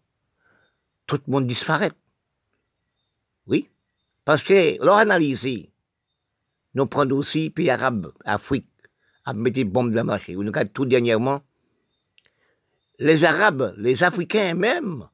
[1.06, 1.92] Tout le monde disparaît.
[3.46, 3.68] Oui.
[4.24, 5.46] Parce que, leur analyse,
[6.74, 8.66] nous prenons aussi pays arabes, Afrique,
[9.24, 10.34] à mettre des bombes dans le marché.
[10.34, 11.42] Nous regardons tout dernièrement,
[13.02, 15.08] les Arabes, les Africains même,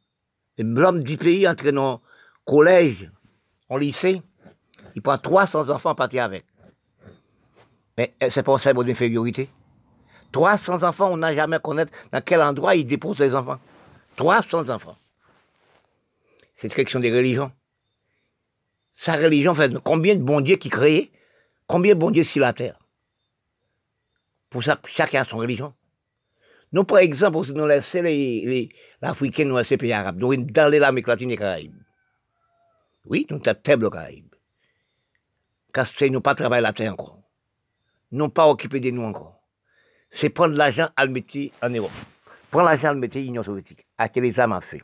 [0.59, 1.97] l'homme du pays dans le
[2.44, 3.10] collège,
[3.69, 4.23] au lycée,
[4.94, 6.44] il prend 300 enfants à partir avec.
[7.97, 9.48] Mais eh, c'est pas un symbole d'infériorité.
[10.32, 13.59] 300 enfants, on n'a jamais connaître dans quel endroit il dépose les enfants.
[14.16, 14.97] 300 enfants.
[16.55, 17.52] C'est une question des religions.
[18.97, 21.10] Sa religion fait combien de bons dieux qui créent
[21.66, 22.78] Combien de bons dieux sur la terre
[24.51, 25.74] Pour ça, chacun a son religion.
[26.73, 28.69] Nous, par exemple, nous laissons les, les,
[29.01, 31.82] l'Africain, laissons les pays arabes, nous dans l'Amérique latine et Caraïbes.
[33.07, 34.35] Oui, nous sommes table Caraïbes.
[35.73, 37.23] Parce que nous pas travailler la terre encore.
[38.11, 39.40] Nous pas occuper de nous encore.
[40.11, 41.90] C'est prendre l'argent à le mettre en Europe.
[42.51, 43.86] Prendre l'argent à le mettre en Union soviétique.
[43.97, 44.82] À quel les a fait.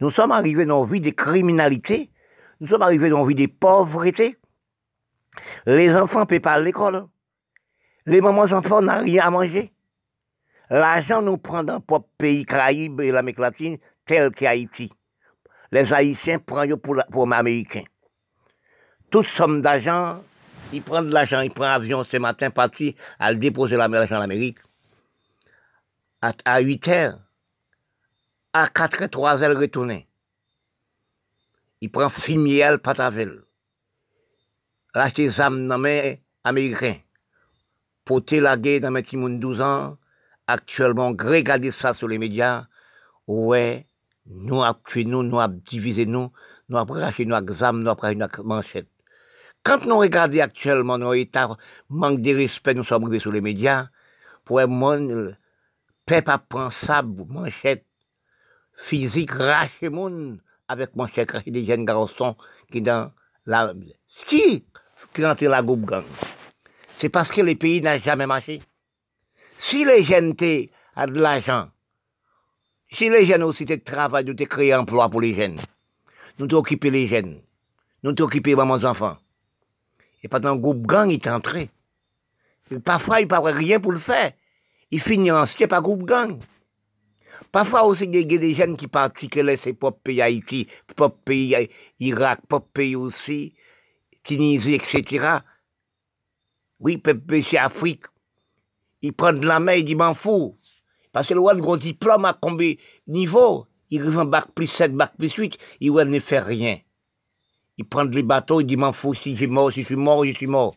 [0.00, 2.10] Nous sommes arrivés dans une vie de criminalité.
[2.60, 4.36] Nous sommes arrivés dans une vie de pauvreté.
[5.66, 7.06] Les enfants ne peuvent pas à l'école.
[8.06, 9.72] Les mamans enfants n'ont rien à manger.
[10.72, 13.76] L'argent nous prend dans le pays Caraïbes et l'Amérique latine,
[14.06, 14.90] tel qu'Haïti.
[15.70, 17.84] Les Haïtiens prennent pour, pour les Américains.
[19.10, 20.24] Toute somme d'argent,
[20.72, 24.60] ils prennent de l'argent, ils prennent l'avion ce matin, parti à déposer l'argent en Amérique.
[26.22, 27.18] À, 8 heures,
[28.54, 30.08] à 4 h 3 heures retourner.
[31.82, 33.42] Il prend Fimiel Patavel.
[34.94, 36.96] L'acheter des âmes dans les Américains.
[38.06, 39.98] Porter la guerre dans mes petits 12 ans
[40.46, 42.66] actuellement, regardez ça sur les médias,
[43.26, 43.86] ouais,
[44.26, 46.32] nous avons tué nous, nous avons divisé nous,
[46.68, 48.88] nous avons racheté examens, nous avons racheté nos manchettes.
[49.64, 51.56] Quand nous regardons actuellement nos états,
[51.88, 53.88] manque de respect, nous sommes arrivés sur les médias,
[54.44, 55.36] pour un monde,
[56.06, 57.86] peuple prend ça, manchette,
[58.76, 62.36] physique, racheter monde, avec manchette, racheter des jeunes garçons
[62.70, 63.12] qui dans
[63.46, 63.72] la,
[64.26, 64.64] qui,
[65.12, 66.04] qui rentrent la groupe gang.
[66.98, 68.62] C'est parce que les pays n'ont jamais marché.
[69.64, 71.70] Si les jeunes ont de l'argent,
[72.90, 75.60] si les jeunes aussi de travail, nous créer emploi pour les jeunes,
[76.40, 77.40] nous occuper les jeunes,
[78.02, 79.16] nous occuper les enfants.
[80.24, 81.70] Et pendant un groupe gang, il est entré.
[82.84, 84.32] parfois, il ne rien pour le faire.
[84.90, 86.40] Il finit en pas groupe gang.
[87.52, 90.66] Parfois aussi, il y a des jeunes qui partent, qui laissent propres pays Haïti,
[90.96, 91.70] propres pays
[92.00, 93.54] Irak, propres pays aussi,
[94.24, 95.38] Tunisie, etc.
[96.80, 98.06] Oui, pays Afrique
[99.02, 100.56] il prend de la main, il dit m'en fous.
[101.12, 102.74] Parce que le roi gros diplôme à combien
[103.06, 106.78] niveau Il arrive en bac plus 7, bac plus 8, il ne fait rien.
[107.76, 110.24] Il prend les bateaux, il dit m'en fous, si suis mort, si je suis mort,
[110.24, 110.74] je suis mort.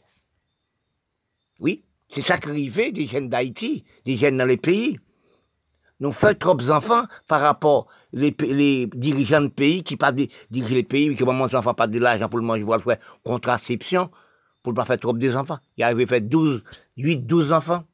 [1.60, 4.99] Oui, c'est ça qui arrive des jeunes d'Haïti, des jeunes dans les pays.
[6.02, 8.31] Nous faisons trop d'enfants par rapport les,
[8.88, 12.39] dirigeants de pays qui pas diriger les pays, qui maman enfants pas de l'argent pour
[12.39, 14.11] le manger, pour le faire contraception,
[14.61, 15.60] pour ne pas faire trop d'enfants.
[15.77, 16.64] Il arrive à faire 12,
[16.97, 17.85] 8, 12 enfants.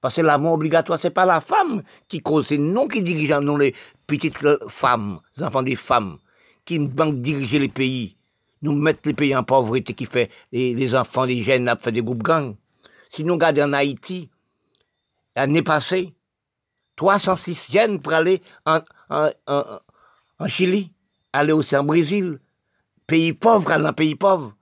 [0.00, 3.56] Parce que l'amour obligatoire, c'est pas la femme qui cause, c'est nous qui dirigeons, nous
[3.56, 3.74] les
[4.06, 4.38] petites
[4.68, 6.18] femmes, les enfants des femmes,
[6.64, 8.16] qui diriger les pays.
[8.62, 12.22] Nous mettre les pays en pauvreté, qui fait les, enfants, les jeunes, fait des groupes
[12.22, 12.56] gangs.
[13.08, 14.28] Si nous regardons en Haïti,
[15.36, 16.14] l'année passée,
[16.96, 18.80] 306 yens pour aller en,
[19.10, 20.92] en, en, Chili,
[21.32, 22.40] aller aussi en Brésil.
[23.06, 24.52] Pays pauvre, aller dans pays pauvre.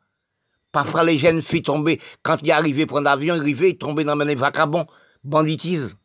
[0.73, 4.15] Parfois, les jeunes filles tomber, quand ils arrivaient prendre l'avion, ils arrivaient, ils tombaient dans
[4.17, 4.87] les vagabonds,
[5.27, 5.97] banditise.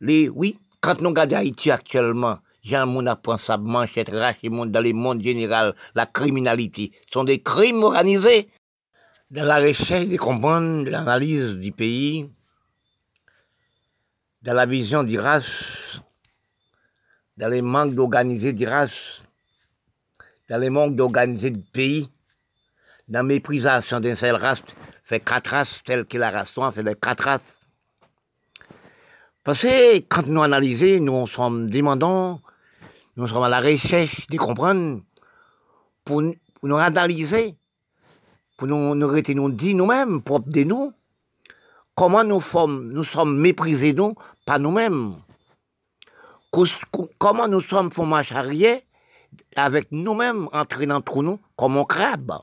[0.00, 5.74] Les, oui, quand nous regardons Haïti actuellement, Moun apprend sa manchette, dans le monde général,
[5.94, 8.48] la criminalité, sont des crimes organisés.
[9.30, 12.30] Dans la recherche de comprendre l'analyse du pays,
[14.42, 16.00] dans la vision du race,
[17.38, 19.22] dans les manques d'organiser race,
[20.50, 22.10] dans les manques d'organiser du pays,
[23.08, 24.62] dans la méprisation d'une seule race,
[25.04, 27.61] fait quatre races telles que la race fait des quatre races.
[29.44, 32.40] Parce que quand nous analysons, nous sommes demandons,
[33.16, 35.00] nous sommes à la recherche de comprendre,
[36.04, 36.22] pour,
[36.62, 37.56] nous analyser,
[38.56, 40.92] pour nous, nous, nous dire nous-mêmes, propres de nous,
[41.96, 44.14] comment nous sommes, méprisés nous
[44.46, 45.16] par nous-mêmes.
[47.18, 48.80] Comment nous sommes font marche arrière
[49.56, 52.38] avec nous-mêmes entraînant entre nous comme un crabe.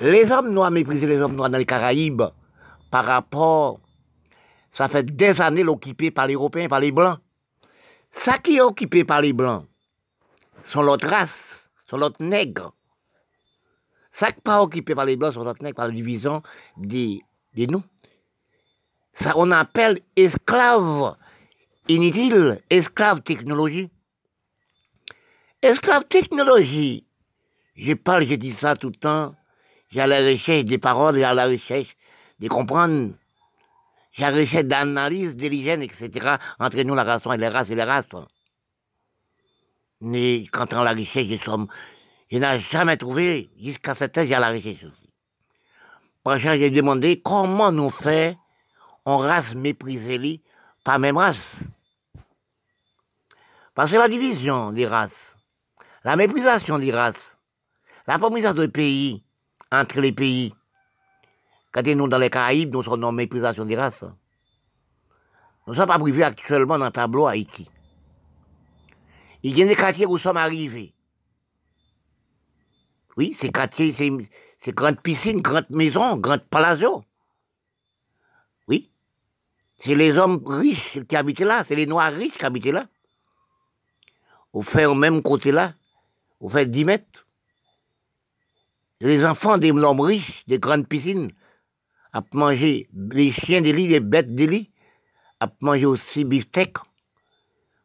[0.00, 2.22] Les hommes noirs méprisé les hommes noirs dans les Caraïbes
[2.90, 3.80] par rapport,
[4.70, 7.18] ça fait des années l'occupé par les Européens, par les Blancs.
[8.12, 9.66] Ça qui est occupé par les Blancs
[10.64, 12.74] sont l'autre race, sont l'autre nègre.
[14.12, 16.42] Ça qui n'est pas occupé par les Blancs sont l'autre nègre, par la division
[16.76, 17.20] des,
[17.54, 17.82] des nous.
[19.12, 21.16] Ça, on appelle esclave
[21.88, 23.90] inutile, esclave technologie.
[25.62, 27.04] Esclave technologie.
[27.74, 29.34] Je parle, je dis ça tout le temps.
[29.90, 31.96] J'ai à la recherche des paroles, j'ai à la recherche
[32.38, 33.14] de comprendre.
[34.22, 36.36] À recherche d'analyse de l'hygiène, etc.
[36.58, 38.04] Entre nous, la race et les races et les races.
[40.00, 41.26] Mais quand on la recherche,
[42.30, 45.10] je, n'ai jamais trouvé, jusqu'à cette j'ai à la recherche aussi.
[46.22, 48.36] Prochain, j'ai demandé comment nous faire
[49.06, 50.42] on race méprisée
[50.84, 51.56] par même race.
[53.74, 55.36] Parce que la division des races,
[56.04, 57.38] la méprisation des races,
[58.06, 59.24] la méprisation des pays
[59.72, 60.54] entre les pays,
[61.72, 64.04] quand nous dans les Caraïbes, nous sommes en méprisation des races.
[65.66, 67.68] Nous sommes pas privés actuellement dans le tableau Haïti.
[69.42, 70.94] Il y a des quartiers où nous sommes arrivés.
[73.16, 77.04] Oui, ces quartiers, c'est grandes piscines, grandes maisons, grandes palazios.
[79.80, 82.86] C'est les hommes riches qui habitent là, c'est les noirs riches qui habitent là.
[84.52, 85.72] Au fait au même côté là,
[86.38, 87.26] au fait 10 mètres.
[89.00, 91.32] Les enfants des hommes riches, des grandes piscines,
[92.12, 94.70] à manger les chiens des lits, les bêtes des lits,
[95.38, 96.76] à manger aussi beefsteak.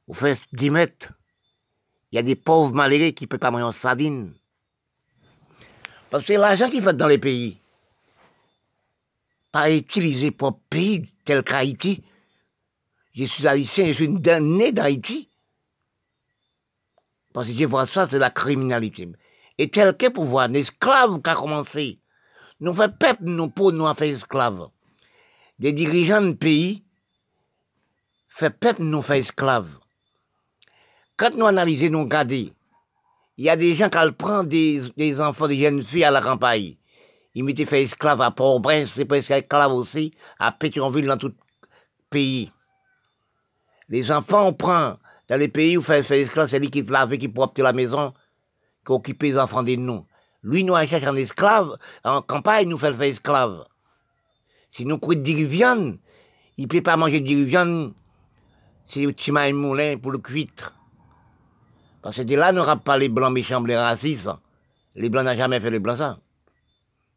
[0.07, 1.13] Au fait 10 mètres.
[2.11, 4.33] Il y a des pauvres malheureux qui ne peuvent pas manger en sardine.
[6.09, 7.59] Parce que l'argent qui fait dans les pays
[9.55, 12.03] pas utilisé pour pays tel qu'Haïti.
[13.13, 15.29] Je suis haïtien, je suis né d'Haïti.
[17.31, 19.07] Parce que je vois ça, c'est la criminalité.
[19.57, 21.99] Et tel que pour voir un esclave qui a commencé,
[22.59, 24.69] nous fait peuple, nous, pour nous faire esclaves.
[25.59, 26.83] Des dirigeants de pays
[28.27, 29.69] fait peuple, nous fait esclaves.
[31.17, 32.51] Quand nous analysons, nous regardons,
[33.37, 36.75] il y a des gens qui prennent des, enfants, des jeunes filles à la campagne
[37.35, 41.35] il m'était fait esclave à Port-au-Prince, c'est presque esclave aussi, à Pétionville, dans tout le
[42.09, 42.49] pays.
[43.89, 47.17] Les enfants, on prend dans les pays où fait, fait esclave, c'est lui qui lave,
[47.17, 48.13] qui propre la maison,
[48.85, 50.05] qui occupe les enfants des noms.
[50.45, 53.65] Lui, nous, cherche un esclave, en campagne, nous fait faire esclave.
[54.71, 55.97] Si nous courons de viande,
[56.55, 57.93] il ne peut pas manger de viande,
[58.85, 60.73] c'est petit moulin pour le cuitre.
[62.01, 64.29] Parce que de là, nous n'aura pas les blancs méchants, les racistes.
[64.95, 66.19] Les blancs n'ont jamais fait les blancs ça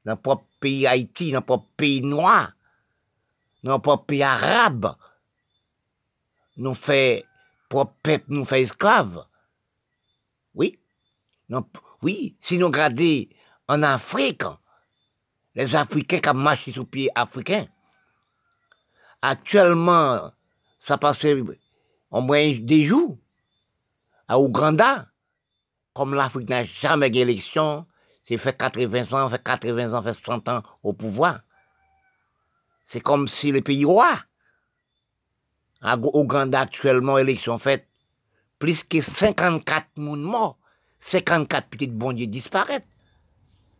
[0.08, 2.52] dans le propre pays Haïti, dans le propre pays noir,
[3.62, 4.94] dans le propre pays arabe,
[6.56, 7.26] nous fait
[7.68, 9.24] propre peuple, nous fait esclaves.
[10.54, 10.78] Oui.
[12.02, 13.26] Oui, si nous regardons
[13.68, 14.44] en Afrique,
[15.54, 17.66] les Africains qui marchent sur pied africain,
[19.22, 20.32] actuellement,
[20.78, 21.26] ça passe
[22.10, 23.18] en moins des jours
[24.28, 25.08] à Ouganda,
[25.94, 27.86] comme l'Afrique n'a jamais d'élection,
[28.22, 31.40] c'est fait 80 ans, fait 80 ans, fait 100 ans au pouvoir.
[32.84, 34.22] C'est comme si le pays roi.
[35.82, 37.86] Au Grand actuellement, élection faite,
[38.58, 40.57] plus que 54 moun morts,
[41.00, 42.82] 54 petites bon Dieu disparaissent.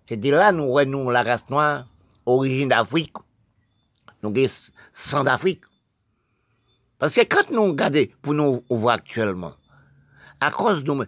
[0.07, 1.87] C'est de là nous nous la race noire,
[2.27, 3.17] origine d'Afrique.
[4.23, 4.49] Nous avons
[4.95, 5.63] sang d'Afrique.
[6.99, 9.55] Parce que quand nous regardons pour nous voir actuellement,
[10.41, 11.05] à cause de nous,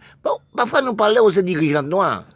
[0.55, 2.27] parfois nous parlons aux dirigeants noirs,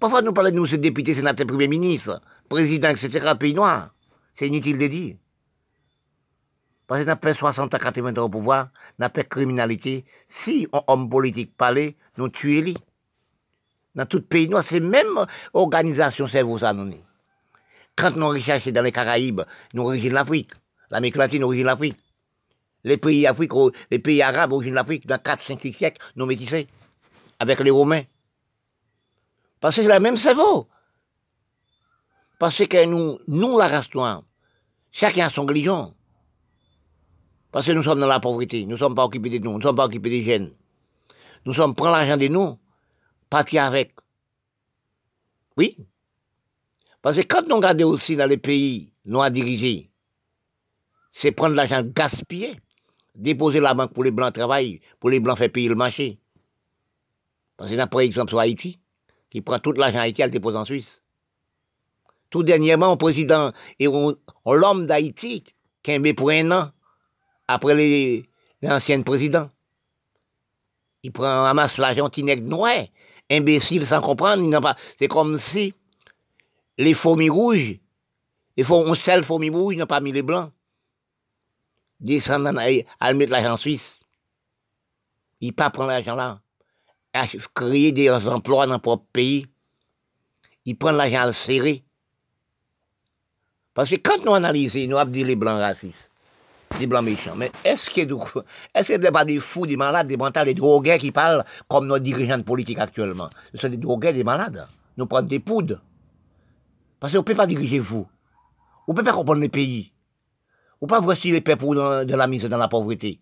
[0.00, 3.90] Parfois, nous parlons de nous, ces députés, sénateurs, premiers ministres, présidents, etc., pays noirs.
[4.34, 5.16] C'est inutile de dire.
[6.86, 8.68] Parce que n'a pas 60 à 80 ans au pouvoir,
[8.98, 10.04] n'a pas criminalité.
[10.28, 12.76] Si un homme politique parlait, nous tuons lui.
[13.94, 16.94] Dans tout pays noir, c'est même organisation, vous ça, nous.
[17.96, 19.42] Quand nous recherchons dans les Caraïbes,
[19.74, 20.52] nous origine l'Afrique.
[20.90, 21.96] L'Amérique latine origine l'Afrique.
[22.84, 23.26] Les pays
[23.90, 25.06] les pays arabes origine l'Afrique.
[25.06, 26.68] Dans 4, 5, 6 siècles, nous métissés.
[27.40, 28.04] Avec les Romains.
[29.60, 30.68] Parce que c'est la même cerveau.
[32.38, 34.22] Parce que nous, nous la race noire,
[34.92, 35.94] chacun a son religion.
[37.50, 39.58] Parce que nous sommes dans la pauvreté, nous ne sommes pas occupés de nous, nous
[39.58, 40.52] ne sommes pas occupés des jeunes.
[41.44, 42.58] Nous sommes prendre l'argent de nous,
[43.28, 43.94] partir avec.
[45.56, 45.76] Oui.
[47.02, 49.90] Parce que quand nous regardons aussi dans les pays noirs dirigés,
[51.12, 52.60] c'est prendre l'argent gaspillé,
[53.14, 56.18] déposer la banque pour les blancs travailler, pour les blancs faire payer le marché.
[57.56, 58.78] Parce que a par exemple sur Haïti,
[59.30, 61.02] qui prend tout l'argent Haïti, elle dépose en Suisse.
[62.30, 65.44] Tout dernièrement, le président et l'homme d'Haïti,
[65.82, 66.70] qui est pour un an,
[67.48, 68.24] après
[68.62, 69.50] l'ancien président.
[71.02, 72.10] Il prend, ramasse l'argent
[72.42, 72.84] noir,
[73.30, 74.60] imbécile sans comprendre.
[74.60, 75.74] pas, c'est comme si
[76.76, 77.78] les fourmis rouges,
[78.56, 80.52] il faut un seul fourmi rouge, il n'a pas mis les blancs.
[82.00, 82.54] Descendant
[83.00, 83.98] à mettre l'argent en Suisse.
[85.40, 86.40] Il pas prendre l'argent là,
[87.54, 89.46] créer des emplois dans le propre pays.
[90.64, 91.84] Il prend l'argent à le serrer.
[93.74, 96.07] Parce que quand nous analysons, nous avons dit les blancs racistes
[96.78, 97.36] des blancs méchants.
[97.36, 98.00] Mais est-ce que
[98.74, 101.98] est-ce que pas des fous, des malades, des mentales, des drogués qui parlent comme nos
[101.98, 103.30] dirigeants politiques actuellement?
[103.52, 104.66] Ce sont des drogués, des malades.
[104.96, 105.80] Nous prenons des poudres.
[107.00, 108.08] Parce qu'on ne peut pas diriger vous.
[108.86, 109.92] On ne peut pas comprendre les pays.
[110.80, 113.20] On ne peut pas voici les peuples de la mise dans la pauvreté.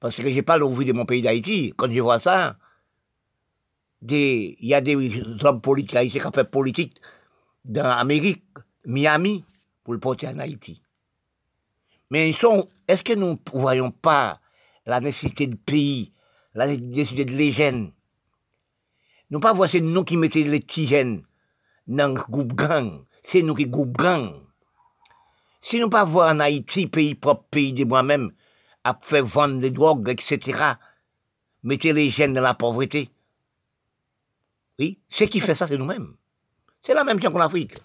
[0.00, 1.74] Parce que je parle au vu de mon pays d'Haïti.
[1.76, 2.56] Quand je vois ça,
[4.08, 7.00] il y a des hommes politiques haïtiens qui fait politique
[7.64, 8.44] dans l'Amérique,
[8.84, 9.44] Miami,
[9.84, 10.82] pour le porter en Haïti.
[12.12, 14.38] Mais est-ce que nous ne voyons pas
[14.84, 16.12] la nécessité de pays,
[16.52, 17.90] la nécessité de légende
[19.30, 21.24] Nous pas voir c'est nous qui mettons les jeunes
[21.86, 23.06] dans le groupe gang.
[23.22, 24.30] C'est nous qui groupe gang.
[25.62, 28.32] Si nous pas voir en Haïti, pays propre, pays de moi-même,
[28.84, 30.74] à faire vendre des drogues, etc.,
[31.62, 33.10] mettez les jeunes dans la pauvreté.
[34.78, 36.14] Oui, ce qui fait ça, c'est nous-mêmes.
[36.82, 37.78] C'est la même chose qu'en Afrique.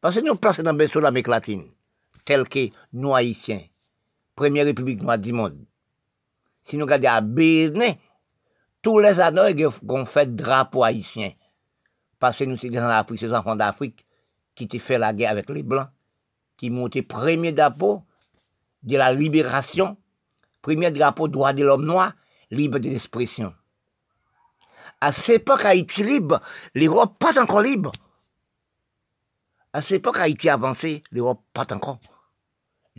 [0.00, 1.70] Parce que nous plaçons dans le l'Amérique latine
[2.28, 3.62] tel que nous haïtiens,
[4.36, 5.64] première république noire du monde.
[6.64, 7.94] Si nous regardons à Bénin,
[8.82, 11.32] tous les années, ont fait drapeau haïtien.
[12.18, 14.04] Parce que nous sommes dans l'Afrique, ces enfants d'Afrique,
[14.54, 15.88] qui ont fait la guerre avec les Blancs,
[16.58, 18.02] qui monté premier drapeau
[18.82, 19.96] de la libération,
[20.60, 22.12] premier drapeau droit de l'homme noir,
[22.50, 23.54] libre d'expression.
[25.00, 26.42] À cette époque, Haïti libre,
[26.74, 27.92] l'Europe pas encore libre.
[29.72, 32.00] À cette époque, Haïti avancé, l'Europe pas encore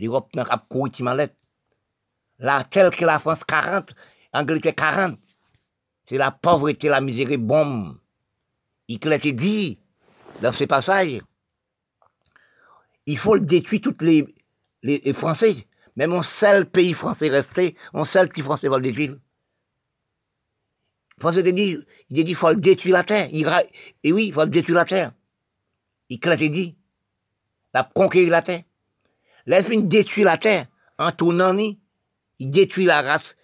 [0.00, 1.36] l'Europe n'a pas couru malette.
[2.38, 3.94] Là, tel que la France 40,
[4.32, 5.18] Angleterre 40,
[6.08, 7.98] c'est la pauvreté, la misère bombe.
[8.88, 9.78] Il te dit
[10.42, 11.20] dans ce passage,
[13.06, 14.26] il faut le détruire toutes les,
[15.12, 15.66] Français.
[15.96, 19.16] Même un seul pays français resté, un seul petit français va le détruire.
[21.18, 21.76] Français dit,
[22.08, 23.28] il dit, faut le détruire la terre.
[23.30, 25.12] et oui, il faut le détruire la terre.
[26.08, 26.76] Il te dit,
[27.74, 28.62] la conquérir la terre.
[29.50, 33.34] Là, il détruire la terre en tournant, il détruit la race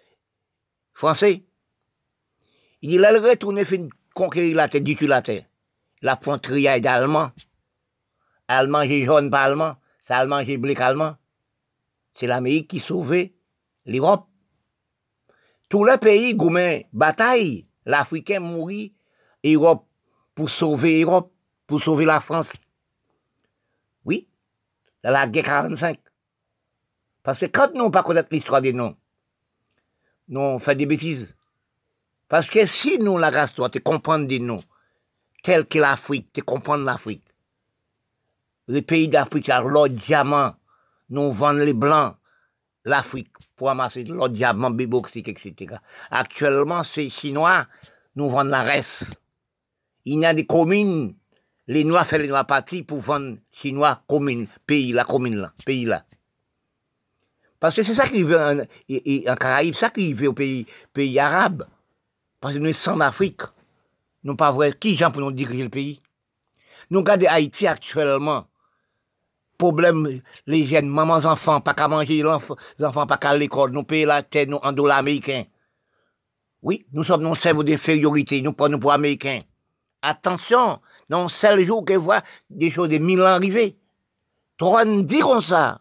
[0.94, 1.40] française.
[2.80, 5.46] Il dit, là, il retourne, il conquérir la terre, détruire la terre.
[6.02, 7.32] La est d'Allemand.
[8.46, 9.74] Allemand, j'ai jaune pas allemand.
[10.04, 10.76] C'est allemand, j'ai blé.
[12.14, 13.34] C'est l'Amérique qui sauvait
[13.84, 14.28] l'Europe.
[15.68, 18.94] Tous les pays, gourmet, bataille, l'Africain mourit,
[19.44, 19.88] Europe,
[20.36, 21.32] pour sauver l'Europe,
[21.66, 22.46] pour sauver la France
[25.10, 25.98] la guerre 45.
[27.22, 28.96] Parce que quand nous pas connaître l'histoire des noms,
[30.28, 31.26] nous on fait des bêtises.
[32.28, 34.62] Parce que si nous, la race, tu comprendre des noms,
[35.44, 37.22] tels que l'Afrique, tu comprends l'Afrique.
[38.66, 40.56] Les pays d'Afrique, l'or diamant,
[41.10, 42.16] nous vendons les blancs,
[42.84, 45.76] l'Afrique, pour amasser l'or diamant, biboxique, etc.
[46.10, 47.66] Actuellement, c'est chinois,
[48.16, 49.04] nous vendons la reste.
[50.04, 51.14] Il y a des communes
[51.68, 55.84] les Noirs font les Noirs partis pour vendre Chinois commune, pays là, commune là, pays
[55.84, 56.04] là.
[57.58, 61.18] Parce que c'est ça qui veut en, en Caraïbes, ça qui veut au pays, pays
[61.18, 61.66] arabes.
[62.40, 63.42] Parce que nous sommes en Afrique.
[64.24, 66.02] Nous pas voir qui gens pour nous diriger le pays?
[66.90, 68.46] Nous regardons Haïti actuellement.
[69.56, 74.08] Problème, les jeunes, mamans, enfants, pas qu'à manger, les enfants, pas qu'à l'école, nous payons
[74.08, 75.44] la tête, nous, en dollars américains.
[76.60, 79.40] Oui, nous sommes, nous servons d'infériorité, nous prenons pour américains.
[80.02, 83.78] Attention, non, c'est le jour que voit des choses de mille ans arriver.
[84.58, 85.80] Trois diront ça.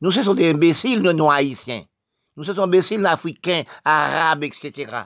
[0.00, 1.84] Nous, ce sont des imbéciles, nous, nous haïtiens.
[2.36, 5.02] Nous, ce sont des imbéciles africains, arabes, etc.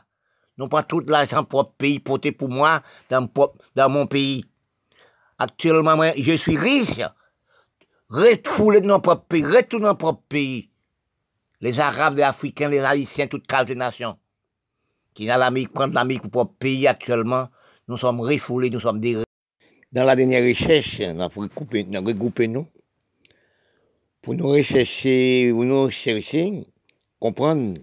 [0.58, 3.28] Nous pas tout l'argent propre pays porté pour moi dans,
[3.88, 4.44] mon pays.
[5.38, 7.00] Actuellement, je suis riche.
[8.10, 10.68] Retrouvez dans mon propre pays, retourne dans mon propre pays.
[11.62, 14.18] Les Arabes, les Africains, les Haïtiens, toutes les nations
[15.14, 17.48] qui dans l'Amérique, prendre l'Amérique pour propre pays actuellement,
[17.92, 19.22] nous sommes refoulés, nous sommes des...
[19.92, 22.66] Dans la dernière recherche, nous avons regroupé nous
[24.22, 26.64] pour nous rechercher, nous chercher,
[27.20, 27.80] comprendre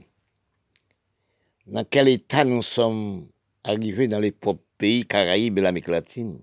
[1.67, 3.27] dans quel état nous sommes
[3.63, 4.33] arrivés dans les
[4.79, 6.39] pays Caraïbes et l'Amérique latine.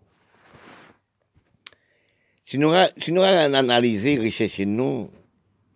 [2.45, 5.11] Si nous, si nous analysé, recherché nous,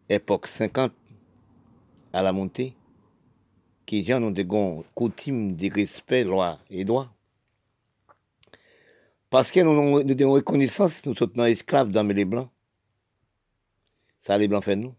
[0.08, 0.92] époque 50
[2.12, 2.74] à la montée,
[3.84, 4.46] qui gens ont des
[4.94, 7.08] coutumes de respect, loi et droit.
[9.30, 12.50] Parce que nous avons reconnaissance, nous sommes esclaves dans les blancs.
[14.18, 14.94] Ça, les blancs fait nous.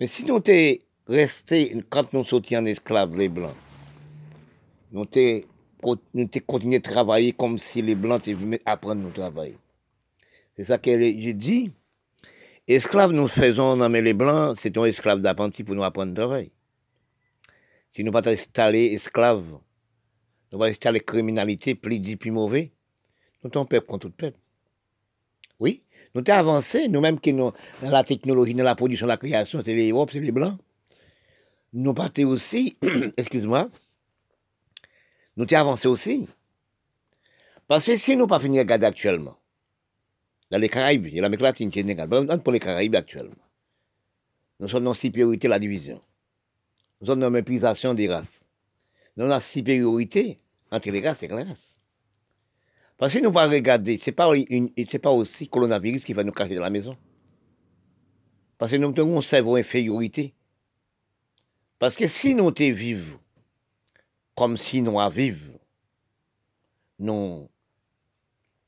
[0.00, 3.54] Mais si nous étions restés, quand nous sortions en esclaves, les blancs,
[4.90, 9.58] nous avons continué à travailler comme si les blancs venus apprendre nous travailler.
[10.56, 11.70] C'est ça que j'ai dit.
[12.66, 16.52] Esclaves, nous faisons dans les blancs, c'est un esclave d'apprenti pour nous apprendre à travailler.
[17.90, 19.58] Si nous pas installer esclaves,
[20.54, 22.70] nous pas installer criminalité, plus dit, plus mauvais,
[23.42, 24.38] nous sommes peuple contre tout peuple.
[25.58, 25.82] Oui,
[26.14, 27.52] nous avons avancé, nous-mêmes qui nous,
[27.82, 30.56] dans la technologie, dans la production, la création, c'est les Europes, c'est les Blancs.
[31.72, 32.76] Nous partons aussi,
[33.16, 33.68] excuse-moi,
[35.36, 36.28] nous avons avancé aussi.
[37.66, 39.36] Parce que si nous pas fini à regarder actuellement,
[40.52, 42.08] dans les Caraïbes, il y a l'Amérique latine, Sénégal,
[42.44, 43.34] pour les Caraïbes actuellement,
[44.60, 46.00] nous sommes dans supériorité la division.
[47.00, 48.44] Nous sommes dans méprisation des races.
[49.16, 50.38] Nous avons la supériorité
[50.74, 51.74] entre les races et les races.
[52.98, 54.30] Parce que nous va regarder, ce n'est pas,
[55.02, 56.96] pas aussi coronavirus qui va nous cacher dans la maison.
[58.58, 60.34] Parce que nous avons un cerveau infériorité.
[61.78, 63.18] Parce que si nous vivons
[64.36, 65.60] comme si nous vivons,
[66.98, 67.48] nous,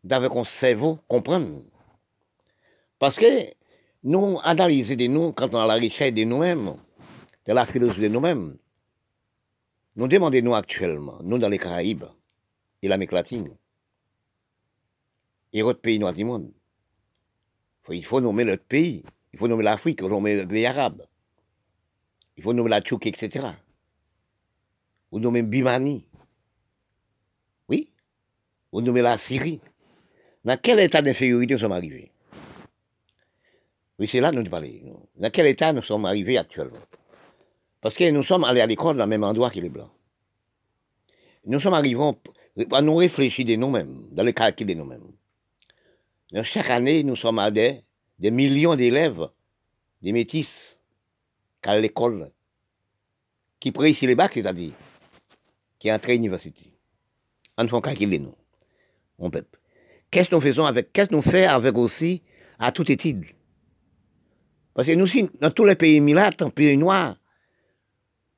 [0.09, 1.63] avec un cerveau, comprendre.
[2.99, 3.53] Parce que
[4.05, 6.77] nous analysons de nous, quand on a la richesse de nous-mêmes,
[7.47, 8.57] de la philosophie de nous-mêmes,
[9.97, 12.05] nous demandons actuellement, nous dans les Caraïbes
[12.83, 13.57] et l'Amérique latine,
[15.53, 16.53] et autres pays noirs du monde.
[17.89, 19.05] Il faut nommer notre pays.
[19.33, 21.07] Il faut nommer l'Afrique, il faut nommer le pays arabe.
[22.37, 23.49] Il faut nommer la Turquie, etc.
[25.13, 26.07] Ou nommer Bimani.
[27.69, 27.91] Oui.
[28.73, 29.61] Ou nommer la Syrie.
[30.45, 32.13] Dans quel état d'infériorité nous sommes arrivés?
[33.99, 35.07] Oui, c'est là que nous parlons.
[35.17, 36.77] Dans quel état nous sommes arrivés actuellement?
[37.87, 39.93] Parce que nous sommes allés à l'école dans le même endroit que les Blancs.
[41.45, 42.03] Nous sommes arrivés
[42.73, 45.07] à nous réfléchir de nous-mêmes, dans le calcul de nous-mêmes.
[46.43, 47.85] Chaque année, nous sommes à des,
[48.19, 49.29] millions d'élèves,
[50.03, 50.81] des métis,
[51.63, 52.33] à l'école,
[53.61, 54.73] qui ici les bacs, c'est-à-dire,
[55.79, 56.73] qui entrent à l'université.
[57.57, 58.35] En font calculer nous,
[59.21, 59.61] mon peuple.
[60.11, 62.25] Qu'est-ce que nous faisons avec, qu'est-ce que nous faisons avec aussi
[62.59, 63.27] à toute étude?
[64.75, 65.07] Parce que nous,
[65.41, 67.17] dans tous les pays milates, en pays noirs,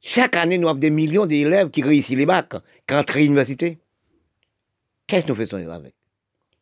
[0.01, 2.55] chaque année, nous avons des millions d'élèves qui réussissent les bacs,
[2.87, 3.79] qui entrent à l'université.
[5.07, 5.95] Qu'est-ce que nous faisons avec?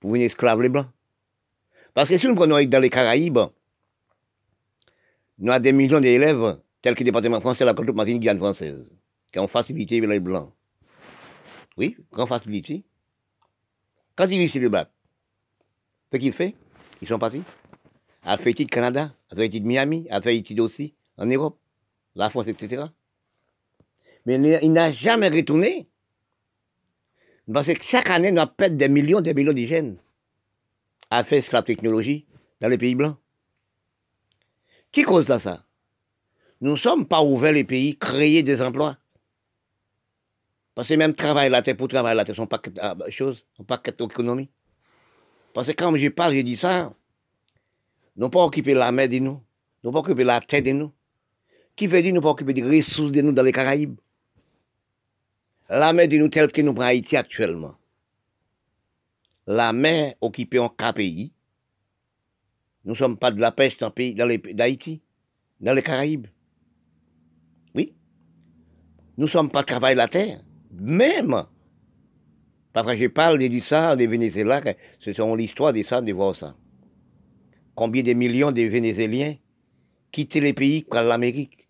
[0.01, 0.87] Pour venir esclaves les blancs
[1.97, 3.39] parce que si nous prenons dans les Caraïbes,
[5.39, 8.91] nous avons des millions d'élèves, tels que le département français, la Guadeloupe, Martinique, Guyane française,
[9.33, 10.53] qui ont facilité les Blancs.
[11.79, 12.85] Oui, grande facilité.
[14.15, 14.91] Quand ils vivent le bac,
[16.13, 16.53] ce qu'ils font,
[17.01, 17.43] ils sont partis.
[18.23, 21.59] À fait Canada, à fait Miami, à fait aussi en Europe,
[22.15, 22.85] la France, etc.
[24.27, 25.89] Mais il n'a jamais retourné.
[27.53, 29.99] Parce que chaque année, nous avons des millions, des millions jeunes
[31.11, 32.27] a fait la technologie
[32.61, 33.17] dans les pays blancs.
[34.91, 35.65] Qui cause ça
[36.61, 38.97] Nous ne sommes pas ouverts les pays, créer des emplois.
[40.75, 43.09] Parce que même travail la terre pour travailler la terre, sont pas de ah, bah,
[43.11, 44.51] choses, sont pas économie.
[45.55, 46.93] Parce que quand je parle, je dis ça,
[48.17, 49.41] nous pas occuper la mer de nous,
[49.85, 50.93] nous pas occuper la terre de nous.
[51.77, 53.97] Qui veut dire nous pas occuper des ressources de nous dans les Caraïbes?
[55.69, 57.77] La mer de nous telle que nous prenons Haïti actuellement
[59.47, 61.33] la mer occupée en quatre pays.
[62.85, 65.01] Nous ne sommes pas de la peste dans d'Haïti,
[65.61, 66.27] dans les Caraïbes.
[67.75, 67.95] Oui.
[69.17, 70.41] Nous ne sommes pas travailler la terre.
[70.73, 71.45] Même.
[72.73, 76.35] Parce que je parle de ça, des Vénézuéliens, ce sont l'histoire de ça, de voir
[76.37, 76.55] ça.
[77.75, 79.37] Combien de millions de Vénézuéliens
[80.13, 81.69] quittent les pays pour l'Amérique,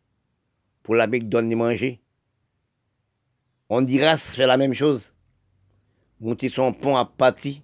[0.82, 2.00] pour l'Amérique donner manger.
[3.68, 5.12] On dira c'est la même chose.
[6.20, 7.62] Monter son pont à pâti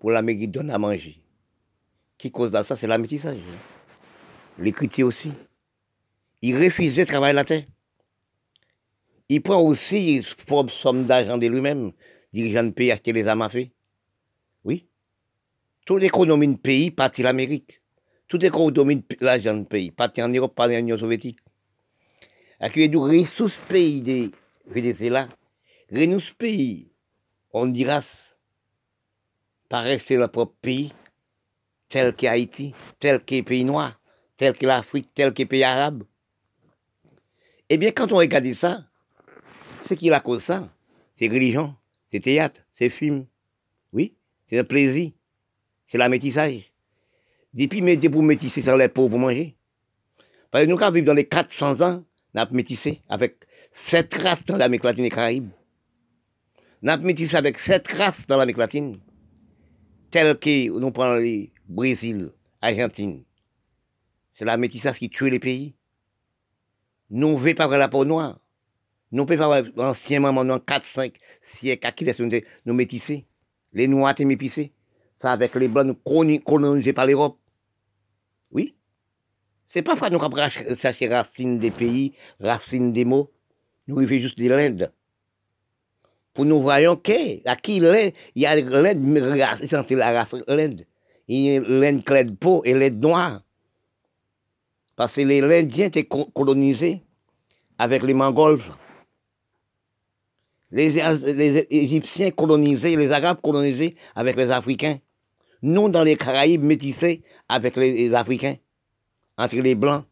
[0.00, 1.20] pour la donne à manger.
[2.18, 3.38] Qui cause ça, c'est la métissage.
[4.58, 5.32] les critiques aussi.
[6.42, 7.64] Il refusait de travailler la terre.
[9.28, 11.92] Il prend aussi une somme d'argent de lui-même,
[12.32, 13.70] dirigeant de pays, acheter les armes à.
[14.64, 14.86] Oui.
[15.86, 17.80] Toute l'économie de pays partit l'Amérique.
[18.26, 21.38] Toute l'économie de l'argent de pays partit en Europe, pas en Union soviétique.
[22.58, 24.30] Avec les ressources pays de
[24.70, 25.28] Venezuela,
[25.90, 26.92] ressources pays,
[27.52, 28.02] on dira,
[29.68, 30.92] pas rester leur propre pays,
[31.88, 34.00] tel qu'Haïti, tel que pays noir,
[34.36, 36.04] tel que l'Afrique, tel que pays arabe.
[37.68, 38.84] Eh bien, quand on regarde ça,
[39.84, 40.68] c'est qui la cause ça
[41.16, 41.74] C'est religion,
[42.10, 43.26] c'est théâtre, c'est film.
[43.92, 44.14] Oui,
[44.46, 45.10] c'est le plaisir,
[45.86, 46.72] c'est la métissage.
[47.52, 49.56] Depuis, mais pour métisser, ça les pauvres pour manger.
[50.52, 54.44] Parce que nous, quand vivons dans les 400 ans, nous avons métissé avec sept races
[54.44, 55.50] dans l'Amérique latine et Caraïbes.
[56.82, 59.00] Nous métissé avec sept races dans l'Amérique latine,
[60.10, 63.24] telles que nous prenons le Brésil, Argentine.
[64.32, 65.74] C'est la métissage qui tue les pays.
[67.10, 68.40] Nous ne voulons pas la peau noire.
[69.12, 72.06] Nous ne pouvons pas l'ancien maman dans 4, 5 siècles à qui
[72.64, 73.26] nous métisser.
[73.72, 74.72] Les noirs étaient métissés.
[75.20, 75.98] Ça avec les blancs
[76.44, 77.38] colonisés par l'Europe.
[78.52, 78.76] Oui.
[79.68, 80.36] C'est pas vrai nous avons
[80.78, 83.30] cherché racines des pays, racines des mots.
[83.90, 84.92] Nous vivons juste de l'Inde.
[86.32, 90.86] Pour nous voyons que, à l'Inde, il y a l'Inde, c'est la race l'Inde.
[91.26, 93.42] Il y a l'Inde de peau et l'Inde noire.
[94.94, 97.02] Parce que les Indiens étaient colonisés
[97.78, 98.60] avec les Mongols.
[100.70, 104.98] Les, les, Égyptiens colonisés, les Arabes colonisés avec les Africains.
[105.62, 108.56] Nous, dans les Caraïbes, métissés avec les, Africains,
[109.36, 110.04] entre les Blancs,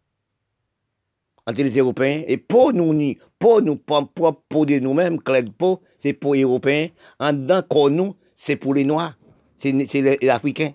[1.48, 2.22] entre les Européens.
[2.26, 4.12] Et pour nous, pour nous, pour,
[4.48, 5.18] pour, de nous-mêmes,
[5.56, 6.88] peau, c'est pour les Européens.
[7.18, 9.18] En dedans, pour nous, c'est pour les Noirs,
[9.58, 10.72] c'est les, Africains.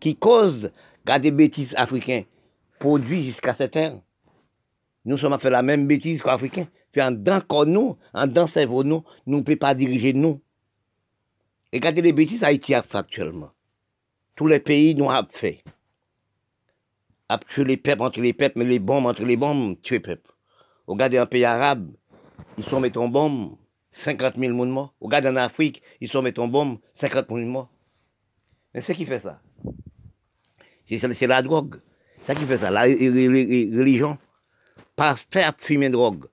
[0.00, 0.72] Qui causent,
[1.20, 2.22] des bêtises africains,
[2.78, 4.00] produits jusqu'à cette heure.
[5.04, 6.66] Nous sommes fait la même bêtise qu'Africains.
[6.90, 10.40] Puis en dedans, comme nous, en dedans, cerveau, nous, nous ne pouvons pas diriger nous.
[11.72, 13.50] Et regardez les bêtises Haïti a fait actuellement.
[14.34, 15.62] Tous les pays nous ont fait.
[17.28, 20.30] A les peuples entre les peuples, mais les bombes entre les bombes, tuer les peuples.
[20.86, 21.90] Regardez un pays arabe,
[22.58, 23.56] ils sont en bombe,
[23.92, 24.94] 50 000 personnes morts.
[25.00, 27.70] Regardez en Afrique, ils sont en bombe, 50 000 morts.
[28.74, 29.40] Mais c'est qui fait ça?
[30.86, 31.80] C'est la drogue.
[32.26, 34.18] C'est qui fait ça, la religion.
[34.96, 36.26] Pasteur fumer drogue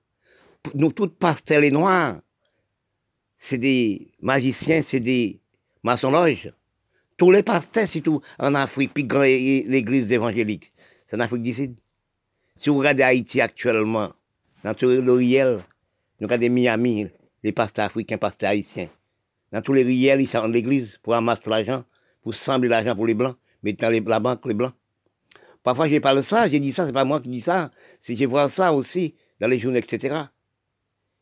[0.74, 2.20] nous tous pasteurs les noirs,
[3.38, 5.40] c'est des magiciens, c'est des
[5.82, 6.52] maçons-loges.
[7.16, 10.72] Tous les pasteurs, surtout en Afrique, puis l'église évangélique,
[11.12, 11.78] c'est en Afrique du Sud.
[12.56, 14.14] Si vous regardez Haïti actuellement,
[14.64, 15.60] dans tous les riels,
[16.18, 17.06] nous regardons Miami,
[17.42, 18.88] les pasteurs africains, pasteurs haïtiens.
[19.52, 21.84] Dans tous les riels, ils sont en l'église pour amasser l'argent,
[22.22, 24.72] pour sembler l'argent pour les blancs, mais dans la banque, les blancs.
[25.62, 27.70] Parfois, je parle de ça, j'ai dit ça, c'est pas moi qui dis ça,
[28.00, 30.16] c'est je vois ça aussi dans les journaux, etc.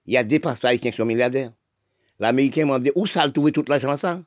[0.06, 1.52] Il y a des pasteurs haïtiens qui sont milliardaires.
[2.20, 4.22] L'Américain m'a dit, où ça a trouvé toute l'argent ça?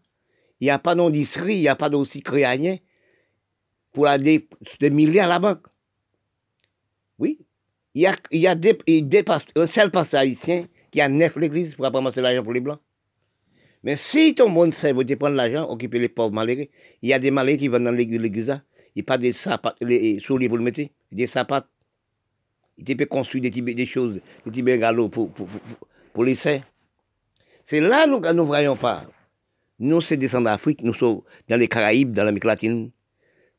[0.59, 2.79] Il n'y a pas d'industrie, il n'y a pas d'aussi créanien
[3.93, 4.47] pour aller
[4.79, 5.65] des milliards à la banque.
[7.19, 7.39] Oui.
[7.93, 9.23] Il y a, il y a des, des
[9.55, 12.79] un seul pasteur haïtien qui a neuf l'église pour ramasser l'argent pour les blancs.
[13.83, 16.67] Mais si ton monde sait, vous prendre l'argent, occuper les pauvres malheureux,
[17.01, 18.61] il y a des malheureux qui vont dans l'église,
[18.95, 21.67] il n'y a pas des sapates, les souliers pour le mettre, des sapates.
[22.77, 25.47] Il peut construire des, des choses, des petits pour, pour, pour,
[26.13, 26.63] pour les C'est
[27.71, 29.05] là que nous ne voyons pas.
[29.79, 32.91] Nous, c'est descendre d'Afrique, nous sommes dans les Caraïbes, dans l'Amérique latine.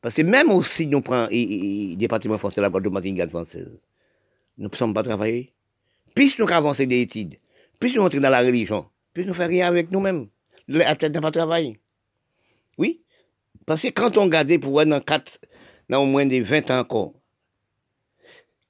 [0.05, 3.81] Parce que même aussi, nous prenons le département français, la Guadeloupe, Martinique, française.
[4.59, 5.55] Nous ne sommes pas travailler.
[6.14, 7.36] Plus nous avancer des études,
[7.81, 10.28] plus nous entrer dans la religion, plus nous faisons rien avec nous-mêmes.
[10.68, 11.81] La tête n'a pas travaillé.
[12.76, 13.01] Oui.
[13.64, 15.39] Parce que quand on regarde pour voir dans, quatre,
[15.89, 17.14] dans au moins des 20 ans encore,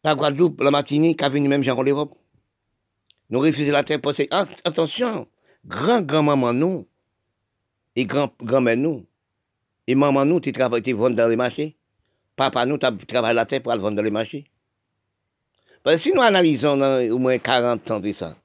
[0.05, 2.17] la Guadeloupe, la Martinique, a venu même Jean l'Europe.
[3.31, 5.27] Nous refusons la terre parce que, attention,
[5.67, 6.87] grand-grand-maman nous,
[7.97, 9.05] et grand-grand-mère nous,
[9.87, 11.77] et maman nous, tu travailles, tu vends dans les marchés?
[12.37, 14.45] Papa nous, tu travailles la terre pour aller vendre dans les marchés?
[15.83, 16.81] Parce que si nous analysons
[17.11, 18.37] au moins 40 ans de ça,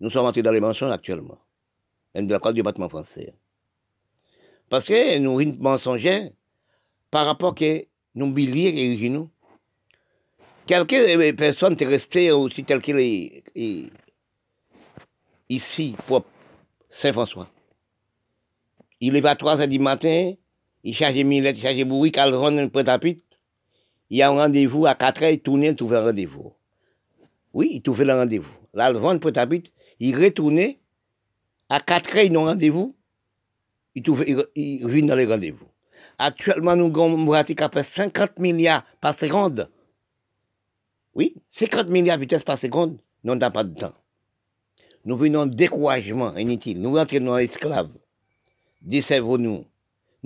[0.00, 1.38] nous sommes entrés dans les mensonges actuellement,
[2.14, 3.32] même de la du bâtiment français.
[4.68, 6.32] Parce que nous sommes mensongers
[7.10, 9.10] par rapport que nous biliers et
[10.66, 13.42] Quelques euh, personnes sont restées aussi telles qu'elles
[15.48, 16.24] ici, pour
[16.88, 17.48] Saint-François.
[19.06, 20.32] Il est à 3 h du matin,
[20.82, 23.20] il charge Millette, il charge Bourri, Calron, un prêt à Il
[24.16, 26.54] y a un rendez-vous à 4 h il tourne, il trouve un rendez-vous.
[27.52, 28.56] Oui, il trouve le rendez-vous.
[28.72, 29.46] Là, le vend prêt à
[30.00, 30.58] il retourne,
[31.68, 32.96] à 4 h il a un rendez-vous,
[33.94, 35.68] il, trouve, il, vient dans les rendez-vous.
[36.16, 39.68] Actuellement, nous avons pratique à peu 50 milliards par seconde.
[41.14, 43.94] Oui, 50 milliards de vitesse par seconde, nous n'avons pas de temps.
[45.04, 46.80] Nous venons découragement inutile.
[46.80, 47.90] Nous entrons dans l'esclave.
[48.84, 49.64] Des cerveaux, nous.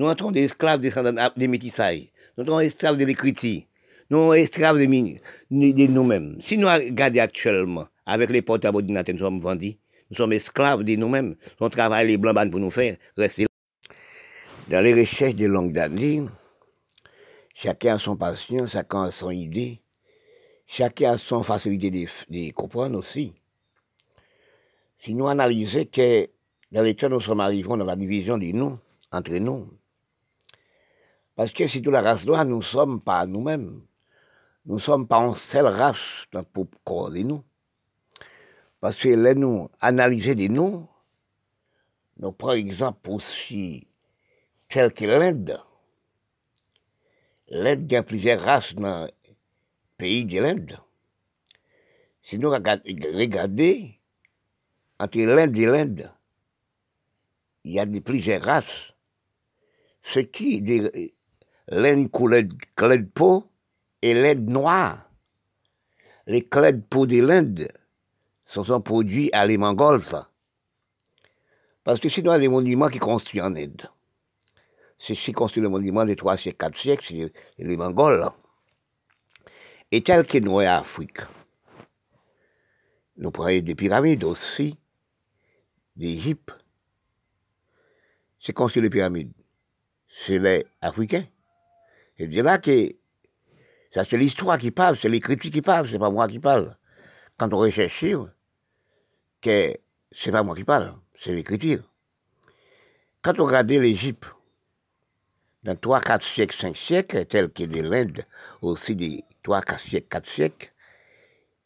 [0.00, 2.08] Entrons des esclaves des métissages.
[2.36, 3.62] Nous entrons esclaves de l'écriture.
[4.10, 6.38] Nous sommes esclaves de, nous-mêmes.
[6.40, 9.76] Si nous regardons actuellement, avec les portables ordinateurs, nous sommes vendus.
[10.10, 11.36] Nous sommes esclaves de nous-mêmes.
[11.60, 13.48] On travaille les blancs pour nous faire rester
[14.68, 16.26] dans les recherches de longue années,
[17.54, 19.80] chacun a son passion, chacun a son idée,
[20.66, 23.32] chacun a son facilité de comprendre aussi.
[24.98, 26.28] Si nous analysons que
[26.72, 28.78] dans l'état nous sommes arrivés dans la division des nous,
[29.10, 29.78] entre nous,
[31.38, 33.86] parce que si toute la race noire, nous ne sommes pas nous-mêmes.
[34.66, 37.44] Nous ne sommes pas une seule race dans le corps de nous.
[38.80, 40.88] Parce que là, nous analyser des nous,
[42.16, 43.86] nous prenons exemple aussi
[44.68, 45.62] tel que l'Inde.
[47.46, 49.10] L'Inde a plusieurs races dans le
[49.96, 50.80] pays de l'Inde.
[52.24, 52.82] Si nous regardons
[54.98, 56.12] entre l'Inde et l'Inde,
[57.68, 58.92] il y a de plusieurs races.
[60.02, 60.60] Ce qui
[61.68, 63.44] l'Inde couleur de peau
[64.02, 65.10] et l'Inde noire.
[66.26, 67.68] Les clés de peau de l'Inde
[68.44, 69.58] sont produits à les.
[71.84, 73.88] Parce que sinon, il y des monuments qui construits en Inde
[74.98, 78.28] c'est ce qui construit le monument des 3 siècles, 4 siècles, c'est les Mongols.
[79.90, 81.20] Et tel que nous, en Afrique,
[83.16, 84.76] nous prenons des pyramides aussi,
[85.96, 86.57] d'Égypte.
[88.40, 89.32] C'est construit les pyramides.
[90.08, 91.26] C'est les Africains.
[92.18, 92.94] Et de là que
[93.92, 96.76] ça, c'est l'histoire qui parle, c'est les critiques qui parlent, c'est pas moi qui parle.
[97.38, 98.04] Quand on recherche,
[99.40, 99.76] que
[100.12, 101.82] c'est pas moi qui parle, c'est l'écriture.
[103.22, 104.26] Quand on regarde l'Égypte,
[105.64, 108.24] dans 3, 4 siècles, 5 siècles, tels que de l'Inde,
[108.62, 110.72] aussi des 3, 4 siècles, 4 siècles,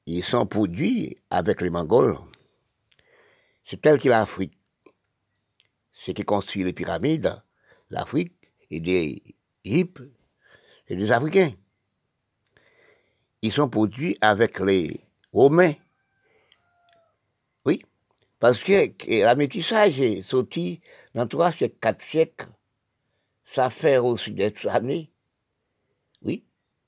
[0.06, 2.16] ils sont produits avec les Mongols.
[3.64, 4.56] C'est tel que l'Afrique.
[6.04, 7.40] Ce qui construit les pyramides,
[7.90, 8.34] l'Afrique,
[8.72, 9.22] et des
[9.64, 10.00] Hip,
[10.88, 11.52] et des Africains.
[13.40, 15.00] Ils sont produits avec les
[15.32, 15.74] Romains.
[17.64, 17.84] Oui,
[18.40, 18.90] parce que
[19.22, 20.80] la métissage est sorti
[21.14, 22.48] dans 3 siècles, 4 siècles,
[23.44, 25.08] ça fait aussi des années.
[26.22, 26.42] Oui,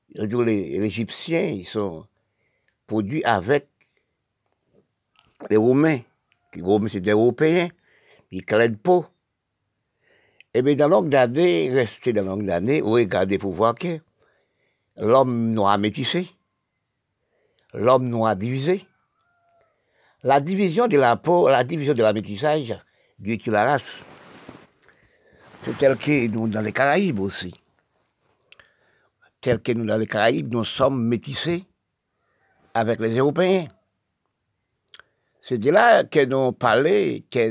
[0.08, 2.04] les, Égyptiens, ils sont
[2.88, 3.68] produits avec
[5.50, 6.00] les Romains.
[6.52, 7.68] Les Romains, c'est des Européens,
[8.42, 9.06] créent de peau.
[10.54, 13.98] Et bien, dans longue d'année, rester dans longue d'année, vous regardez pour voir que
[14.96, 16.30] l'homme noir métissé,
[17.72, 18.86] l'homme noir divisé,
[20.22, 22.74] la division de la peau, la division de la métissage,
[23.18, 24.04] Dieu qui la race.
[25.62, 27.54] C'est tel que nous, dans les Caraïbes aussi.
[29.40, 31.64] Tel que nous, dans les Caraïbes, nous sommes métissés
[32.74, 33.66] avec les Européens.
[35.46, 37.50] C'est de là que nous parlons, que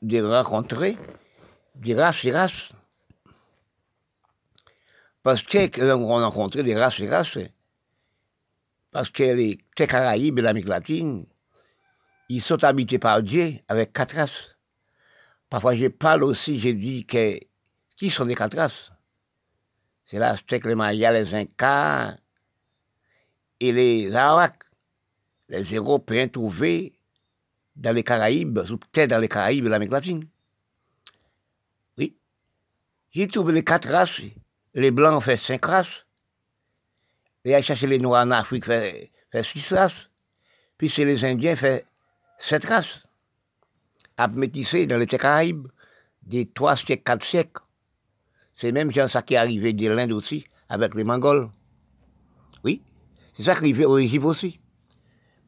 [0.00, 0.96] de rencontrer
[1.74, 2.70] des races et races.
[5.24, 7.38] Parce que nous avons rencontré des races et races.
[8.92, 11.26] Parce que les Caraïbes et l'Amérique latine,
[12.28, 14.54] ils sont habités par Dieu avec quatre races.
[15.50, 17.40] Parfois, je parle aussi, j'ai dit que
[17.96, 18.92] qui sont des quatre races?
[20.04, 22.18] C'est l'Aztèque, les Mayas, les Incas
[23.58, 24.62] et les Arawaks,
[25.48, 26.92] les Européens trouvés
[27.76, 30.26] dans les Caraïbes, peut-être dans les Caraïbes et l'Amérique latine.
[31.98, 32.16] Oui.
[33.10, 34.20] J'ai trouvé les quatre races.
[34.74, 36.06] Les Blancs ont fait cinq races.
[37.44, 40.08] Les cherché les Noirs en Afrique fait, fait six races.
[40.78, 41.86] Puis c'est les Indiens fait
[42.38, 43.00] sept races.
[44.16, 45.66] À dans les Caraïbes
[46.22, 47.62] des trois siècles, quatre siècles.
[48.54, 51.50] C'est même ça qui est arrivé de l'Inde aussi, avec les Mongols.
[52.62, 52.82] Oui,
[53.34, 54.60] c'est ça qui est arrivé au Égypte aussi.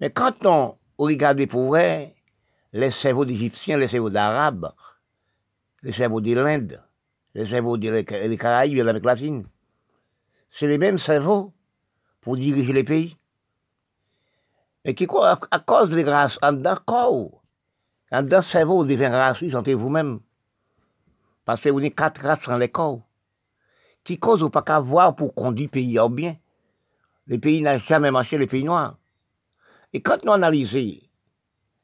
[0.00, 2.14] Mais quand on regarde pour vrai,
[2.72, 4.72] les cerveaux d'Égyptiens, les cerveaux d'Arabes,
[5.82, 6.82] les cerveaux de l'Inde,
[7.34, 9.46] les cerveaux des Caraïbes et l'Amérique latine,
[10.50, 11.52] c'est les mêmes cerveaux
[12.20, 13.16] pour diriger les pays.
[14.84, 15.06] Et qui,
[15.50, 17.42] à, cause des grâces, en d'un corps,
[18.12, 20.20] en d'un cerveau devient grâce, sentez vous-même.
[21.44, 23.00] Parce que vous avez quatre races dans les corps.
[24.04, 26.36] Qui cause ou pas qu'à voir pour conduire le pays au bien.
[27.26, 28.98] Les pays n'ont jamais marché, les pays noirs.
[29.94, 30.98] Et quand nous analysons,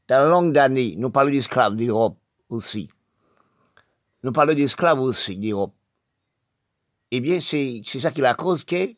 [0.09, 2.19] dans la longue d'années, nous parlons d'esclaves d'Europe
[2.49, 2.89] aussi.
[4.25, 5.73] Nous parlons d'esclaves aussi d'Europe.
[7.13, 8.95] Eh bien, c'est ça qui est la cause que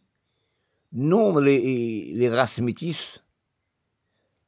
[0.93, 3.23] nous, les, les races métisses,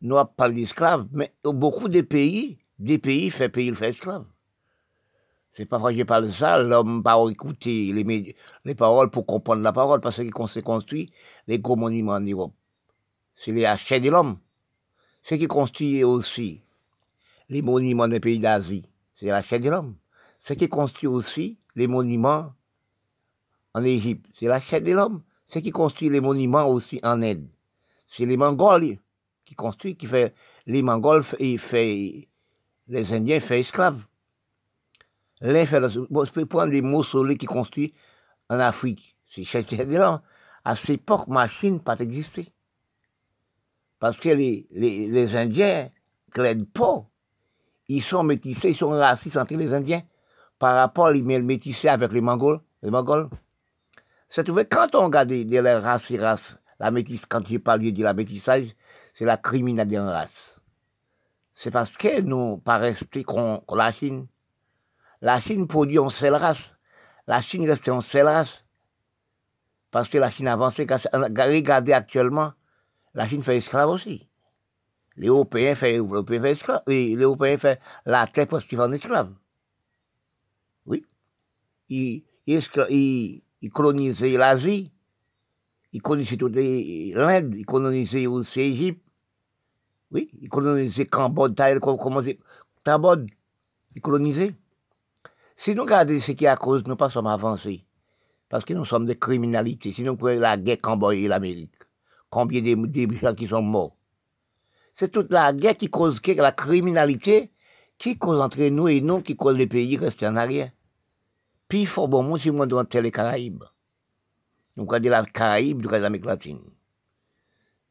[0.00, 4.26] nous parlons d'esclaves, mais beaucoup de pays, des pays fait pays fait esclaves.
[5.52, 8.34] C'est pas vrai je parle de ça, l'homme pas écouter les,
[8.64, 11.12] les paroles pour comprendre la parole, parce qu'on s'est construit
[11.46, 12.54] les gros monuments en Europe.
[13.36, 14.38] C'est les chair de l'homme.
[15.24, 16.60] Ce qui construit aussi
[17.48, 18.84] les monuments des pays d'Asie,
[19.16, 19.96] c'est la chair de l'homme.
[20.42, 22.52] Ce qui construit aussi les monuments
[23.72, 25.22] en Égypte, c'est la chair de l'homme.
[25.48, 27.48] Ce qui construit les monuments aussi en Inde,
[28.06, 28.98] c'est les Mongols
[29.46, 30.34] qui construisent, qui fait
[30.66, 32.28] les Mongols et fait
[32.88, 34.04] les Indiens fait esclaves.
[35.40, 35.80] L'un fait,
[36.10, 37.92] bon, je prendre les mausolées qui construisent
[38.50, 39.16] en Afrique.
[39.26, 40.20] C'est chair de l'homme.
[40.64, 42.52] À cette époque, machine pas existé.
[44.04, 45.88] Parce que les, les, Indiens
[46.36, 47.06] l'aident pas.
[47.88, 50.02] Ils sont métissés, ils sont racistes entre les Indiens
[50.58, 52.60] par rapport à les métissés avec les Mongols.
[52.82, 53.30] Les Mongols.
[54.28, 58.02] C'est vrai, quand on regarde les races et races, la métisse, quand je parle de
[58.02, 58.76] la métissage,
[59.14, 60.60] c'est la criminalité en race.
[61.54, 64.26] C'est parce que nous, pas restés qu'on la Chine.
[65.22, 66.74] La Chine produit en seule race.
[67.26, 68.64] La Chine reste en seule race.
[69.90, 70.76] Parce que la Chine avance.
[70.76, 72.52] Regardez actuellement,
[73.14, 74.26] la Chine fait esclave aussi.
[75.16, 75.86] Les Européens font,
[76.44, 76.82] esclave.
[76.88, 79.32] les Européens la terre parce qu'ils font esclave.
[80.86, 81.06] Oui.
[81.88, 84.90] Ils, ils, ils colonisaient l'Asie.
[85.92, 87.54] Ils colonisaient toute l'Inde.
[87.56, 89.04] Ils colonisaient aussi l'Égypte.
[90.10, 90.30] Oui.
[90.40, 91.54] Ils colonisaient Cambodge,
[92.84, 93.30] Cambodge.
[93.94, 94.56] Ils colonisaient.
[95.54, 97.84] Si nous regardons ce qui est à cause, nous pas sommes avancés.
[98.48, 99.92] Parce que nous sommes des criminalités.
[99.92, 101.83] Si nous prenons la guerre Cambodge et l'Amérique
[102.34, 103.96] combien de, gens qui sont morts.
[104.92, 107.52] C'est toute la guerre qui cause la criminalité,
[107.96, 110.70] qui cause entre nous et nous, qui cause les pays rester en arrière.
[111.68, 113.62] Puis il faut bon monde si on doit les Caraïbes.
[114.76, 116.60] Nous regardons la Caraïbe du l'Amérique latine.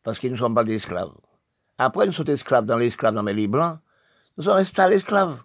[0.03, 1.13] Parce que nous ne sommes pas des esclaves.
[1.77, 3.79] Après, nous sommes esclaves dans l'esclave dans les blancs.
[4.37, 5.39] Nous sommes installés esclaves.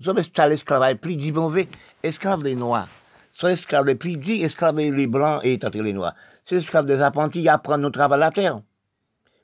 [0.00, 1.68] Nous sommes installés esclaves, plus dit mauvais,
[2.02, 2.88] esclaves des noirs.
[3.34, 6.14] Nous sommes esclaves les plus dit, esclaves les blancs et les noirs
[6.50, 8.60] c'est l'esclave des apprentis apprendre notre travail à la terre.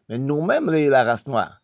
[0.09, 1.63] Mais nous-mêmes, la race noire,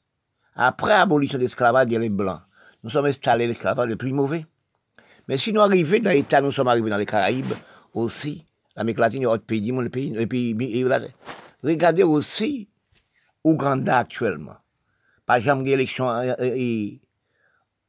[0.55, 2.43] après l'abolition de l'esclavage, les blancs.
[2.85, 4.47] Nous sommes installés l'esclavage le plus mauvais.
[5.27, 7.55] Mais si nous arrivons dans l'État, nous sommes arrivés dans les Caraïbes
[7.93, 8.47] aussi,
[8.77, 10.85] l'Amérique latine, autre pays du monde, le pays, le pays,
[11.65, 12.69] regardez aussi
[13.43, 14.59] Ouganda actuellement.
[15.27, 16.23] Pas jamais d'élection dans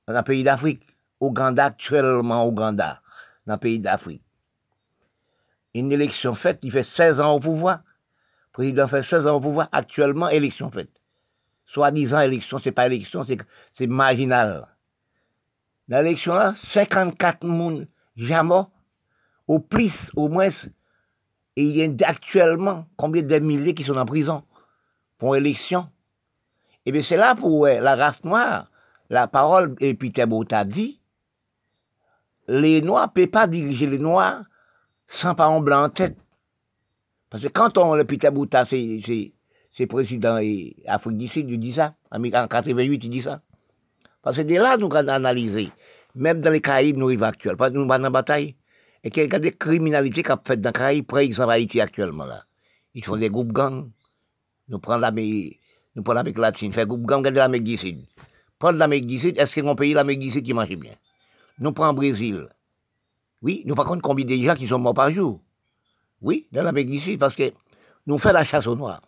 [0.07, 0.81] le pays d'Afrique.
[1.19, 2.99] Ouganda actuellement, Ouganda,
[3.45, 4.22] dans le pays d'Afrique
[5.73, 7.79] une élection faite, il fait 16 ans au pouvoir.
[7.79, 10.91] Le président fait 16 ans au pouvoir, actuellement, élection faite.
[11.65, 13.25] Soit-disant élection, c'est pas élection,
[13.73, 14.67] c'est marginal.
[15.87, 18.61] Dans l'élection là, 54 moun jamais,
[19.47, 20.49] au plus, au moins,
[21.55, 24.43] et il y a actuellement combien de milliers qui sont en prison
[25.17, 25.89] pour élection?
[26.85, 28.69] Et eh bien c'est là pour la race noire,
[29.09, 30.99] la parole, et Peter a dit,
[32.47, 34.43] les Noirs ne peuvent pas diriger les Noirs
[35.13, 36.17] sans pas en blanc en tête.
[37.29, 40.39] Parce que quand on, le Peter Bouta, c'est président
[40.87, 41.95] Afrique du Sud, il dit ça.
[42.11, 43.41] En 88, il dit ça.
[44.23, 45.71] Parce que de là, nous avons analysé.
[46.15, 47.57] Même dans les Caraïbes, nous arrivons actuellement.
[47.57, 48.55] Parce que nous sommes en bataille.
[49.03, 51.81] Et qu'il y a des criminalités qui sont faites dans les Caraïbes, par exemple Haïti
[51.81, 52.25] actuellement.
[52.25, 52.45] Là.
[52.95, 53.89] Ils font des groupes gangs.
[54.69, 55.59] Nous prenons l'Amérique,
[55.95, 58.05] nous prenons latine, fait groupe gang de l'Amérique du Sud.
[58.57, 60.93] Prendre l'Amérique du Sud, est-ce qu'on pays l'Amérique du Sud qui marche bien?
[61.59, 62.47] Nous prenons le Brésil.
[63.43, 65.41] Oui, nous par contre combien de gens qui sont morts par jour?
[66.21, 67.51] Oui, dans du Sud, parce que
[68.07, 69.01] nous faisons la chasse aux noirs.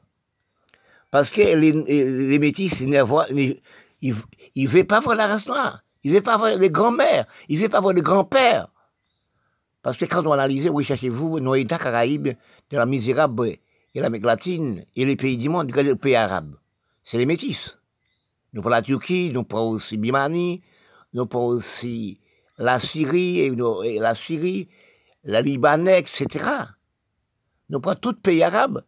[1.09, 5.81] Parce que les, les métis, ils ne veulent pas voir la race noire.
[6.03, 7.25] Ils ne veulent pas voir les grands-mères.
[7.47, 8.67] Ils ne veulent pas voir les grands-pères.
[9.81, 12.27] Parce que quand on analyse, oui, cherchez-vous nos États caraïbes,
[12.69, 16.55] de la misérable et l'Amérique latine et les pays du monde, les pays arabes.
[17.03, 17.77] C'est les métis.
[18.51, 20.61] Nous prenons la Turquie, nous prenons aussi Bimani,
[21.13, 22.19] nous prenons aussi
[22.57, 24.69] la Syrie, et la Syrie,
[25.23, 26.45] Libanais, etc.
[27.69, 28.83] Nous prenons tout pays arabe,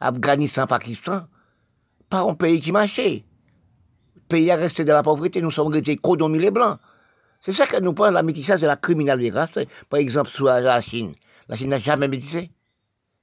[0.00, 1.26] Afghanistan, Pakistan,
[2.08, 3.24] pas un pays qui marchait.
[4.28, 6.78] pays à rester dans la pauvreté, nous sommes restés codomis les blancs.
[7.40, 9.58] C'est ça que nous prenons la métissage de la criminalité race.
[9.90, 11.14] Par exemple, sur la Chine.
[11.48, 12.50] La Chine n'a jamais métissé.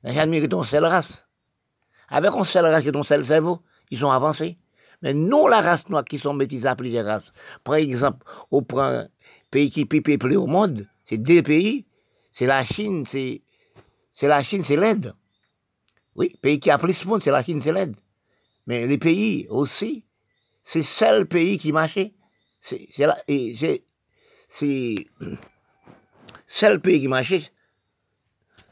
[0.04, 1.26] n'a jamais été une seule race.
[2.10, 4.58] Avec une seule race est un seul cerveau, ils ont avancé.
[5.02, 7.32] Mais nous, la race noire, qui sont métissés à plusieurs races.
[7.64, 9.06] Par exemple, on prend
[9.52, 11.86] pays qui plus peuplé au monde, c'est deux pays.
[12.32, 13.42] C'est la Chine, c'est,
[14.22, 15.16] la Chine, c'est l'Inde.
[16.16, 17.96] Oui, pays qui a plus de monde, c'est la Chine, c'est l'Inde.
[18.68, 20.06] Mais les pays aussi,
[20.64, 22.14] c'est seul pays qui marchait.
[22.62, 22.88] C'est,
[26.48, 27.50] seul pays qui marchait.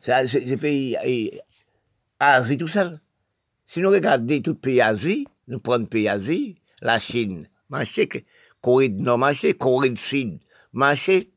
[0.02, 1.40] C'est, c'est le pays
[2.20, 3.00] Asie tout seul.
[3.68, 8.08] Si nous regardons tout pays Asie, nous prenons pays Asie, la Chine, marché,
[8.62, 10.40] Corée du Nord marché, Corée du Sud,
[10.78, 11.32] marché.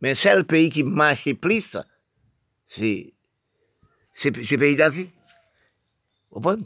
[0.00, 1.76] Mais seul pays qui marche plus,
[2.66, 3.14] c'est
[4.24, 5.08] le pays d'Asie.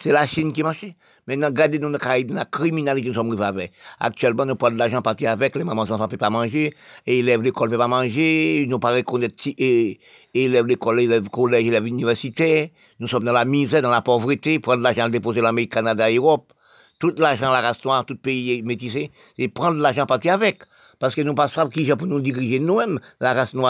[0.01, 0.87] C'est la Chine qui marche.
[1.27, 3.73] Maintenant, regardez dans la criminalité nous sommes avec.
[3.99, 6.73] Actuellement, nous prenons de l'argent parti avec, les mamans enfants ne peuvent pas manger,
[7.05, 9.99] et élèves l'école ne peuvent pas manger, nous ne pas reconnaître et,
[10.35, 12.73] élèves l'école, élèves collège, élèves université.
[13.01, 16.53] Nous sommes dans la misère, dans la pauvreté, prendre de l'argent déposer l'Amérique, Canada, Europe.
[17.01, 20.63] Tout l'argent, la race noire, tout pays métissé, c'est prendre de l'argent parti avec.
[20.99, 23.65] Parce que nous pas qui pour nous diriger nous-mêmes, la race noire.